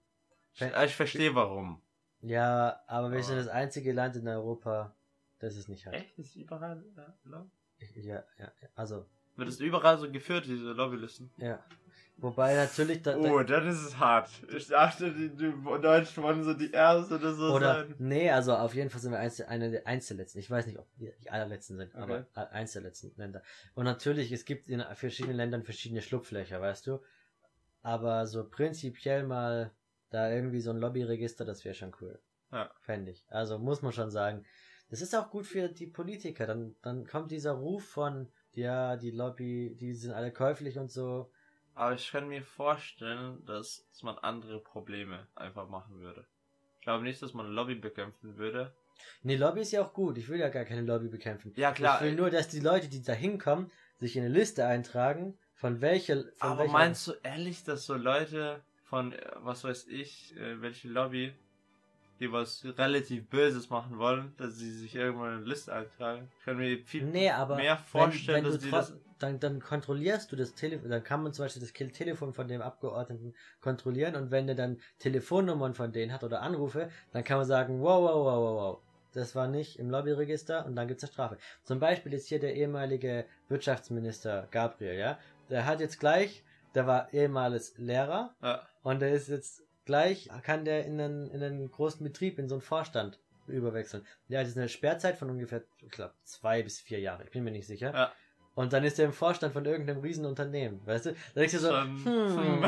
Ich, 0.53 0.61
ich 0.61 0.95
verstehe 0.95 1.33
warum. 1.35 1.81
Ja, 2.21 2.81
aber 2.87 3.11
wir 3.11 3.23
sind 3.23 3.37
das 3.37 3.47
einzige 3.47 3.93
Land 3.93 4.17
in 4.17 4.27
Europa, 4.27 4.93
das 5.39 5.55
es 5.55 5.69
nicht 5.69 5.85
hat. 5.85 5.93
Echt? 5.93 6.17
Ist 6.17 6.35
überall 6.35 6.83
äh, 6.97 7.29
Lobby? 7.29 7.49
Ja, 7.95 8.25
ja, 8.37 8.51
ja, 8.61 8.69
also, 8.75 9.05
Wird 9.37 9.47
es 9.47 9.61
überall 9.61 9.97
so 9.97 10.11
geführt, 10.11 10.45
diese 10.45 10.73
Lobbylisten? 10.73 11.31
ja. 11.37 11.63
Wobei 12.21 12.53
natürlich 12.55 13.01
da, 13.01 13.13
da 13.13 13.17
Oh, 13.31 13.43
dann 13.43 13.67
ist 13.67 13.81
es 13.81 13.97
hart. 13.97 14.29
Ich 14.55 14.67
dachte, 14.67 15.13
die, 15.13 15.29
die 15.29 15.53
Deutschen 15.81 16.23
wollen 16.23 16.43
so 16.43 16.53
die 16.53 16.71
Erste 16.71 17.15
oder 17.15 17.33
so 17.33 17.53
oder 17.53 17.75
sein. 17.85 17.95
nee, 17.99 18.29
also 18.29 18.55
auf 18.55 18.73
jeden 18.75 18.89
Fall 18.89 18.99
sind 19.01 19.11
wir 19.11 19.19
eine 19.49 19.71
der 19.71 19.87
eins 19.87 20.07
der 20.07 20.17
letzten. 20.17 20.39
Ich 20.39 20.49
weiß 20.51 20.67
nicht, 20.67 20.77
ob 20.79 20.87
wir 20.97 21.13
die 21.23 21.29
allerletzten 21.29 21.77
sind, 21.77 21.93
Okay. 21.95 22.01
aber 22.03 22.25
a- 22.33 22.43
eins 22.51 22.73
der 22.73 22.81
letzten 22.81 23.11
Länder. 23.17 23.41
Und 23.73 23.85
natürlich, 23.85 24.31
es 24.31 24.45
gibt 24.45 24.67
in 24.69 24.83
verschiedenen 24.95 25.37
Ländern 25.37 25.63
verschiedene 25.63 26.01
Schlupflöcher, 26.01 26.59
weißt 26.61 26.87
du. 26.87 26.99
Aber 27.81 28.27
so 28.27 28.43
prinzipiell 28.47 29.23
mal 29.23 29.71
da 30.09 30.29
irgendwie 30.31 30.59
so 30.61 30.71
ein 30.71 30.77
Lobbyregister, 30.77 31.45
das 31.45 31.63
wäre 31.63 31.75
schon 31.75 31.93
cool. 32.01 32.19
Ja. 32.51 32.69
Fände 32.81 33.11
ich. 33.11 33.25
Also 33.29 33.59
muss 33.59 33.81
man 33.81 33.93
schon 33.93 34.09
sagen. 34.11 34.43
Das 34.89 35.01
ist 35.01 35.15
auch 35.15 35.29
gut 35.29 35.45
für 35.45 35.69
die 35.69 35.85
Politiker. 35.85 36.47
Dann, 36.47 36.75
dann 36.81 37.05
kommt 37.05 37.31
dieser 37.31 37.51
Ruf 37.51 37.85
von, 37.85 38.27
ja, 38.53 38.97
die 38.97 39.11
Lobby, 39.11 39.75
die 39.79 39.93
sind 39.93 40.11
alle 40.11 40.31
käuflich 40.31 40.77
und 40.79 40.91
so. 40.91 41.31
Aber 41.79 41.95
ich 41.95 42.11
kann 42.11 42.27
mir 42.27 42.43
vorstellen, 42.43 43.41
dass, 43.45 43.87
dass 43.89 44.03
man 44.03 44.17
andere 44.17 44.59
Probleme 44.59 45.27
einfach 45.33 45.69
machen 45.69 46.01
würde. 46.01 46.25
Ich 46.75 46.81
glaube 46.81 47.05
nicht, 47.05 47.21
dass 47.21 47.33
man 47.33 47.47
Lobby 47.47 47.75
bekämpfen 47.75 48.35
würde. 48.35 48.73
Nee, 49.23 49.37
Lobby 49.37 49.61
ist 49.61 49.71
ja 49.71 49.81
auch 49.81 49.93
gut. 49.93 50.17
Ich 50.17 50.27
will 50.27 50.41
ja 50.41 50.49
gar 50.49 50.65
keine 50.65 50.81
Lobby 50.81 51.07
bekämpfen. 51.07 51.53
Ja, 51.55 51.71
klar. 51.71 51.95
Ich 51.95 52.01
will 52.05 52.15
nur, 52.15 52.31
dass 52.31 52.49
die 52.49 52.59
Leute, 52.59 52.89
die 52.89 53.01
da 53.01 53.13
hinkommen, 53.13 53.71
sich 53.97 54.17
in 54.17 54.25
eine 54.25 54.33
Liste 54.33 54.65
eintragen, 54.65 55.37
von 55.55 55.79
welcher. 55.79 56.15
Von 56.17 56.31
Aber 56.39 56.59
welcher 56.59 56.73
meinst 56.73 57.07
du 57.07 57.13
ehrlich, 57.23 57.63
dass 57.63 57.85
so 57.85 57.95
Leute 57.95 58.61
von, 58.83 59.13
äh, 59.13 59.31
was 59.35 59.63
weiß 59.63 59.87
ich, 59.87 60.35
äh, 60.35 60.61
welche 60.61 60.89
Lobby, 60.89 61.33
die 62.19 62.29
was 62.29 62.65
relativ 62.77 63.29
Böses 63.29 63.69
machen 63.69 63.97
wollen, 63.97 64.33
dass 64.35 64.57
sie 64.57 64.71
sich 64.71 64.95
irgendwann 64.95 65.29
in 65.29 65.37
eine 65.37 65.45
Liste 65.45 65.73
eintragen? 65.73 66.29
Ich 66.39 66.43
kann 66.43 66.57
mir 66.57 66.77
viel 66.79 67.05
Nee, 67.05 67.29
mehr 67.29 67.47
wenn, 67.47 67.77
vorstellen, 67.77 68.43
wenn 68.43 68.51
dass 68.51 68.59
du 68.59 68.65
die 68.65 68.71
das. 68.71 68.93
Dann, 69.19 69.39
dann 69.39 69.59
kontrollierst 69.59 70.31
du 70.31 70.35
das 70.35 70.53
Telefon, 70.53 70.89
dann 70.89 71.03
kann 71.03 71.21
man 71.21 71.33
zum 71.33 71.45
Beispiel 71.45 71.61
das 71.61 71.73
Telefon 71.73 72.33
von 72.33 72.47
dem 72.47 72.61
Abgeordneten 72.61 73.35
kontrollieren 73.61 74.15
und 74.15 74.31
wenn 74.31 74.47
der 74.47 74.55
dann 74.55 74.79
Telefonnummern 74.99 75.73
von 75.73 75.91
denen 75.91 76.13
hat 76.13 76.23
oder 76.23 76.41
Anrufe, 76.41 76.89
dann 77.11 77.23
kann 77.23 77.37
man 77.37 77.45
sagen, 77.45 77.81
wow, 77.81 78.01
wow, 78.01 78.15
wow, 78.15 78.37
wow, 78.37 78.61
wow. 78.61 78.81
Das 79.13 79.35
war 79.35 79.47
nicht 79.47 79.79
im 79.79 79.89
Lobbyregister 79.89 80.65
und 80.65 80.75
dann 80.75 80.87
gibt's 80.87 81.03
eine 81.03 81.11
Strafe. 81.11 81.37
Zum 81.63 81.79
Beispiel 81.79 82.13
ist 82.13 82.27
hier 82.27 82.39
der 82.39 82.55
ehemalige 82.55 83.25
Wirtschaftsminister 83.47 84.47
Gabriel, 84.51 84.97
ja. 84.97 85.19
Der 85.49 85.65
hat 85.65 85.79
jetzt 85.79 85.99
gleich, 85.99 86.43
der 86.75 86.87
war 86.87 87.13
ehemals 87.13 87.77
Lehrer 87.77 88.35
Ja, 88.41 88.67
und 88.83 89.01
der 89.01 89.11
ist 89.11 89.27
jetzt 89.27 89.63
gleich, 89.85 90.29
kann 90.43 90.65
der 90.65 90.85
in 90.85 91.01
einen, 91.01 91.31
in 91.31 91.41
einen 91.41 91.71
großen 91.71 92.03
Betrieb, 92.03 92.37
in 92.37 92.47
so 92.47 92.55
einen 92.55 92.61
Vorstand 92.61 93.19
überwechseln. 93.47 94.05
Der 94.27 94.39
hat 94.39 94.47
jetzt 94.47 94.57
eine 94.57 94.69
Sperrzeit 94.69 95.17
von 95.17 95.29
ungefähr, 95.29 95.63
ich 95.81 95.91
glaube, 95.91 96.13
zwei 96.23 96.61
bis 96.61 96.79
vier 96.79 96.99
Jahre. 96.99 97.23
Ich 97.23 97.31
bin 97.31 97.43
mir 97.43 97.51
nicht 97.51 97.65
sicher. 97.67 97.93
Ja. 97.93 98.13
Und 98.59 98.73
dann 98.73 98.83
ist 98.83 98.99
er 98.99 99.05
im 99.05 99.13
Vorstand 99.13 99.53
von 99.53 99.63
irgendeinem 99.63 100.01
Riesenunternehmen, 100.01 100.85
weißt 100.85 101.05
du? 101.05 101.11
Da 101.11 101.17
denkst 101.39 101.53
du 101.53 101.59
so, 101.59 101.69
Schon- 101.69 102.03
hm, 102.03 102.63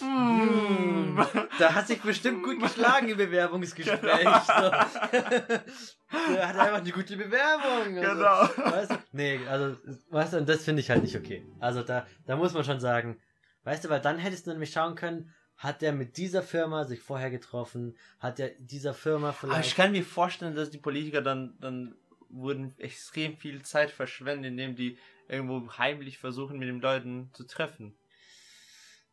Hm. 0.00 1.16
hm, 1.16 1.48
da 1.58 1.74
hat 1.74 1.86
sich 1.86 1.98
bestimmt 2.02 2.42
gut 2.42 2.60
geschlagen 2.60 3.08
im 3.08 3.16
Bewerbungsgespräch. 3.16 4.28
So. 4.46 4.52
Der 6.34 6.48
hat 6.48 6.56
einfach 6.58 6.82
eine 6.82 6.90
gute 6.90 7.16
Bewerbung. 7.16 7.96
Also, 7.98 8.14
genau. 8.14 8.70
Weißt 8.70 8.90
du? 8.90 8.96
Nee, 9.12 9.40
also, 9.48 9.78
weißt 10.10 10.34
du, 10.34 10.36
und 10.36 10.46
das 10.48 10.62
finde 10.62 10.80
ich 10.80 10.90
halt 10.90 11.02
nicht 11.02 11.16
okay. 11.16 11.42
Also 11.58 11.82
da, 11.82 12.06
da 12.26 12.36
muss 12.36 12.52
man 12.52 12.62
schon 12.64 12.80
sagen, 12.80 13.18
weißt 13.62 13.82
du, 13.86 13.88
weil 13.88 14.02
dann 14.02 14.18
hättest 14.18 14.46
du 14.46 14.50
nämlich 14.50 14.72
schauen 14.72 14.94
können, 14.94 15.32
hat 15.56 15.80
der 15.80 15.94
mit 15.94 16.18
dieser 16.18 16.42
Firma 16.42 16.84
sich 16.84 17.00
vorher 17.00 17.30
getroffen, 17.30 17.96
hat 18.20 18.38
der 18.38 18.50
dieser 18.58 18.92
Firma 18.92 19.28
Aber 19.28 19.36
vielleicht... 19.38 19.68
ich 19.68 19.74
kann 19.74 19.92
mir 19.92 20.04
vorstellen, 20.04 20.54
dass 20.54 20.68
die 20.68 20.76
Politiker 20.76 21.22
dann, 21.22 21.56
dann 21.62 21.96
wurden 22.28 22.74
extrem 22.78 23.36
viel 23.36 23.62
Zeit 23.62 23.90
verschwendet, 23.90 24.50
indem 24.50 24.76
die 24.76 24.98
irgendwo 25.28 25.70
heimlich 25.78 26.18
versuchen, 26.18 26.58
mit 26.58 26.68
den 26.68 26.80
Leuten 26.80 27.30
zu 27.32 27.44
treffen. 27.46 27.96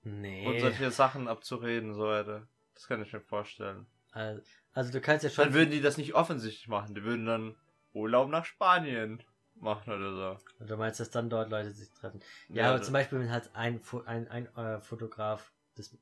nee. 0.03 0.47
Und 0.47 0.59
solche 0.59 0.91
Sachen 0.91 1.27
abzureden, 1.27 1.93
so 1.93 2.05
weiter. 2.05 2.47
Das 2.73 2.87
kann 2.87 3.01
ich 3.01 3.13
mir 3.13 3.21
vorstellen. 3.21 3.85
Also, 4.11 4.41
also 4.73 4.91
du 4.91 5.01
kannst 5.01 5.23
ja 5.23 5.29
schon... 5.29 5.45
Dann 5.45 5.53
würden 5.53 5.71
die 5.71 5.81
das 5.81 5.97
nicht 5.97 6.13
offensichtlich 6.15 6.67
machen. 6.67 6.95
Die 6.95 7.03
würden 7.03 7.25
dann 7.25 7.55
Urlaub 7.93 8.29
nach 8.29 8.45
Spanien 8.45 9.21
machen 9.55 9.93
oder 9.93 10.37
so. 10.59 10.65
Du 10.65 10.77
meinst, 10.77 10.99
dass 10.99 11.11
dann 11.11 11.29
dort 11.29 11.49
Leute 11.49 11.71
sich 11.71 11.89
treffen. 11.91 12.21
Ja, 12.49 12.63
Ja, 12.63 12.69
aber 12.71 12.81
zum 12.81 12.93
Beispiel, 12.93 13.19
wenn 13.19 13.31
halt 13.31 13.51
ein, 13.53 13.79
ein, 14.05 14.27
ein 14.27 14.55
äh, 14.55 14.81
Fotograf 14.81 15.51
das 15.75 15.95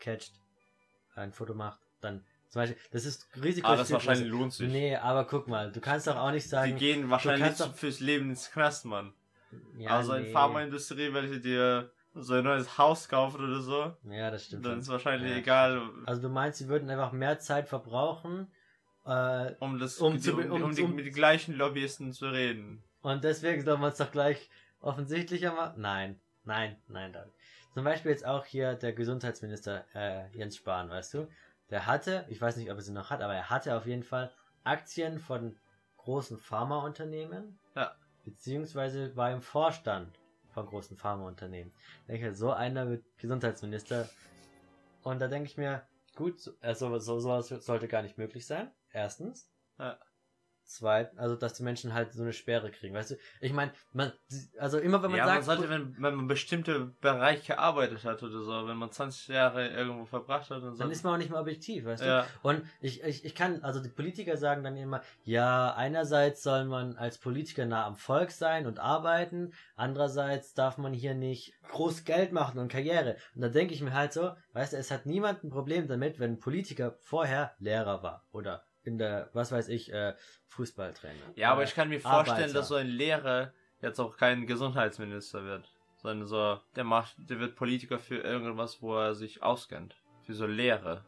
catcht, 0.00 0.32
ein 1.14 1.32
Foto 1.32 1.54
macht, 1.54 1.78
dann 2.00 2.24
zum 2.48 2.60
Beispiel, 2.62 2.78
das 2.90 3.04
ist 3.04 3.28
Risiko. 3.42 3.66
Aber 3.66 3.76
ist 3.82 3.90
das 3.90 3.92
wahrscheinlich 3.92 4.28
lohnt 4.28 4.52
sich. 4.52 4.70
Nee, 4.70 4.96
aber 4.96 5.26
guck 5.26 5.46
mal, 5.48 5.70
du 5.70 5.80
kannst 5.80 6.06
doch 6.06 6.16
auch 6.16 6.30
nicht 6.32 6.44
Die 6.44 6.48
sagen. 6.48 6.76
gehen 6.76 7.10
wahrscheinlich 7.10 7.56
doch- 7.58 7.74
fürs 7.74 8.00
Leben 8.00 8.30
ins 8.30 8.50
Knast, 8.50 8.84
Mann. 8.86 9.12
Ja, 9.76 9.90
also 9.96 10.14
in 10.14 10.24
nee. 10.24 10.32
Pharmaindustrie, 10.32 11.12
welche 11.12 11.40
dir 11.40 11.90
so 12.14 12.34
ein 12.34 12.44
neues 12.44 12.76
Haus 12.78 13.08
kaufen 13.08 13.42
oder 13.44 13.60
so, 13.60 13.96
Ja, 14.04 14.30
das 14.30 14.44
stimmt. 14.46 14.66
dann 14.66 14.80
ist 14.80 14.88
wahrscheinlich 14.88 15.30
Ja. 15.30 15.36
egal, 15.38 15.90
Also 16.06 16.22
du 16.22 16.28
meinst, 16.28 16.58
sie 16.58 16.68
würden 16.68 16.90
einfach 16.90 17.12
mehr 17.12 17.38
Zeit 17.38 17.68
verbrauchen 17.68 18.48
äh, 19.04 19.54
um 19.58 19.78
das 19.78 19.98
Um 19.98 20.18
zu 20.20 20.36
um, 20.36 20.50
um- 20.52 20.62
um, 20.64 20.74
die, 20.74 20.84
mit 20.86 21.06
den 21.06 21.14
gleichen 21.14 21.56
Lobbyisten 21.56 22.12
zu 22.12 22.26
reden. 22.30 22.82
und 23.02 23.24
deswegen 23.24 23.62
soll 23.64 23.78
man 23.78 23.90
es 23.90 23.98
doch 23.98 24.12
gleich 24.12 24.48
offensichtlicher 24.80 25.52
machen? 25.54 25.80
Nein, 25.80 26.20
nein, 26.44 26.76
nein, 26.88 27.12
David. 27.12 27.32
Zum 27.74 27.82
Beispiel 27.84 28.10
jetzt 28.12 28.26
auch 28.26 28.44
hier 28.44 28.74
der 28.74 28.92
Gesundheitsminister 28.92 29.84
äh, 29.94 30.28
Jens 30.36 30.56
Spahn, 30.56 30.88
weißt 30.90 31.14
du? 31.14 31.28
Der 31.70 31.86
hatte, 31.86 32.26
ich 32.28 32.40
weiß 32.40 32.56
nicht, 32.58 32.70
ob 32.70 32.76
er 32.76 32.82
sie 32.82 32.92
noch 32.92 33.10
hat, 33.10 33.22
aber 33.22 33.34
er 33.34 33.48
hatte 33.50 33.74
auf 33.76 33.86
jeden 33.86 34.02
Fall 34.04 34.30
Aktien 34.62 35.18
von 35.18 35.56
großen 35.96 36.38
Pharmaunternehmen. 36.38 37.58
Ja. 37.74 37.92
Beziehungsweise 38.24 39.16
war 39.16 39.32
im 39.32 39.42
Vorstand 39.42 40.18
von 40.50 40.66
großen 40.66 40.96
Pharmaunternehmen. 40.96 41.72
Denke, 42.08 42.34
so 42.34 42.52
einer 42.52 42.88
wird 42.88 43.04
Gesundheitsminister. 43.18 44.08
Und 45.02 45.20
da 45.20 45.28
denke 45.28 45.48
ich 45.48 45.56
mir, 45.56 45.82
gut, 46.14 46.40
so- 46.40 46.52
also 46.60 46.98
so, 46.98 47.18
sowas 47.20 47.48
sollte 47.48 47.88
gar 47.88 48.02
nicht 48.02 48.18
möglich 48.18 48.46
sein. 48.46 48.70
Erstens. 48.92 49.48
Ja. 49.78 49.98
Zweitens, 50.72 51.18
also 51.18 51.36
dass 51.36 51.52
die 51.54 51.62
Menschen 51.62 51.92
halt 51.92 52.12
so 52.12 52.22
eine 52.22 52.32
Sperre 52.32 52.70
kriegen, 52.70 52.94
weißt 52.94 53.12
du? 53.12 53.16
Ich 53.40 53.52
meine, 53.52 53.72
man, 53.92 54.12
also 54.58 54.78
immer 54.78 55.02
wenn 55.02 55.10
man 55.10 55.18
ja, 55.18 55.26
sagt, 55.26 55.46
man 55.46 55.56
sollte, 55.56 55.70
wenn, 55.70 55.94
wenn 56.00 56.14
man 56.14 56.26
bestimmte 56.28 56.94
Bereiche 57.00 57.48
gearbeitet 57.54 58.04
hat 58.04 58.22
oder 58.22 58.40
so, 58.40 58.66
wenn 58.66 58.76
man 58.76 58.90
20 58.90 59.28
Jahre 59.28 59.68
irgendwo 59.68 60.04
verbracht 60.06 60.50
hat, 60.50 60.58
dann, 60.58 60.62
dann 60.62 60.76
sollte- 60.76 60.92
ist 60.92 61.04
man 61.04 61.14
auch 61.14 61.18
nicht 61.18 61.30
mehr 61.30 61.40
objektiv, 61.40 61.84
weißt 61.84 62.02
du? 62.02 62.06
ja, 62.06 62.26
Und 62.42 62.62
ich, 62.80 63.02
ich, 63.02 63.24
ich 63.24 63.34
kann, 63.34 63.62
also 63.62 63.80
die 63.80 63.90
Politiker 63.90 64.36
sagen 64.36 64.64
dann 64.64 64.76
immer, 64.76 65.02
ja, 65.24 65.74
einerseits 65.74 66.42
soll 66.42 66.64
man 66.64 66.96
als 66.96 67.18
Politiker 67.18 67.66
nah 67.66 67.86
am 67.86 67.96
Volk 67.96 68.30
sein 68.30 68.66
und 68.66 68.78
arbeiten, 68.78 69.52
andererseits 69.76 70.54
darf 70.54 70.78
man 70.78 70.92
hier 70.94 71.14
nicht 71.14 71.54
groß 71.70 72.04
Geld 72.04 72.32
machen 72.32 72.58
und 72.58 72.68
Karriere. 72.72 73.16
Und 73.34 73.42
da 73.42 73.48
denke 73.48 73.74
ich 73.74 73.82
mir 73.82 73.92
halt 73.92 74.12
so, 74.12 74.32
weißt 74.54 74.72
du, 74.72 74.76
es 74.78 74.90
hat 74.90 75.06
niemand 75.06 75.44
ein 75.44 75.50
Problem 75.50 75.86
damit, 75.86 76.18
wenn 76.18 76.32
ein 76.32 76.38
Politiker 76.40 76.96
vorher 77.00 77.54
Lehrer 77.58 78.02
war 78.02 78.24
oder 78.32 78.64
in 78.84 78.98
der, 78.98 79.28
was 79.32 79.52
weiß 79.52 79.68
ich, 79.68 79.92
äh, 79.92 80.14
Fußballtrainer. 80.48 81.14
ja, 81.36 81.52
aber 81.52 81.62
Äh, 81.62 81.64
ich 81.64 81.74
kann 81.74 81.88
mir 81.88 82.00
vorstellen, 82.00 82.36
Arbeiter. 82.38 82.52
dass 82.54 82.68
so 82.68 82.74
ein 82.76 82.86
Lehrer 82.88 83.52
jetzt 83.80 83.98
auch 84.00 84.16
kein 84.16 84.46
Gesundheitsminister 84.46 85.44
wird, 85.44 85.72
sondern 85.96 86.26
so, 86.26 86.60
der 86.76 86.84
macht, 86.84 87.16
der 87.18 87.38
wird 87.40 87.56
Politiker 87.56 87.98
für 87.98 88.18
irgendwas, 88.18 88.82
wo 88.82 88.96
er 88.96 89.14
sich 89.14 89.42
auskennt. 89.42 89.96
Für 90.24 90.34
so 90.34 90.46
Lehre. 90.46 91.04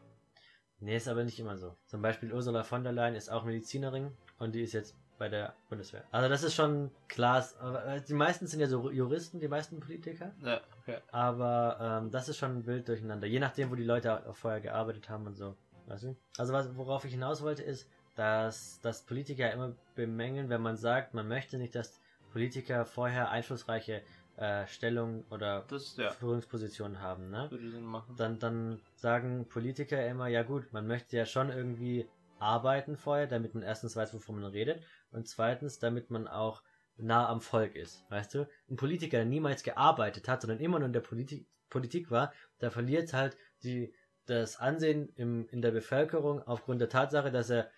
Nee, 0.79 0.97
ist 0.97 1.07
aber 1.07 1.23
nicht 1.23 1.39
immer 1.39 1.57
so. 1.57 1.75
Zum 1.85 2.01
Beispiel 2.01 2.33
Ursula 2.33 2.63
von 2.63 2.83
der 2.83 2.91
Leyen 2.91 3.15
ist 3.15 3.29
auch 3.29 3.45
Medizinerin 3.45 4.11
und 4.39 4.53
die 4.55 4.61
ist 4.61 4.73
jetzt 4.73 4.95
bei 5.17 5.29
der 5.29 5.55
Bundeswehr. 5.69 6.03
Also 6.11 6.27
das 6.27 6.43
ist 6.43 6.53
schon 6.55 6.91
klar. 7.07 7.41
aber, 7.59 7.85
äh, 7.85 8.01
Die 8.01 8.13
meisten 8.13 8.47
sind 8.47 8.59
ja 8.59 8.67
so 8.67 8.91
Juristen, 8.91 9.39
die 9.39 9.47
meisten 9.47 9.79
Politiker. 9.79 10.33
Ja, 10.43 10.59
okay. 10.81 10.97
Aber 11.11 11.77
ähm, 12.03 12.11
das 12.11 12.27
ist 12.27 12.37
schon 12.37 12.65
wild 12.65 12.89
durcheinander. 12.89 13.25
Je 13.25 13.39
nachdem, 13.39 13.71
wo 13.71 13.75
die 13.75 13.85
Leute 13.85 14.27
auch 14.27 14.35
vorher 14.35 14.59
gearbeitet 14.59 15.07
haben 15.09 15.25
und 15.27 15.35
so. 15.35 15.55
Weißt 15.87 16.03
du? 16.03 16.15
Also 16.37 16.53
was, 16.53 16.75
worauf 16.75 17.05
ich 17.05 17.11
hinaus 17.11 17.41
wollte, 17.41 17.63
ist, 17.63 17.89
dass, 18.15 18.79
dass 18.81 19.03
Politiker 19.03 19.51
immer 19.51 19.73
bemängeln, 19.95 20.49
wenn 20.49 20.61
man 20.61 20.77
sagt, 20.77 21.13
man 21.13 21.27
möchte 21.27 21.57
nicht, 21.57 21.75
dass 21.75 21.99
Politiker 22.31 22.85
vorher 22.85 23.29
einflussreiche 23.29 24.01
äh, 24.37 24.67
Stellungen 24.67 25.23
oder 25.29 25.65
Das, 25.69 25.95
ja, 25.97 26.11
Führungspositionen 26.11 27.01
haben. 27.01 27.29
Ne? 27.29 27.47
würde 27.49 27.69
Sinn 27.69 27.83
machen. 27.83 28.15
dann, 28.17 28.39
dann 28.39 28.81
sagen 28.95 29.47
Politiker 29.47 30.05
immer, 30.05 30.27
ja 30.27 30.43
gut, 30.43 30.73
man 30.73 30.87
möchte 30.87 31.15
ja 31.15 31.25
schon 31.25 31.49
irgendwie 31.49 32.07
arbeiten 32.39 32.97
vorher, 32.97 33.27
damit 33.27 33.53
man 33.53 33.63
erstens 33.63 33.95
weiß, 33.95 34.13
wovon 34.13 34.41
man 34.41 34.51
redet 34.51 34.83
und 35.11 35.27
zweitens, 35.27 35.79
damit 35.79 36.11
man 36.11 36.27
auch 36.27 36.63
nah 36.97 37.27
am 37.29 37.41
Volk 37.41 37.75
ist, 37.75 38.05
weißt 38.09 38.35
du? 38.35 38.47
Ein 38.69 38.75
Politiker, 38.75 39.17
der 39.17 39.25
niemals 39.25 39.63
gearbeitet 39.63 40.27
hat, 40.27 40.41
sondern 40.41 40.59
immer 40.59 40.79
nur 40.79 40.87
in 40.87 40.93
der 40.93 41.01
Politik, 41.01 41.47
Politik 41.69 42.11
war, 42.11 42.33
der 42.61 42.71
verliert 42.71 43.13
halt 43.13 43.37
die 43.63 43.93
das 44.25 44.59
Ansehen 44.59 45.09
im, 45.15 45.47
in 45.49 45.61
der 45.61 45.71
Bevölkerung 45.71 46.41
aufgrund 46.41 46.81
der 46.81 46.89
Tatsache, 46.89 47.31
dass 47.31 47.49
er 47.49 47.69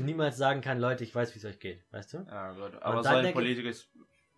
niemals 0.00 0.36
sagen 0.36 0.60
kann, 0.60 0.78
Leute, 0.78 1.04
ich 1.04 1.14
weiß, 1.14 1.34
wie 1.34 1.38
es 1.38 1.44
euch 1.44 1.58
geht, 1.58 1.84
weißt 1.90 2.14
du? 2.14 2.18
Ja, 2.28 2.52
gut. 2.52 2.80
Aber 2.82 3.02
so 3.02 3.08
ein 3.08 3.32
Politiker 3.32 3.68
ist. 3.68 3.88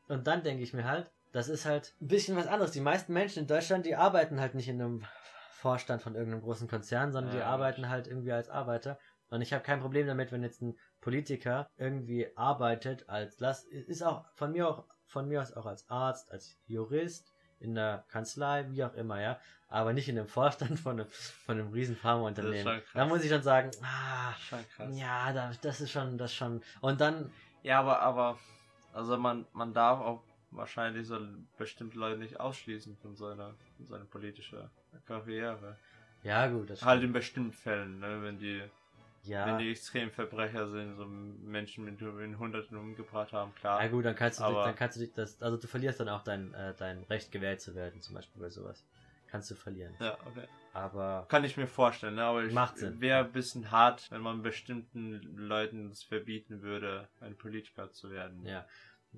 Und 0.09 0.27
dann 0.27 0.43
denke 0.43 0.63
ich 0.63 0.73
mir 0.73 0.85
halt, 0.85 1.11
das 1.33 1.49
ist 1.49 1.67
halt 1.67 1.95
ein 2.01 2.09
bisschen 2.09 2.37
was 2.37 2.47
anderes. 2.47 2.71
Die 2.71 2.81
meisten 2.81 3.13
Menschen 3.13 3.41
in 3.41 3.47
Deutschland, 3.47 3.85
die 3.85 3.97
arbeiten 3.97 4.41
halt 4.41 4.55
nicht 4.55 4.69
in 4.69 4.81
einem 4.81 5.05
Vorstand 5.51 6.03
von 6.03 6.15
irgendeinem 6.15 6.43
großen 6.43 6.69
Konzern, 6.69 7.13
sondern 7.13 7.33
die 7.33 7.39
Ja. 7.39 7.47
arbeiten 7.47 7.89
halt 7.89 8.07
irgendwie 8.07 8.33
als 8.33 8.49
Arbeiter. 8.49 8.99
Und 9.29 9.43
ich 9.43 9.53
habe 9.53 9.65
kein 9.65 9.81
Problem 9.81 10.07
damit, 10.07 10.31
wenn 10.31 10.43
jetzt 10.43 10.63
ein 10.63 10.79
Politiker 11.01 11.69
irgendwie 11.77 12.29
arbeitet 12.37 13.09
als 13.09 13.41
lass 13.41 13.65
ist 13.65 14.03
auch 14.03 14.25
von 14.35 14.53
mir 14.53 14.69
auch 14.69 14.85
von 15.05 15.29
mir 15.29 15.43
aus 15.43 15.53
auch 15.53 15.67
als 15.67 15.89
Arzt, 15.89 16.31
als 16.31 16.59
Jurist 16.67 17.33
in 17.61 17.75
der 17.75 18.05
Kanzlei, 18.09 18.67
wie 18.71 18.85
auch 18.85 18.95
immer, 18.95 19.21
ja, 19.21 19.39
aber 19.69 19.93
nicht 19.93 20.09
in 20.09 20.19
einem 20.19 20.29
Vorstand 20.29 20.79
von 20.79 21.01
einem 21.01 21.09
von 21.11 21.59
einem 21.59 21.73
riesen 21.73 21.97
Pharmaunternehmen. 21.97 22.83
Da 22.95 23.05
muss 23.07 23.25
ich 23.25 23.31
schon 23.31 23.43
sagen, 23.43 23.71
ah, 23.83 24.35
ja, 24.93 25.33
da, 25.33 25.51
das 25.63 25.81
ist 25.81 25.91
schon 25.91 26.19
das 26.19 26.35
schon 26.35 26.63
und 26.81 27.01
dann 27.01 27.31
Ja, 27.63 27.81
aber, 27.81 28.01
aber, 28.01 28.39
also 28.93 29.17
man, 29.17 29.47
man 29.53 29.73
darf 29.73 30.01
auch 30.01 30.23
wahrscheinlich 30.51 31.07
so 31.07 31.19
bestimmte 31.59 31.99
Leute 31.99 32.19
nicht 32.19 32.39
ausschließen 32.41 32.97
von 32.99 33.17
seiner, 33.17 33.55
von 33.77 33.87
seiner 33.87 34.05
politischen 34.05 34.71
Karriere. 35.07 35.77
ja 36.23 36.47
gut, 36.49 36.71
das 36.71 36.83
Halt 36.83 36.99
stimmt. 36.99 37.05
in 37.09 37.13
bestimmten 37.13 37.53
Fällen, 37.53 37.99
ne, 37.99 38.23
wenn 38.23 38.39
die, 38.39 38.63
ja. 39.27 39.47
wenn 39.47 39.59
die 39.59 39.71
extremen 39.71 40.11
Verbrecher 40.11 40.69
sind, 40.69 40.97
so 40.97 41.05
Menschen 41.07 41.85
mit 41.85 42.01
in 42.01 42.39
Hunderten 42.39 42.77
umgebracht 42.77 43.33
haben, 43.33 43.55
klar. 43.55 43.83
Ja 43.83 43.89
gut, 43.89 44.05
dann 44.05 44.15
kannst 44.15 44.39
du 44.41 44.45
dich, 44.45 44.53
Aber- 44.53 44.65
dann 44.65 44.77
kannst 44.77 44.97
du 44.97 45.01
dich 45.01 45.13
das, 45.13 45.41
also 45.43 45.57
du 45.57 45.67
verlierst 45.67 46.01
dann 46.01 46.09
auch 46.09 46.23
dein, 46.23 46.53
äh, 46.55 46.75
dein 46.77 47.03
Recht 47.05 47.31
gewählt 47.33 47.61
zu 47.61 47.75
werden, 47.75 48.01
zum 48.01 48.15
Beispiel 48.15 48.41
bei 48.43 48.49
sowas. 48.51 48.85
Kannst 49.29 49.51
du 49.51 49.55
verlieren. 49.55 49.95
Ja, 49.99 50.17
okay. 50.27 50.47
Aber 50.73 51.27
Kann 51.29 51.45
ich 51.45 51.57
mir 51.57 51.67
vorstellen, 51.67 52.15
ne, 52.15 52.25
aber 52.25 52.45
ich 52.45 52.53
Macht 52.53 52.79
Sinn. 52.79 53.01
wäre 53.01 53.25
ein 53.25 53.33
bisschen 53.33 53.71
hart, 53.71 54.11
wenn 54.11 54.21
man 54.21 54.43
bestimmten 54.43 55.21
Leuten 55.37 55.91
es 55.91 56.03
verbieten 56.03 56.63
würde, 56.63 57.09
ein 57.21 57.37
Politiker 57.37 57.91
zu 57.93 58.11
werden. 58.11 58.45
ja. 58.47 58.65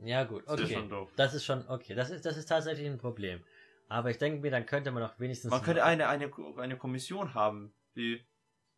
Ja 0.01 0.23
gut, 0.23 0.45
Das 0.47 0.61
ist 0.61 0.67
okay. 0.67 0.75
schon 0.75 0.89
doof. 0.91 1.11
Das 1.17 1.35
ist 1.35 1.45
schon, 1.45 1.67
okay. 1.69 1.95
Das 1.97 2.11
ist, 2.11 2.25
das 2.25 2.37
ist 2.37 2.47
tatsächlich 2.47 2.87
ein 2.87 2.99
Problem. 2.99 3.43
Aber 3.89 4.11
ich 4.11 4.19
denke 4.19 4.41
mir, 4.41 4.51
dann 4.51 4.65
könnte 4.65 4.93
man 4.93 5.03
auch 5.03 5.19
wenigstens. 5.19 5.51
Man 5.51 5.63
könnte 5.63 5.83
eine, 5.85 6.09
eine, 6.09 6.31
eine 6.59 6.77
Kommission 6.77 7.35
haben, 7.35 7.73
die 7.97 8.25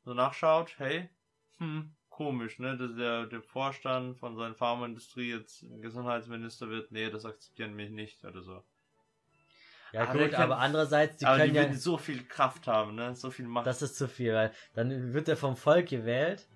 so 0.04 0.14
nachschaut, 0.14 0.78
hey, 0.78 1.10
hm, 1.60 1.94
komisch, 2.08 2.58
ne, 2.58 2.76
dass 2.76 2.94
der, 2.96 3.26
der 3.26 3.42
Vorstand 3.42 4.18
von 4.18 4.36
seiner 4.36 4.54
Pharmaindustrie 4.54 5.30
jetzt 5.30 5.64
Gesundheitsminister 5.80 6.68
wird, 6.68 6.90
nee, 6.90 7.08
das 7.10 7.24
akzeptieren 7.24 7.76
wir 7.78 7.88
nicht 7.88 8.24
oder 8.24 8.42
so. 8.42 8.64
Ja 9.92 10.02
Aber 10.08 10.18
gut, 10.20 10.32
kann- 10.32 10.42
aber 10.42 10.58
andererseits, 10.58 11.16
die 11.18 11.26
Aber 11.26 11.36
die 11.36 11.42
können 11.44 11.54
ja. 11.54 11.62
würden 11.62 11.78
so 11.78 11.98
viel 11.98 12.24
Kraft 12.24 12.66
haben, 12.66 12.94
ne, 12.94 13.14
so 13.14 13.30
viel 13.30 13.46
Macht. 13.46 13.66
Das 13.66 13.82
ist 13.82 13.96
zu 13.96 14.08
viel, 14.08 14.34
weil 14.34 14.52
dann 14.74 15.12
wird 15.12 15.28
er 15.28 15.36
vom 15.36 15.56
Volk 15.56 15.88
gewählt. 15.88 16.46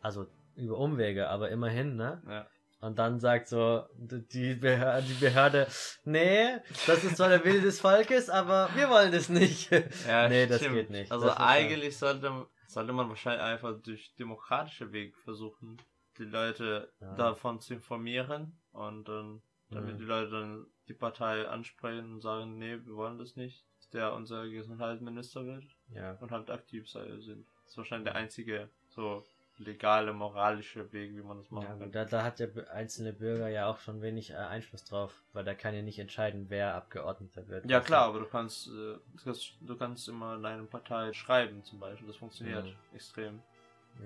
Also 0.00 0.26
über 0.56 0.78
Umwege, 0.78 1.28
aber 1.28 1.50
immerhin, 1.50 1.96
ne? 1.96 2.22
ja. 2.26 2.46
Und 2.80 2.96
dann 3.00 3.18
sagt 3.18 3.48
so 3.48 3.84
die 3.98 4.54
Behörde, 4.54 5.04
die 5.08 5.14
Behörde, 5.14 5.66
nee, 6.04 6.58
das 6.86 7.02
ist 7.02 7.16
zwar 7.16 7.28
der 7.28 7.44
Wille 7.44 7.60
des 7.60 7.80
Volkes, 7.80 8.30
aber 8.30 8.68
wir 8.76 8.88
wollen 8.88 9.10
das 9.10 9.28
nicht. 9.28 9.72
Ja, 10.06 10.28
nee, 10.28 10.46
das 10.46 10.58
stimmt. 10.60 10.74
geht 10.76 10.90
nicht. 10.90 11.10
Also 11.10 11.26
Das 11.26 11.38
eigentlich 11.38 11.98
sollte, 11.98 12.46
sollte 12.68 12.92
man 12.92 13.08
wahrscheinlich 13.08 13.42
einfach 13.42 13.80
durch 13.82 14.14
demokratische 14.14 14.92
Weg 14.92 15.16
versuchen, 15.18 15.78
die 16.18 16.24
Leute 16.24 16.92
Ja. 17.00 17.14
davon 17.14 17.60
zu 17.60 17.74
informieren 17.74 18.58
und 18.72 19.08
dann, 19.08 19.42
damit 19.70 19.94
Mhm. 19.94 19.98
die 19.98 20.04
Leute 20.04 20.30
dann 20.30 20.66
die 20.88 20.94
Partei 20.94 21.48
ansprechen 21.48 22.12
und 22.14 22.20
sagen, 22.20 22.58
nee, 22.58 22.78
wir 22.84 22.94
wollen 22.94 23.18
das 23.18 23.36
nicht, 23.36 23.64
dass 23.78 23.88
der 23.90 24.12
unser 24.14 24.48
Gesundheitsminister 24.48 25.44
wird 25.46 25.64
ja. 25.88 26.12
und 26.20 26.30
halt 26.30 26.50
aktiv 26.50 26.88
sei- 26.88 27.18
sind. 27.20 27.46
Das 27.64 27.72
ist 27.72 27.76
wahrscheinlich 27.78 28.04
der 28.12 28.16
einzige 28.16 28.70
so 28.88 29.24
legale, 29.58 30.12
moralische 30.12 30.92
Weg, 30.92 31.14
wie 31.16 31.22
man 31.22 31.38
das 31.38 31.50
machen 31.50 31.66
Ja, 31.66 31.76
kann. 31.76 31.92
da, 31.92 32.04
da 32.04 32.22
hat 32.22 32.38
der 32.38 32.50
einzelne 32.72 33.12
Bürger 33.12 33.48
ja 33.48 33.66
auch 33.66 33.78
schon 33.78 34.00
wenig 34.02 34.30
äh, 34.30 34.34
Einfluss 34.34 34.84
drauf, 34.84 35.22
weil 35.32 35.44
der 35.44 35.54
kann 35.54 35.74
ja 35.74 35.82
nicht 35.82 35.98
entscheiden, 35.98 36.46
wer 36.48 36.74
Abgeordneter 36.74 37.46
wird. 37.48 37.68
Ja 37.70 37.80
klar, 37.80 38.06
aber 38.08 38.20
du 38.20 38.26
kannst, 38.26 38.68
äh, 38.68 38.70
du 38.70 39.00
kannst, 39.24 39.52
du 39.60 39.76
kannst 39.76 40.08
immer 40.08 40.36
in 40.36 40.42
deine 40.42 40.64
Partei 40.64 41.12
schreiben 41.12 41.62
zum 41.64 41.80
Beispiel, 41.80 42.06
das 42.06 42.16
funktioniert 42.16 42.64
Mhm. 42.66 42.76
extrem. 42.94 43.42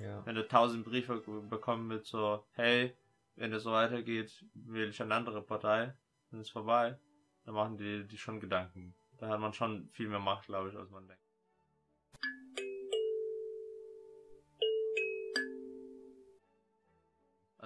Ja. 0.02 0.24
wenn 0.24 0.36
du 0.36 0.48
tausend 0.48 0.86
Briefe 0.86 1.20
bekommen 1.50 1.86
mit 1.86 2.06
so, 2.06 2.42
hey, 2.52 2.96
wenn 3.36 3.52
es 3.52 3.62
so 3.64 3.72
weitergeht, 3.72 4.42
wähle 4.54 4.88
ich 4.88 5.02
eine 5.02 5.14
andere 5.14 5.42
Partei, 5.42 5.92
dann 6.30 6.40
ist 6.40 6.50
vorbei, 6.50 6.96
dann 7.44 7.54
machen 7.54 7.76
die, 7.76 8.04
die 8.06 8.16
schon 8.16 8.40
Gedanken. 8.40 8.94
Da 9.18 9.28
hat 9.28 9.38
man 9.40 9.52
schon 9.52 9.88
viel 9.92 10.08
mehr 10.08 10.18
Macht, 10.18 10.46
glaube 10.46 10.70
ich, 10.70 10.76
als 10.76 10.88
man 10.90 11.06
denkt. 11.06 11.21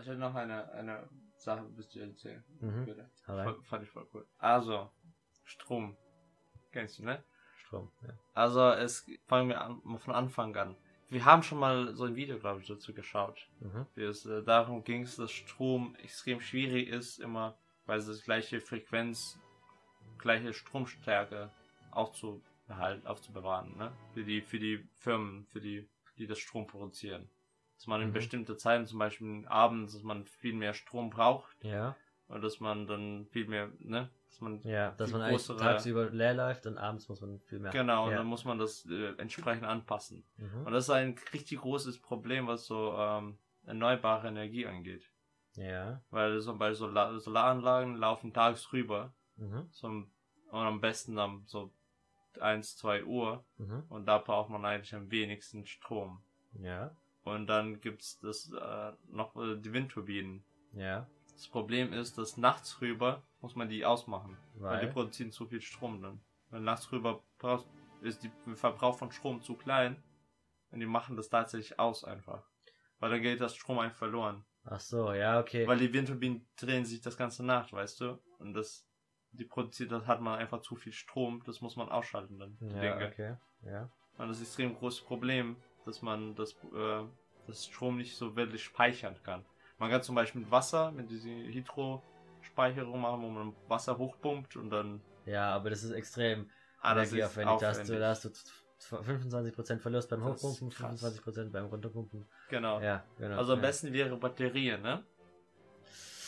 Ich 0.03 0.09
hätte 0.09 0.19
noch 0.19 0.35
eine, 0.35 0.71
eine 0.73 1.09
Sache, 1.37 1.63
bis 1.77 1.89
du 1.89 2.01
erzählen. 2.01 2.45
Mhm. 2.61 2.85
Voll- 3.45 3.63
Fand 3.65 3.83
ich 3.85 3.91
voll 3.91 4.07
cool. 4.15 4.27
Also, 4.39 4.91
Strom. 5.45 5.97
Kennst 6.73 6.99
du, 6.99 7.05
ne? 7.05 7.23
Strom. 7.59 7.91
Ja. 8.03 8.11
Also, 8.35 8.71
es 8.71 9.07
fangen 9.27 9.49
wir 9.49 9.61
an, 9.61 9.99
von 9.99 10.15
Anfang 10.15 10.55
an. 10.57 10.77
Wir 11.09 11.25
haben 11.25 11.43
schon 11.43 11.59
mal 11.59 11.95
so 11.95 12.05
ein 12.05 12.17
Video, 12.17 12.39
glaube 12.39 12.61
ich, 12.61 12.67
dazu 12.67 12.93
geschaut. 12.93 13.49
Mhm. 13.61 13.87
Wie 13.95 14.03
es 14.03 14.27
äh, 14.27 14.43
darum 14.43 14.83
ging, 14.85 15.05
dass 15.17 15.31
Strom 15.31 15.95
extrem 15.97 16.41
schwierig 16.41 16.89
ist, 16.89 17.19
immer, 17.19 17.57
weil 17.87 17.99
es 17.99 18.07
das 18.07 18.23
gleiche 18.23 18.61
Frequenz, 18.61 19.39
gleiche 20.19 20.53
Stromstärke 20.53 21.51
aufzubehalten, 21.93 23.07
aufzubewahren, 23.07 23.77
ne? 23.77 23.93
Für 24.15 24.25
die, 24.25 24.43
für 24.43 24.59
die 24.59 24.89
Firmen, 24.99 25.47
für 25.47 25.61
die, 25.61 25.89
die 26.19 26.27
das 26.27 26.39
Strom 26.39 26.67
produzieren. 26.67 27.31
Dass 27.77 27.87
man 27.87 28.01
in 28.03 28.09
Mhm. 28.09 28.13
bestimmte 28.15 28.57
Zeiten, 28.57 28.87
zum 28.87 28.99
Beispiel 28.99 29.47
abends, 29.49 29.93
dass 29.93 30.03
man 30.03 30.25
viel 30.25 30.55
mehr 30.55 30.73
Strom 30.75 31.11
braucht 31.11 31.63
Ja. 31.63 31.95
und 32.29 32.43
dass 32.43 32.59
man 32.61 32.87
dann 32.87 33.27
viel 33.27 33.47
mehr, 33.47 33.71
ne? 33.81 34.11
Dass 34.29 34.41
man 34.41 34.61
Ja, 34.63 34.91
dass 34.93 35.13
man 35.13 35.23
eigentlich 35.23 35.43
größere- 35.43 35.59
tagsüber 35.59 36.11
leer 36.11 36.35
läuft 36.35 36.67
und 36.67 36.79
abends 36.79 37.09
muss 37.09 37.21
man 37.21 37.39
viel 37.41 37.59
mehr. 37.59 37.71
Genau, 37.73 38.05
und 38.07 38.11
ja. 38.13 38.19
dann 38.19 38.27
muss 38.27 38.45
man 38.45 38.59
das 38.59 38.87
äh, 38.87 39.13
entsprechend 39.19 39.65
anpassen. 39.65 40.25
Mhm. 40.37 40.67
Und 40.67 40.73
das 40.73 40.85
ist 40.85 40.91
ein 40.91 41.17
richtig 41.33 41.61
großes 41.61 42.01
Problem, 42.01 42.47
was 42.47 42.67
so 42.67 42.95
ähm, 42.99 43.39
erneuerbare 43.67 44.29
Energie 44.29 44.67
angeht. 44.67 45.11
Ja. 45.57 46.03
Weil 46.11 46.41
zum 46.41 46.59
Beispiel 46.59 46.77
Solar 46.77 47.19
Solaranlagen 47.19 47.97
laufen 47.97 48.33
tags 48.33 48.73
rüber. 48.73 49.13
Mhm. 49.37 49.69
So, 49.71 49.87
und 49.89 50.07
am 50.51 50.81
besten 50.81 51.17
dann 51.17 51.43
so 51.47 51.73
1, 52.41 52.77
2 52.77 53.05
Uhr. 53.05 53.45
Mhm. 53.59 53.85
Und 53.89 54.07
da 54.07 54.19
braucht 54.19 54.51
man 54.51 54.65
eigentlich 54.65 54.95
am 54.95 55.11
wenigsten 55.11 55.67
Strom. 55.67 56.23
Ja. 56.59 56.95
Und 57.27 57.49
dann 57.49 57.81
gibt's 57.81 58.21
das 58.21 58.53
äh, 58.53 58.93
noch 59.09 59.35
äh, 59.35 59.57
die 59.57 59.73
Windturbinen. 59.73 60.45
Ja. 60.75 61.09
Das 61.33 61.49
Problem 61.49 61.93
ist, 61.93 62.17
dass 62.19 62.37
nachts 62.37 62.81
rüber 62.81 63.25
muss 63.41 63.57
man 63.57 63.69
die 63.69 63.85
ausmachen. 63.85 64.39
Weil, 64.55 64.81
die 64.81 64.87
Weil. 64.87 64.93
produzieren 64.93 65.33
zu 65.33 65.45
viel 65.47 65.61
Strom 65.61 66.01
dann. 66.01 66.21
Weil 66.51 66.61
nachts 66.61 66.91
rüber 66.93 67.25
brauchst, 67.39 67.67
ist 68.01 68.23
die 68.23 68.31
Verbrauch 68.55 68.97
von 68.97 69.11
Strom 69.11 69.43
zu 69.43 69.55
klein. 69.55 70.01
Und 70.71 70.79
die 70.79 70.87
machen 70.87 71.17
das 71.17 71.29
tatsächlich 71.29 71.81
aus 71.81 72.05
einfach. 72.05 72.49
Weil 73.01 73.11
dann 73.11 73.23
geht 73.23 73.41
das 73.41 73.57
Strom 73.57 73.81
einfach 73.81 73.99
verloren. 73.99 74.45
Ach 74.65 74.81
so, 74.81 75.13
ja, 75.13 75.41
okay. 75.41 75.67
Weil 75.67 75.79
die 75.79 75.93
Windturbinen 75.93 76.47
drehen 76.57 76.85
sich 76.85 77.01
das 77.01 77.17
ganze 77.17 77.45
Nacht, 77.45 77.73
weißt 77.73 78.03
du? 78.03 78.21
Und 78.39 78.55
das, 78.55 78.89
die 79.33 79.45
produziert, 79.45 79.91
das 79.91 80.07
hat 80.07 80.21
man 80.21 80.39
einfach 80.39 80.63
zu 80.63 80.77
viel 80.77 80.93
Strom, 80.93 81.43
das 81.45 81.61
muss 81.61 81.75
man 81.75 81.89
ausschalten 81.89 82.39
dann. 82.39 82.57
die 82.61 82.75
ja, 82.75 82.81
Dinge. 82.81 83.07
okay. 83.09 83.37
Ja. 83.63 83.91
Und 84.17 84.29
das 84.29 84.41
ist 84.41 84.43
ein 84.43 84.47
extrem 84.47 84.77
großes 84.77 85.01
Problem, 85.03 85.57
dass 85.87 86.03
man 86.03 86.35
das, 86.35 86.53
äh, 86.75 87.05
das 87.47 87.65
Strom 87.67 87.97
nicht 87.97 88.17
so 88.17 88.37
wirklich 88.37 88.63
speichern 88.65 89.17
kann. 89.23 89.45
Man 89.79 89.91
kann 89.91 90.03
zum 90.03 90.15
Beispiel 90.15 90.43
mit 90.43 90.51
Wasser, 90.51 90.91
mit 90.93 91.11
dieser 91.11 91.29
Hydrospeicherung 91.29 93.01
machen, 93.01 93.23
wo 93.23 93.29
man 93.29 93.53
Wasser 93.69 93.97
hochpumpt 93.97 94.57
und 94.57 94.71
dann 94.71 95.01
Ja, 95.25 95.51
aber 95.55 95.71
das 95.71 95.83
ist 95.83 95.93
extrem 95.93 96.51
Ah, 96.81 96.95
das 96.95 97.09
energieaufwendig. 97.09 97.59
Da 97.61 97.69
hast 97.69 97.89
du, 97.89 97.99
da 97.99 98.09
hast 98.11 98.25
du 98.25 98.31
25% 98.97 99.79
Verlust 99.81 100.11
beim 100.11 100.21
Das 100.21 100.43
Hochpumpen, 100.43 100.71
krass. 100.71 101.03
25% 101.03 101.51
beim 101.51 101.67
Runterpumpen. 101.67 102.27
Genau. 102.49 102.81
Ja, 102.81 103.03
genau. 103.19 103.39
Also 103.39 103.55
am 103.55 103.59
ja. 103.61 103.67
besten 103.67 103.93
wäre 103.93 104.17
Batterien, 104.17 104.83
ne? 104.83 105.03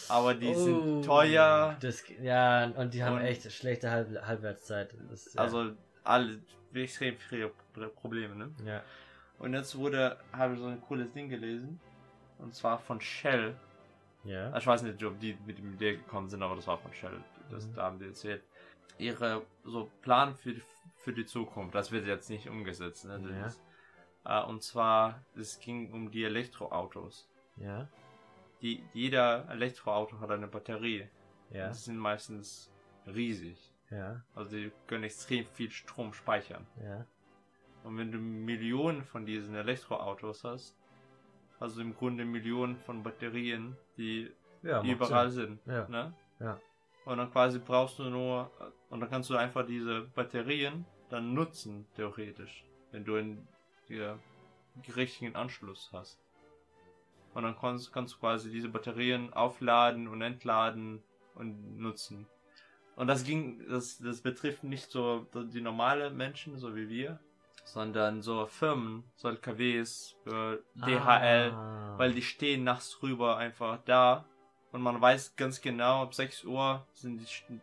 Aber 0.09 0.35
die 0.35 0.49
Oh, 0.49 0.55
sind 0.55 1.05
teuer. 1.05 1.77
Das, 1.81 2.03
ja, 2.21 2.65
und 2.65 2.95
die 2.95 3.05
haben 3.05 3.17
Und- 3.17 3.23
echt 3.25 3.51
schlechte 3.53 3.91
Halb 3.91 4.09
Halbwertszeit. 4.27 4.95
Das, 5.11 5.35
ja. 5.35 5.41
Also 5.43 5.73
alle 6.03 6.41
extrem 6.73 7.17
viele 7.19 7.51
Probleme, 7.95 8.35
ne? 8.35 8.51
Ja. 8.65 8.83
Und 9.39 9.55
jetzt 9.55 9.77
wurde, 9.77 10.19
habe 10.33 10.55
ich 10.55 10.61
so 10.61 10.67
ein 10.67 10.81
cooles 10.83 11.13
Ding 11.13 11.29
gelesen. 11.29 11.81
Und 12.39 12.55
zwar 12.55 12.79
von 12.79 13.01
Shell. 13.01 13.57
Ja. 14.25 14.57
Ich 14.57 14.67
weiß 14.67 14.83
nicht, 14.83 15.03
ob 15.05 15.19
die 15.21 15.37
mit 15.47 15.59
dem 15.59 15.75
Idee 15.75 15.97
gekommen 15.97 16.29
sind, 16.29 16.43
aber 16.43 16.57
das 16.57 16.67
war 16.67 16.79
von 16.79 16.93
Shell. 16.93 17.21
Das 17.51 17.67
Mhm. 17.67 17.75
da 17.75 17.83
haben 17.85 17.99
die 17.99 18.07
erzählt. 18.07 18.43
Ihre 18.99 19.43
so 19.65 19.91
Plan 20.03 20.35
für 20.35 20.55
die, 20.55 20.63
für 20.97 21.13
die 21.13 21.25
Zukunft. 21.25 21.75
Das 21.75 21.93
wird 21.93 22.07
jetzt 22.07 22.29
nicht 22.31 22.49
umgesetzt. 22.49 23.05
Ne? 23.05 23.21
Ja. 23.31 23.47
ist, 23.47 23.61
äh, 24.25 24.43
und 24.43 24.63
zwar, 24.63 25.23
es 25.37 25.59
ging 25.61 25.93
um 25.93 26.11
die 26.11 26.25
Elektroautos. 26.25 27.29
Ja. 27.57 27.89
Die, 28.61 28.83
jeder 28.93 29.49
Elektroauto 29.49 30.19
hat 30.21 30.31
eine 30.31 30.49
Batterie. 30.49 31.09
Ja. 31.51 31.69
Die 31.69 31.75
sind 31.75 31.97
meistens 31.97 32.71
riesig. 33.07 33.73
Ja. 33.91 34.21
Also 34.35 34.57
die 34.57 34.73
können 34.87 35.05
extrem 35.05 35.47
viel 35.47 35.71
Strom 35.71 36.13
speichern. 36.13 36.67
Ja. 36.83 37.07
Und 37.89 37.97
wenn 37.97 38.13
du 38.13 38.19
Millionen 38.19 39.03
von 39.03 39.25
diesen 39.25 39.55
Elektroautos 39.55 40.45
hast, 40.45 40.77
also 41.59 41.81
im 41.81 41.97
Grunde 41.97 42.27
Millionen 42.27 42.77
von 42.77 43.03
Batterien, 43.03 43.79
die 43.97 44.31
Ja, 44.63 44.83
überall 44.83 45.31
Sinn. 45.31 45.59
sind. 45.65 45.75
Ja. 45.75 45.89
Ne? 45.89 46.13
Ja. 46.39 46.61
Und 47.07 47.17
dann 47.17 47.33
quasi 47.33 47.59
brauchst 47.59 47.99
du 47.99 48.11
nur, 48.11 48.51
und 48.91 49.01
dann 49.01 49.09
kannst 49.09 49.31
du 49.31 49.37
einfach 49.37 49.65
diese 49.65 50.03
Batterien 50.03 50.85
dann 51.09 51.33
nutzen, 51.33 51.87
theoretisch, 51.97 52.63
wenn 52.93 53.07
du 53.07 53.17
in 53.17 53.49
dir 53.89 54.19
richtigen 54.95 55.35
Anschluss 55.35 55.89
hast. 55.91 56.21
Und 57.33 57.45
dann 57.45 57.57
kannst, 57.59 57.91
kannst 57.91 58.17
du 58.17 58.19
quasi 58.19 58.51
diese 58.51 58.69
Batterien 58.69 59.33
aufladen 59.33 60.09
und 60.09 60.21
entladen 60.21 61.03
und 61.35 61.79
nutzen. 61.79 62.27
Und 62.97 63.07
das 63.07 63.25
ging, 63.25 63.67
das, 63.67 63.97
das 63.97 64.21
betrifft 64.21 64.63
nicht 64.63 64.91
so 64.91 65.27
die 65.33 65.63
normale 65.63 66.11
Menschen, 66.11 66.59
so 66.59 66.77
wie 66.77 66.91
wir, 66.91 67.19
sondern 67.73 68.23
so 68.23 68.47
Firmen, 68.47 69.05
so 69.17 69.29
LKWs, 69.29 70.17
für 70.25 70.63
DHL, 70.75 71.53
Ah. 71.53 71.99
weil 71.99 72.13
die 72.15 72.23
stehen 72.23 72.65
nachts 72.65 73.03
rüber 73.03 73.37
einfach 73.37 73.79
da 73.85 74.25
und 74.73 74.81
man 74.83 75.01
weiß 75.01 75.37
ganz 75.37 75.61
genau, 75.61 76.03
ab 76.03 76.15
6 76.15 76.45
Uhr 76.45 76.87
sind 76.93 77.21
die, 77.21 77.61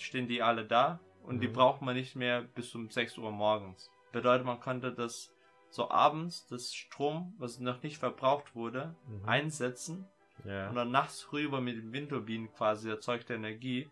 stehen 0.00 0.28
die 0.28 0.42
alle 0.42 0.64
da 0.64 1.00
und 1.22 1.40
die 1.40 1.48
Mhm. 1.48 1.52
braucht 1.52 1.82
man 1.82 1.94
nicht 1.96 2.16
mehr 2.16 2.42
bis 2.42 2.74
um 2.74 2.90
6 2.90 3.16
Uhr 3.18 3.30
morgens. 3.30 3.90
Bedeutet, 4.12 4.44
man 4.46 4.60
konnte 4.60 4.92
das 4.92 5.32
so 5.70 5.90
abends, 5.90 6.46
das 6.48 6.74
Strom, 6.74 7.34
was 7.38 7.60
noch 7.60 7.82
nicht 7.82 7.98
verbraucht 7.98 8.54
wurde, 8.54 8.94
Mhm. 9.06 9.28
einsetzen 9.28 10.08
Ja. 10.44 10.68
und 10.68 10.74
dann 10.76 10.90
nachts 10.90 11.32
rüber 11.32 11.60
mit 11.60 11.76
den 11.76 11.92
Windturbinen 11.92 12.52
quasi 12.52 12.88
erzeugte 12.90 13.34
Energie 13.34 13.88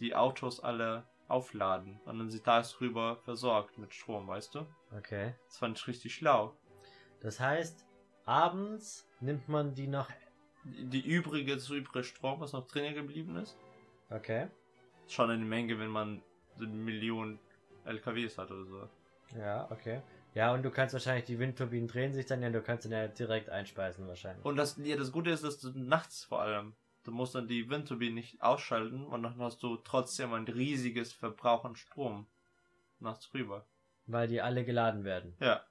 die 0.00 0.14
Autos 0.16 0.58
alle 0.60 1.04
aufladen 1.32 1.98
und 2.04 2.18
dann 2.18 2.30
sind 2.30 2.44
tagsrüber 2.44 3.16
versorgt 3.24 3.78
mit 3.78 3.94
Strom, 3.94 4.28
weißt 4.28 4.54
du? 4.54 4.66
Okay. 4.96 5.34
Das 5.46 5.58
fand 5.58 5.78
ich 5.78 5.86
richtig 5.88 6.14
schlau. 6.14 6.56
Das 7.20 7.40
heißt, 7.40 7.86
abends 8.24 9.08
nimmt 9.20 9.48
man 9.48 9.74
die 9.74 9.86
noch. 9.88 10.08
Die 10.64 11.00
übrige, 11.04 11.54
das 11.56 11.68
übrige 11.70 12.04
Strom, 12.04 12.40
was 12.40 12.52
noch 12.52 12.68
drinnen 12.68 12.94
geblieben 12.94 13.36
ist, 13.36 13.56
Okay. 14.10 14.46
ist 15.06 15.12
schon 15.14 15.30
eine 15.30 15.44
Menge, 15.44 15.78
wenn 15.80 15.88
man 15.90 16.22
so 16.56 16.64
eine 16.64 16.74
Million 16.74 17.40
LKWs 17.84 18.38
hat 18.38 18.50
oder 18.50 18.64
so. 18.64 18.88
Ja, 19.36 19.68
okay. 19.70 20.02
Ja, 20.34 20.52
und 20.54 20.62
du 20.62 20.70
kannst 20.70 20.92
wahrscheinlich, 20.92 21.24
die 21.24 21.38
Windturbinen 21.38 21.88
drehen 21.88 22.12
sich 22.12 22.26
dann 22.26 22.42
ja, 22.42 22.50
du 22.50 22.62
kannst 22.62 22.84
dann 22.84 22.92
ja 22.92 23.08
direkt 23.08 23.50
einspeisen 23.50 24.06
wahrscheinlich. 24.06 24.44
Und 24.44 24.56
das, 24.56 24.76
ja, 24.78 24.96
das 24.96 25.10
Gute 25.10 25.30
ist, 25.30 25.42
dass 25.44 25.58
du 25.58 25.70
nachts 25.74 26.24
vor 26.24 26.40
allem, 26.42 26.74
du 27.04 27.10
musst 27.12 27.34
dann 27.34 27.48
die 27.48 27.68
Windturbine 27.68 28.14
nicht 28.14 28.40
ausschalten 28.42 29.04
und 29.06 29.22
dann 29.22 29.38
hast 29.38 29.62
du 29.62 29.76
trotzdem 29.76 30.32
ein 30.32 30.44
riesiges 30.46 31.12
Verbrauch 31.12 31.64
an 31.64 31.76
Strom 31.76 32.26
nachts 33.00 33.32
rüber. 33.34 33.66
Weil 34.06 34.28
die 34.28 34.40
alle 34.40 34.64
geladen 34.64 35.04
werden. 35.04 35.34
Ja, 35.40 35.64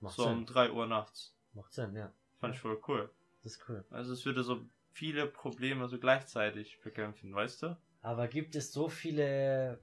Macht 0.00 0.16
so 0.16 0.26
um 0.26 0.38
Sinn. 0.38 0.46
3 0.46 0.70
Uhr 0.72 0.86
nachts. 0.86 1.34
Macht 1.54 1.72
Sinn, 1.72 1.94
ja. 1.96 2.12
Fand 2.40 2.54
ich 2.54 2.60
voll 2.60 2.80
cool. 2.88 3.10
Das 3.42 3.52
ist 3.52 3.68
cool. 3.68 3.84
Also 3.90 4.12
es 4.12 4.24
würde 4.24 4.42
so 4.42 4.64
viele 4.92 5.26
Probleme 5.26 5.88
so 5.88 5.98
gleichzeitig 5.98 6.80
bekämpfen, 6.82 7.34
weißt 7.34 7.62
du? 7.62 7.76
Aber 8.02 8.28
gibt 8.28 8.54
es 8.54 8.72
so 8.72 8.88
viele. 8.88 9.80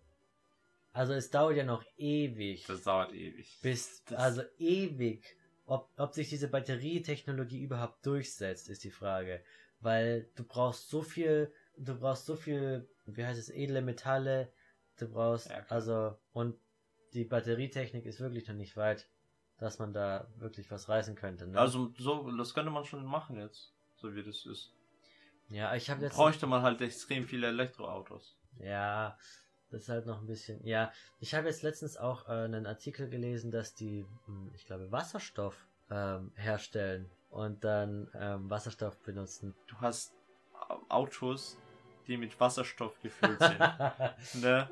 Also 0.94 1.14
es 1.14 1.32
dauert 1.32 1.56
ja 1.58 1.64
noch 1.64 1.84
ewig. 1.98 2.66
Das 2.68 2.84
dauert 2.84 3.14
ewig. 3.14 3.58
bis, 3.62 4.04
das- 4.06 4.18
also 4.20 4.42
ewig. 4.58 5.36
Ob, 5.66 5.90
ob 5.98 6.14
sich 6.14 6.28
diese 6.30 6.50
Batterietechnologie 6.50 7.62
überhaupt 7.64 8.06
durchsetzt, 8.06 8.68
ist 8.70 8.84
die 8.84 8.92
Frage. 8.92 9.42
Weil 9.82 10.30
du 10.36 10.44
brauchst 10.44 10.90
so 10.90 11.02
viel, 11.02 11.52
du 11.78 11.96
brauchst 11.96 12.26
so 12.26 12.36
viel, 12.36 12.88
wie 13.06 13.26
heißt 13.26 13.40
es, 13.40 13.50
edle 13.50 13.82
Metalle, 13.82 14.52
du 14.98 15.08
brauchst, 15.08 15.50
Ja, 15.50 15.66
also, 15.70 16.16
und 16.34 16.56
die 17.14 17.26
Batterietechnik 17.26 18.06
ist 18.06 18.20
wirklich 18.20 18.48
noch 18.48 18.56
nicht 18.56 18.78
weit, 18.78 19.10
dass 19.58 19.80
man 19.80 19.94
da 19.94 20.28
wirklich 20.38 20.72
was 20.72 20.88
reißen 20.88 21.16
könnte. 21.16 21.48
Ne? 21.48 21.60
Also 21.60 21.92
so, 21.98 22.32
das 22.38 22.54
könnte 22.54 22.72
man 22.72 22.86
schon 22.86 23.06
machen 23.06 23.38
jetzt, 23.38 23.74
so 23.96 24.16
wie 24.16 24.24
das 24.24 24.46
ist. 24.46 24.72
ja, 25.50 25.76
ich 25.76 25.90
habe 25.90 26.04
jetzt, 26.04 26.16
Bräuchte 26.16 26.48
man 26.48 26.62
halt 26.62 26.82
extrem 26.82 27.26
viele 27.26 27.48
Elektroautos. 27.48 28.38
ja, 28.60 29.18
das 29.72 29.84
ist 29.84 29.90
halt 29.90 30.06
noch 30.06 30.20
ein 30.20 30.28
bisschen, 30.28 30.66
ja, 30.66 30.92
ich 31.20 31.34
habe 31.34 31.48
jetzt 31.48 31.64
letztens 31.64 31.98
auch 31.98 32.28
äh, 32.28 32.32
einen 32.32 32.66
Artikel 32.66 33.10
gelesen, 33.10 33.52
dass 33.52 33.74
die, 33.74 34.06
hm, 34.26 34.52
ich 34.54 34.66
glaube, 34.66 34.92
Wasserstoff 34.92 35.56
ähm, 35.90 36.32
herstellen 36.36 37.10
und 37.32 37.64
dann 37.64 38.08
ähm, 38.20 38.50
Wasserstoff 38.50 38.98
benutzen. 39.00 39.56
Du 39.68 39.76
hast 39.82 40.14
Autos, 40.90 41.58
die 42.08 42.18
mit 42.18 42.40
Wasserstoff 42.40 42.94
gefüllt 43.02 43.40
sind. 43.42 43.60
ne? 44.44 44.70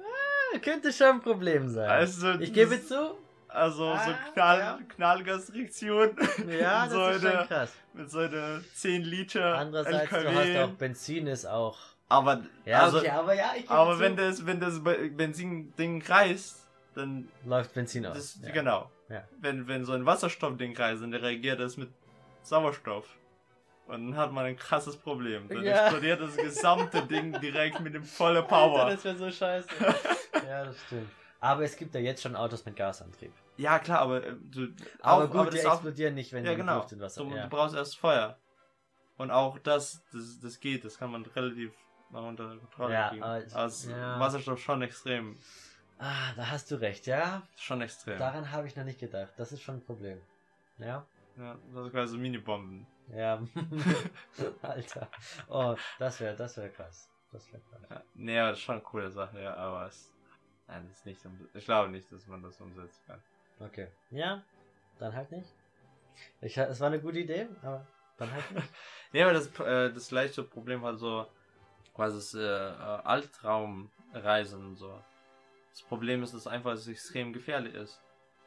Könnte 0.61 0.91
schon 0.93 1.07
ein 1.07 1.21
Problem 1.21 1.67
sein. 1.69 1.89
Also, 1.89 2.31
ich 2.39 2.53
gebe 2.53 2.83
zu, 2.83 3.17
Also 3.47 3.85
so 3.85 3.89
Ah, 3.93 4.13
Knall, 4.33 4.59
ja. 4.59 4.79
Knallgasreaktion. 4.95 6.15
ja, 6.49 6.85
das 6.87 6.91
so 6.93 7.07
ist 7.09 7.21
schon 7.21 7.31
eine, 7.31 7.47
krass. 7.47 7.71
mit 7.93 8.09
so 8.11 8.19
einer 8.19 8.61
10 8.75 9.03
Liter 9.03 9.55
Andererseits, 9.57 10.11
LKW. 10.11 10.23
du 10.23 10.37
hast 10.39 10.69
auch 10.71 10.75
Benzin 10.75 11.27
ist 11.27 11.45
auch. 11.45 11.77
aber 12.07 12.43
Ja, 12.65 12.83
also, 12.83 12.97
okay, 12.99 13.09
aber 13.09 13.33
ja, 13.35 13.51
ich 13.55 13.61
gebe 13.63 13.73
aber 13.73 13.93
zu, 13.95 13.99
wenn 13.99 14.15
das, 14.15 14.45
wenn 14.45 14.59
das 14.59 14.83
Be- 14.83 15.09
Benzin-Ding 15.09 16.03
reißt, 16.05 16.67
dann 16.95 17.27
läuft 17.45 17.73
Benzin 17.73 18.05
aus. 18.05 18.15
das, 18.17 18.39
ja. 18.43 18.51
genau. 18.51 18.91
Ja. 19.09 19.23
Wenn, 19.39 19.67
wenn 19.67 19.85
so 19.85 19.93
ein 19.93 20.05
Wasserstoffding 20.05 20.75
reißt, 20.75 21.01
dann 21.03 21.13
reagiert 21.13 21.59
das 21.59 21.77
mit 21.77 21.89
Sauerstoff. 22.49 23.07
Und 23.87 24.11
dann 24.11 24.17
hat 24.17 24.31
man 24.31 24.45
ein 24.45 24.55
krasses 24.57 24.97
Problem. 24.97 25.47
Dann 25.47 25.63
Ja. 25.63 25.83
explodiert 25.85 26.21
das 26.21 26.35
gesamte 26.37 27.01
Ding 27.07 27.39
direkt 27.39 27.79
mit 27.79 27.93
dem 27.95 28.03
volle 28.03 28.39
Alter, 28.39 28.47
Power. 28.49 28.89
das 28.89 29.03
wäre 29.03 29.15
so 29.15 29.31
scheiße. 29.31 29.67
ja, 30.47 30.65
das 30.65 30.79
stimmt. 30.85 31.09
Aber 31.39 31.63
es 31.63 31.75
gibt 31.75 31.95
ja 31.95 32.01
jetzt 32.01 32.21
schon 32.21 32.35
Autos 32.35 32.65
mit 32.65 32.75
Gasantrieb. 32.75 33.31
Ja, 33.57 33.79
klar, 33.79 33.99
aber 34.01 34.23
äh, 34.23 34.35
du. 34.41 34.67
Aber 35.01 35.23
auch- 35.25 35.31
gut, 35.31 35.47
das 35.47 35.53
die 35.53 35.59
ist 35.59 35.65
auch- 35.65 35.73
explodieren 35.73 36.13
nicht, 36.15 36.33
wenn 36.33 36.43
Ja, 36.45 36.51
die 36.51 36.57
genau. 36.57 36.75
Luft 36.77 36.91
in 36.91 36.99
Wasser. 36.99 37.23
Du, 37.23 37.33
ja. 37.35 37.43
du 37.43 37.49
brauchst 37.49 37.75
erst 37.75 37.97
Feuer. 37.97 38.37
Und 39.17 39.31
auch 39.31 39.57
das, 39.59 40.03
das, 40.13 40.39
das 40.41 40.59
geht, 40.59 40.85
das 40.85 40.97
kann 40.97 41.11
man 41.11 41.25
relativ 41.25 41.71
mal 42.09 42.23
unter 42.27 42.55
Kontrolle 42.57 42.93
Ja, 42.93 43.09
kriegen. 43.09 43.23
aber 43.23 43.43
ich- 43.45 43.55
Als 43.55 43.85
ja. 43.85 44.19
Wasserstoff 44.19 44.59
schon 44.59 44.81
extrem. 44.81 45.37
Ah, 45.97 46.31
da 46.35 46.49
hast 46.51 46.71
du 46.71 46.75
recht, 46.75 47.05
ja. 47.07 47.41
Schon 47.57 47.81
extrem. 47.81 48.17
Daran 48.19 48.51
habe 48.51 48.67
ich 48.67 48.75
noch 48.75 48.85
nicht 48.85 48.99
gedacht. 48.99 49.29
Das 49.37 49.51
ist 49.51 49.61
schon 49.61 49.75
ein 49.75 49.81
Problem. 49.83 50.21
Ja. 50.77 51.05
Ja, 51.39 51.57
das 51.73 51.83
sind 51.83 51.91
quasi 51.91 52.17
Minibomben. 52.17 52.85
Ja. 53.11 53.41
Alter. 54.61 55.09
Oh, 55.47 55.75
das 55.97 56.19
wäre 56.19 56.35
das 56.35 56.57
wär 56.57 56.69
krass. 56.69 57.09
Das 57.31 57.51
wäre 57.51 57.61
krass. 57.69 57.81
Ja, 57.89 58.03
nee, 58.13 58.37
aber 58.39 58.49
das 58.49 58.59
ist 58.59 58.65
schon 58.65 58.75
eine 58.75 58.83
coole 58.83 59.09
Sache, 59.09 59.41
ja, 59.41 59.55
aber 59.55 59.87
es. 59.87 60.13
Nein, 60.67 60.85
das 60.87 60.97
ist 60.97 61.05
nicht 61.05 61.21
Ich 61.55 61.65
glaube 61.65 61.89
nicht, 61.89 62.11
dass 62.11 62.27
man 62.27 62.43
das 62.43 62.59
umsetzen 62.61 63.01
kann. 63.07 63.23
Okay. 63.59 63.87
Ja, 64.11 64.43
dann 64.99 65.15
halt 65.15 65.31
nicht. 65.31 65.49
Ich, 66.41 66.57
es 66.57 66.79
war 66.79 66.87
eine 66.87 66.99
gute 67.01 67.19
Idee, 67.19 67.47
aber 67.63 67.87
dann 68.17 68.31
halt 68.31 68.51
nicht. 68.51 68.67
Nee, 69.11 69.23
aber 69.23 69.33
das, 69.33 69.47
äh, 69.59 69.91
das 69.91 70.09
gleiche 70.09 70.43
Problem 70.43 70.83
hat 70.83 70.99
so 70.99 71.25
quasi 71.95 72.17
das 72.17 72.33
äh, 72.35 72.39
äh, 72.41 73.01
Altraumreisen 73.03 74.63
und 74.63 74.75
so. 74.75 75.01
Das 75.71 75.81
Problem 75.83 76.21
ist, 76.21 76.33
dass 76.33 76.45
einfach 76.45 76.73
es 76.73 76.87
extrem 76.87 77.33
gefährlich 77.33 77.73
ist. 77.73 78.01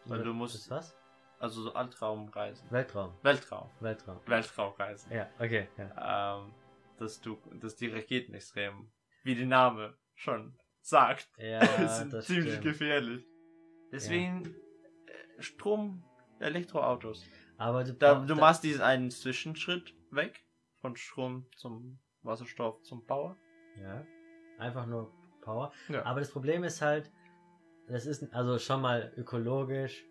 Weil 0.05 0.23
du 0.23 0.33
musst- 0.33 0.55
Ist 0.55 0.71
was? 0.71 0.95
Also 1.43 1.63
so 1.63 1.75
Altraumreisen. 1.75 2.71
Weltraum. 2.71 3.13
Weltraum. 3.23 3.69
Weltraum. 3.81 4.21
Weltraumreisen. 4.27 5.13
Ja, 5.13 5.29
okay. 5.41 5.67
Ja. 5.77 6.39
Ähm, 6.39 6.55
dass 6.99 7.21
du, 7.21 7.37
dass 7.61 7.75
die 7.75 7.89
Raketen 7.89 8.33
extrem, 8.35 8.93
wie 9.25 9.35
der 9.35 9.47
Name 9.47 9.97
schon 10.15 10.57
sagt, 10.83 11.29
Ja, 11.39 11.61
sind 11.89 12.13
das 12.13 12.27
ziemlich 12.27 12.53
stimmt. 12.53 12.63
gefährlich. 12.65 13.27
Deswegen 13.91 14.55
äh, 15.07 15.43
Strom, 15.43 16.05
Elektroautos. 16.39 17.25
Aber 17.59 17.83
du, 17.83 17.93
Da, 17.93 18.25
du 18.25 18.37
machst 18.37 18.63
diesen 18.63 18.83
einen 18.83 19.11
Zwischenschritt 19.11 19.95
weg 20.13 20.45
von 20.81 20.95
Strom 20.95 21.47
zum 21.57 21.99
Wasserstoff 22.23 22.81
zum 22.83 23.05
Power. 23.05 23.37
Ja. 23.81 24.07
Einfach 24.59 24.87
nur 24.87 25.13
Power. 25.41 25.73
Ja. 25.89 26.05
Aber 26.05 26.21
das 26.21 26.31
Problem 26.31 26.63
ist 26.63 26.81
halt, 26.83 27.11
das 27.89 28.07
ist 28.07 28.33
also 28.33 28.61
schon 28.61 28.81
mal 28.81 29.13
ökologisch 29.17 30.05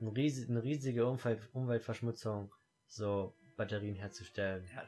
ein 0.00 0.08
riesig, 0.08 0.48
eine 0.48 0.62
riesige 0.62 1.06
Umwelt, 1.06 1.40
Umweltverschmutzung, 1.52 2.52
so 2.86 3.34
Batterien 3.56 3.94
herzustellen 3.94 4.64
Ja, 4.74 4.82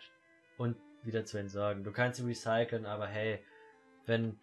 und 0.58 0.76
wieder 1.02 1.24
zu 1.24 1.38
entsorgen. 1.38 1.84
Du 1.84 1.92
kannst 1.92 2.18
sie 2.18 2.26
recyceln, 2.26 2.86
aber 2.86 3.06
hey, 3.06 3.42
wenn, 4.06 4.38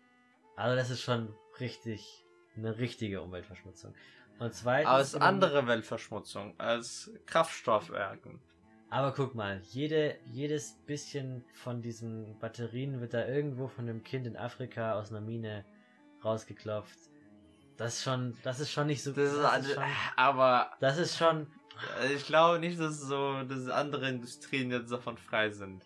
also 0.56 0.76
das 0.76 0.90
ist 0.90 1.02
schon 1.02 1.34
richtig, 1.60 2.26
eine 2.56 2.78
richtige 2.78 3.22
Umweltverschmutzung. 3.22 3.94
Und 4.40 4.54
zweitens. 4.54 5.14
Ist 5.14 5.22
andere 5.22 5.68
Weltverschmutzung 5.68 6.60
als 6.60 7.12
Kraftstoffwerken. 7.26 8.40
Aber 8.90 9.14
guck 9.14 9.36
mal, 9.36 9.62
jede, 9.64 10.18
jedes 10.26 10.78
bisschen 10.86 11.44
von 11.54 11.82
diesen 11.82 12.38
Batterien 12.40 13.02
wird 13.02 13.14
da 13.14 13.28
irgendwo 13.28 13.68
von 13.68 13.90
einem 13.90 14.04
Kind 14.04 14.28
in 14.28 14.38
Afrika 14.38 14.94
aus 14.94 15.12
einer 15.12 15.22
Mine 15.22 15.66
rausgeklopft. 16.24 16.98
Das 17.78 17.96
ist 17.96 18.04
schon, 18.04 18.38
das 18.44 18.60
ist 18.60 18.72
schon 18.72 18.88
nicht 18.88 19.04
so. 19.04 19.12
Das 19.12 19.36
das 19.36 19.66
ist 19.66 19.74
schon, 19.74 19.84
schon, 19.84 19.84
aber 20.16 20.72
das 20.80 20.98
ist 20.98 21.18
schon 21.18 21.48
ich 22.16 22.26
glaube 22.26 22.60
nicht, 22.60 22.80
dass 22.80 23.00
so, 23.02 23.44
dass 23.44 23.68
andere 23.68 24.10
Industrien 24.10 24.72
jetzt 24.72 24.92
davon 24.92 25.18
frei 25.18 25.50
sind. 25.50 25.84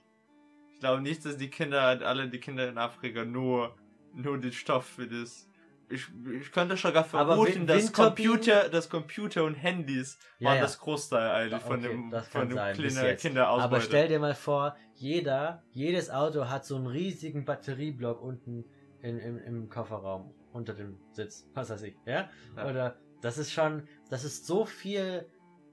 Ich 0.73 0.79
glaube 0.79 1.01
nicht, 1.01 1.25
dass 1.25 1.37
die 1.37 1.49
Kinder, 1.49 1.81
alle 1.81 2.29
die 2.29 2.39
Kinder 2.39 2.69
in 2.69 2.77
Afrika 2.77 3.25
nur, 3.25 3.75
nur 4.13 4.37
den 4.37 4.51
Stoff 4.51 4.85
für 4.85 5.07
das, 5.07 5.47
ich, 5.89 6.07
ich 6.39 6.51
könnte 6.51 6.77
sogar 6.77 7.03
Aber 7.11 7.33
vermuten, 7.35 7.65
dass 7.65 7.91
Computer, 7.91 8.69
dass 8.69 8.89
Computer 8.89 9.43
und 9.43 9.55
Handys 9.55 10.19
Ja, 10.37 10.49
waren 10.49 10.55
ja. 10.57 10.61
das 10.61 10.77
Großteil 10.77 11.31
eigentlich 11.31 11.63
von 11.63 11.79
Okay, 11.79 11.87
dem, 11.89 12.11
das 12.11 12.27
von 12.27 12.47
dem 12.47 12.55
sein, 12.57 12.75
kleinen. 12.75 13.17
Kinderausbeute. 13.17 13.63
Aber 13.63 13.81
stell 13.81 14.07
dir 14.07 14.19
mal 14.19 14.35
vor, 14.35 14.77
jeder, 14.93 15.63
jedes 15.71 16.11
Auto 16.11 16.47
hat 16.47 16.63
so 16.63 16.75
einen 16.75 16.87
riesigen 16.87 17.43
Batterieblock 17.43 18.21
unten 18.21 18.65
in, 19.01 19.17
im, 19.17 19.37
im 19.39 19.69
Kofferraum, 19.69 20.31
unter 20.53 20.73
dem 20.73 20.99
Sitz, 21.11 21.47
was 21.53 21.69
weiß 21.69 21.83
ich, 21.83 21.95
ja? 22.05 22.29
Ja. 22.55 22.69
Oder, 22.69 22.95
das 23.21 23.37
ist 23.37 23.51
schon, 23.51 23.87
das 24.09 24.23
ist 24.23 24.45
so 24.45 24.65
viel, 24.65 25.25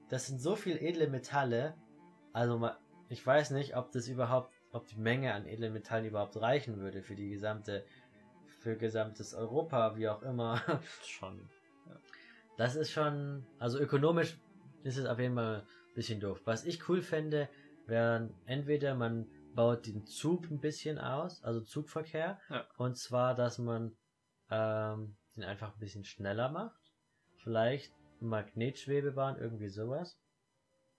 das 0.09 0.27
sind 0.27 0.39
so 0.39 0.55
viel 0.55 0.77
edle 0.77 1.07
Metalle, 1.07 1.75
also 2.33 2.69
ich 3.09 3.25
weiß 3.25 3.51
nicht, 3.51 3.75
ob 3.77 3.91
das 3.91 4.07
überhaupt, 4.07 4.51
ob 4.71 4.85
die 4.87 4.97
Menge 4.99 5.33
an 5.33 5.45
edlen 5.45 5.73
Metallen 5.73 6.05
überhaupt 6.05 6.39
reichen 6.39 6.77
würde 6.77 7.01
für 7.01 7.15
die 7.15 7.29
gesamte, 7.29 7.85
für 8.59 8.75
gesamtes 8.75 9.33
Europa, 9.33 9.95
wie 9.95 10.09
auch 10.09 10.21
immer. 10.23 10.61
schon. 11.03 11.49
Das 12.57 12.75
ist 12.75 12.91
schon, 12.91 13.45
also 13.59 13.79
ökonomisch 13.79 14.37
ist 14.83 14.97
es 14.97 15.05
auf 15.05 15.19
jeden 15.19 15.35
Fall 15.35 15.61
ein 15.61 15.93
bisschen 15.95 16.19
doof. 16.19 16.41
Was 16.45 16.65
ich 16.65 16.89
cool 16.89 17.01
fände, 17.01 17.47
wären 17.85 18.33
entweder 18.45 18.93
man 18.95 19.27
baut 19.55 19.87
den 19.87 20.05
Zug 20.05 20.49
ein 20.51 20.59
bisschen 20.59 20.99
aus, 20.99 21.43
also 21.43 21.61
Zugverkehr, 21.61 22.39
Ja. 22.49 22.65
und 22.77 22.97
zwar, 22.97 23.35
dass 23.35 23.57
man 23.57 23.95
ähm, 24.49 25.15
den 25.35 25.43
einfach 25.43 25.73
ein 25.73 25.79
bisschen 25.79 26.05
schneller 26.05 26.49
macht. 26.49 26.79
Vielleicht 27.43 27.91
Magnetschwebebahn, 28.19 29.37
irgendwie 29.37 29.69
sowas. 29.69 30.17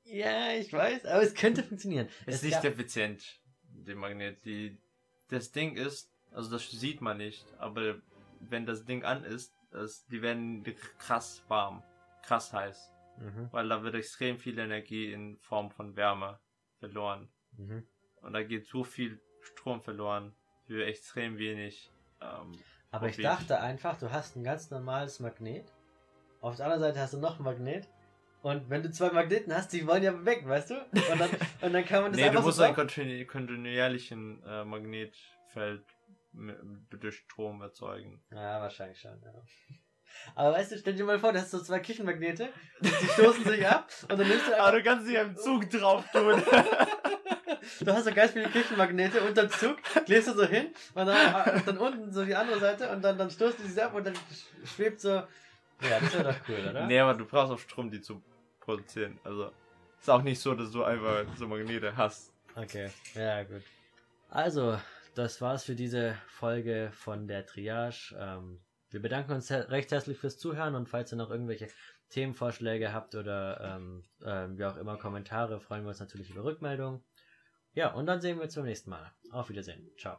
Ja, 0.04 0.52
ich 0.52 0.72
weiß, 0.72 1.04
aber 1.06 1.22
es 1.22 1.34
könnte 1.34 1.62
funktionieren. 1.62 2.08
Ist 2.26 2.36
Es 2.36 2.42
nicht 2.42 2.64
effizient, 2.64 3.40
der 3.62 3.96
Magnet. 3.96 4.44
Die, 4.44 4.78
das 5.28 5.52
Ding 5.52 5.76
ist, 5.76 6.10
also 6.32 6.50
das 6.50 6.70
sieht 6.70 7.00
man 7.00 7.18
nicht, 7.18 7.44
aber 7.58 7.96
wenn 8.40 8.64
das 8.64 8.84
Ding 8.84 9.04
an 9.04 9.24
ist, 9.24 9.54
das, 9.70 10.06
die 10.06 10.22
werden 10.22 10.64
krass 10.98 11.42
warm, 11.48 11.82
krass 12.22 12.52
heiß, 12.52 12.92
Mhm, 13.18 13.48
weil 13.50 13.68
da 13.68 13.82
wird 13.82 13.96
extrem 13.96 14.38
viel 14.38 14.56
Energie 14.60 15.12
in 15.12 15.38
Form 15.38 15.72
von 15.72 15.96
Wärme 15.96 16.38
verloren. 16.78 17.28
mhm. 17.56 17.84
Und 18.22 18.32
da 18.32 18.42
geht 18.44 18.66
so 18.66 18.84
viel 18.84 19.20
Strom 19.40 19.82
verloren 19.82 20.34
für 20.66 20.86
extrem 20.86 21.36
wenig. 21.36 21.90
Ähm, 22.20 22.52
Aber 22.90 23.08
ich 23.08 23.16
dachte 23.18 23.60
einfach, 23.60 23.98
du 23.98 24.10
hast 24.10 24.36
ein 24.36 24.44
ganz 24.44 24.70
normales 24.70 25.20
Magnet. 25.20 25.72
Auf 26.40 26.56
der 26.56 26.66
anderen 26.66 26.82
Seite 26.82 27.00
hast 27.00 27.14
du 27.14 27.18
noch 27.18 27.38
ein 27.38 27.44
Magnet. 27.44 27.88
Und 28.42 28.70
wenn 28.70 28.82
du 28.82 28.90
zwei 28.90 29.10
Magneten 29.10 29.52
hast, 29.54 29.72
die 29.72 29.86
wollen 29.86 30.02
ja 30.02 30.24
weg, 30.24 30.46
weißt 30.46 30.70
du? 30.70 30.74
Und 30.74 31.20
dann, 31.20 31.30
und 31.60 31.72
dann 31.72 31.84
kann 31.84 32.02
man 32.02 32.12
das 32.12 32.16
nee, 32.16 32.22
du 32.22 32.30
einfach 32.30 32.44
musst 32.44 32.58
so 32.58 32.62
ein 32.62 32.74
kontinuierlichen 32.74 34.42
äh, 34.44 34.64
Magnetfeld 34.64 35.84
durch 36.90 37.16
Strom 37.16 37.60
erzeugen. 37.62 38.22
Ja, 38.30 38.60
wahrscheinlich 38.60 39.00
schon, 39.00 39.20
ja. 39.22 39.32
Aber 40.34 40.52
weißt 40.52 40.72
du, 40.72 40.78
stell 40.78 40.94
dir 40.94 41.04
mal 41.04 41.18
vor, 41.18 41.32
du 41.32 41.40
hast 41.40 41.50
so 41.50 41.60
zwei 41.60 41.80
Küchenmagnete, 41.80 42.48
die 42.80 42.88
stoßen 42.88 43.44
sich 43.44 43.66
ab 43.66 43.90
und 44.02 44.18
dann 44.18 44.28
nimmst 44.28 44.46
du 44.48 44.54
Aber 44.54 44.66
einfach, 44.66 44.78
du 44.78 44.82
kannst 44.82 45.08
dich 45.08 45.18
am 45.18 45.36
Zug 45.36 45.68
drauf 45.70 46.04
tun. 46.12 46.42
du 47.80 47.92
hast 47.92 48.04
so 48.04 48.12
ganz 48.12 48.32
viele 48.32 48.48
Küchenmagnete 48.48 49.20
unterm 49.22 49.48
Zug, 49.50 49.76
klebst 50.06 50.28
du 50.28 50.34
so 50.34 50.44
hin 50.46 50.68
und 50.94 51.06
dann, 51.06 51.56
und 51.56 51.66
dann 51.66 51.78
unten 51.78 52.12
so 52.12 52.24
die 52.24 52.34
andere 52.34 52.58
Seite 52.60 52.88
und 52.90 53.02
dann, 53.02 53.16
dann 53.18 53.30
stoßen 53.30 53.58
die 53.62 53.68
sich 53.70 53.82
ab 53.82 53.94
und 53.94 54.06
dann 54.06 54.14
sch- 54.14 54.66
schwebt 54.74 55.00
so. 55.00 55.10
Ja, 55.10 55.26
das 56.00 56.12
wäre 56.12 56.24
doch 56.32 56.48
cool, 56.48 56.58
oder? 56.70 56.86
nee, 56.86 56.98
aber 56.98 57.14
du 57.14 57.24
brauchst 57.24 57.52
auch 57.52 57.58
Strom, 57.58 57.90
die 57.90 58.00
zu 58.00 58.20
produzieren. 58.60 59.18
Also 59.24 59.52
ist 60.00 60.10
auch 60.10 60.22
nicht 60.22 60.40
so, 60.40 60.54
dass 60.54 60.70
du 60.72 60.82
einfach 60.84 61.24
so 61.36 61.46
Magnete 61.46 61.96
hast. 61.96 62.32
Okay, 62.56 62.90
ja, 63.14 63.42
gut. 63.44 63.62
Also, 64.30 64.78
das 65.14 65.40
war's 65.40 65.64
für 65.64 65.74
diese 65.74 66.16
Folge 66.26 66.90
von 66.92 67.28
der 67.28 67.46
Triage. 67.46 68.14
Ähm, 68.18 68.60
wir 68.90 69.00
bedanken 69.00 69.32
uns 69.32 69.48
he- 69.48 69.54
recht 69.54 69.90
herzlich 69.92 70.18
fürs 70.18 70.38
Zuhören 70.38 70.74
und 70.74 70.88
falls 70.88 71.12
ihr 71.12 71.16
noch 71.16 71.30
irgendwelche 71.30 71.68
Themenvorschläge 72.10 72.92
habt 72.92 73.14
oder 73.14 73.60
ähm, 73.76 74.04
ähm, 74.24 74.58
wie 74.58 74.64
auch 74.64 74.76
immer 74.76 74.96
Kommentare, 74.96 75.60
freuen 75.60 75.84
wir 75.84 75.90
uns 75.90 76.00
natürlich 76.00 76.30
über 76.30 76.44
Rückmeldungen. 76.44 77.02
Ja, 77.74 77.92
und 77.94 78.06
dann 78.06 78.20
sehen 78.20 78.36
wir 78.38 78.44
uns 78.44 78.54
beim 78.54 78.64
nächsten 78.64 78.90
Mal. 78.90 79.12
Auf 79.30 79.50
Wiedersehen. 79.50 79.90
Ciao. 79.96 80.18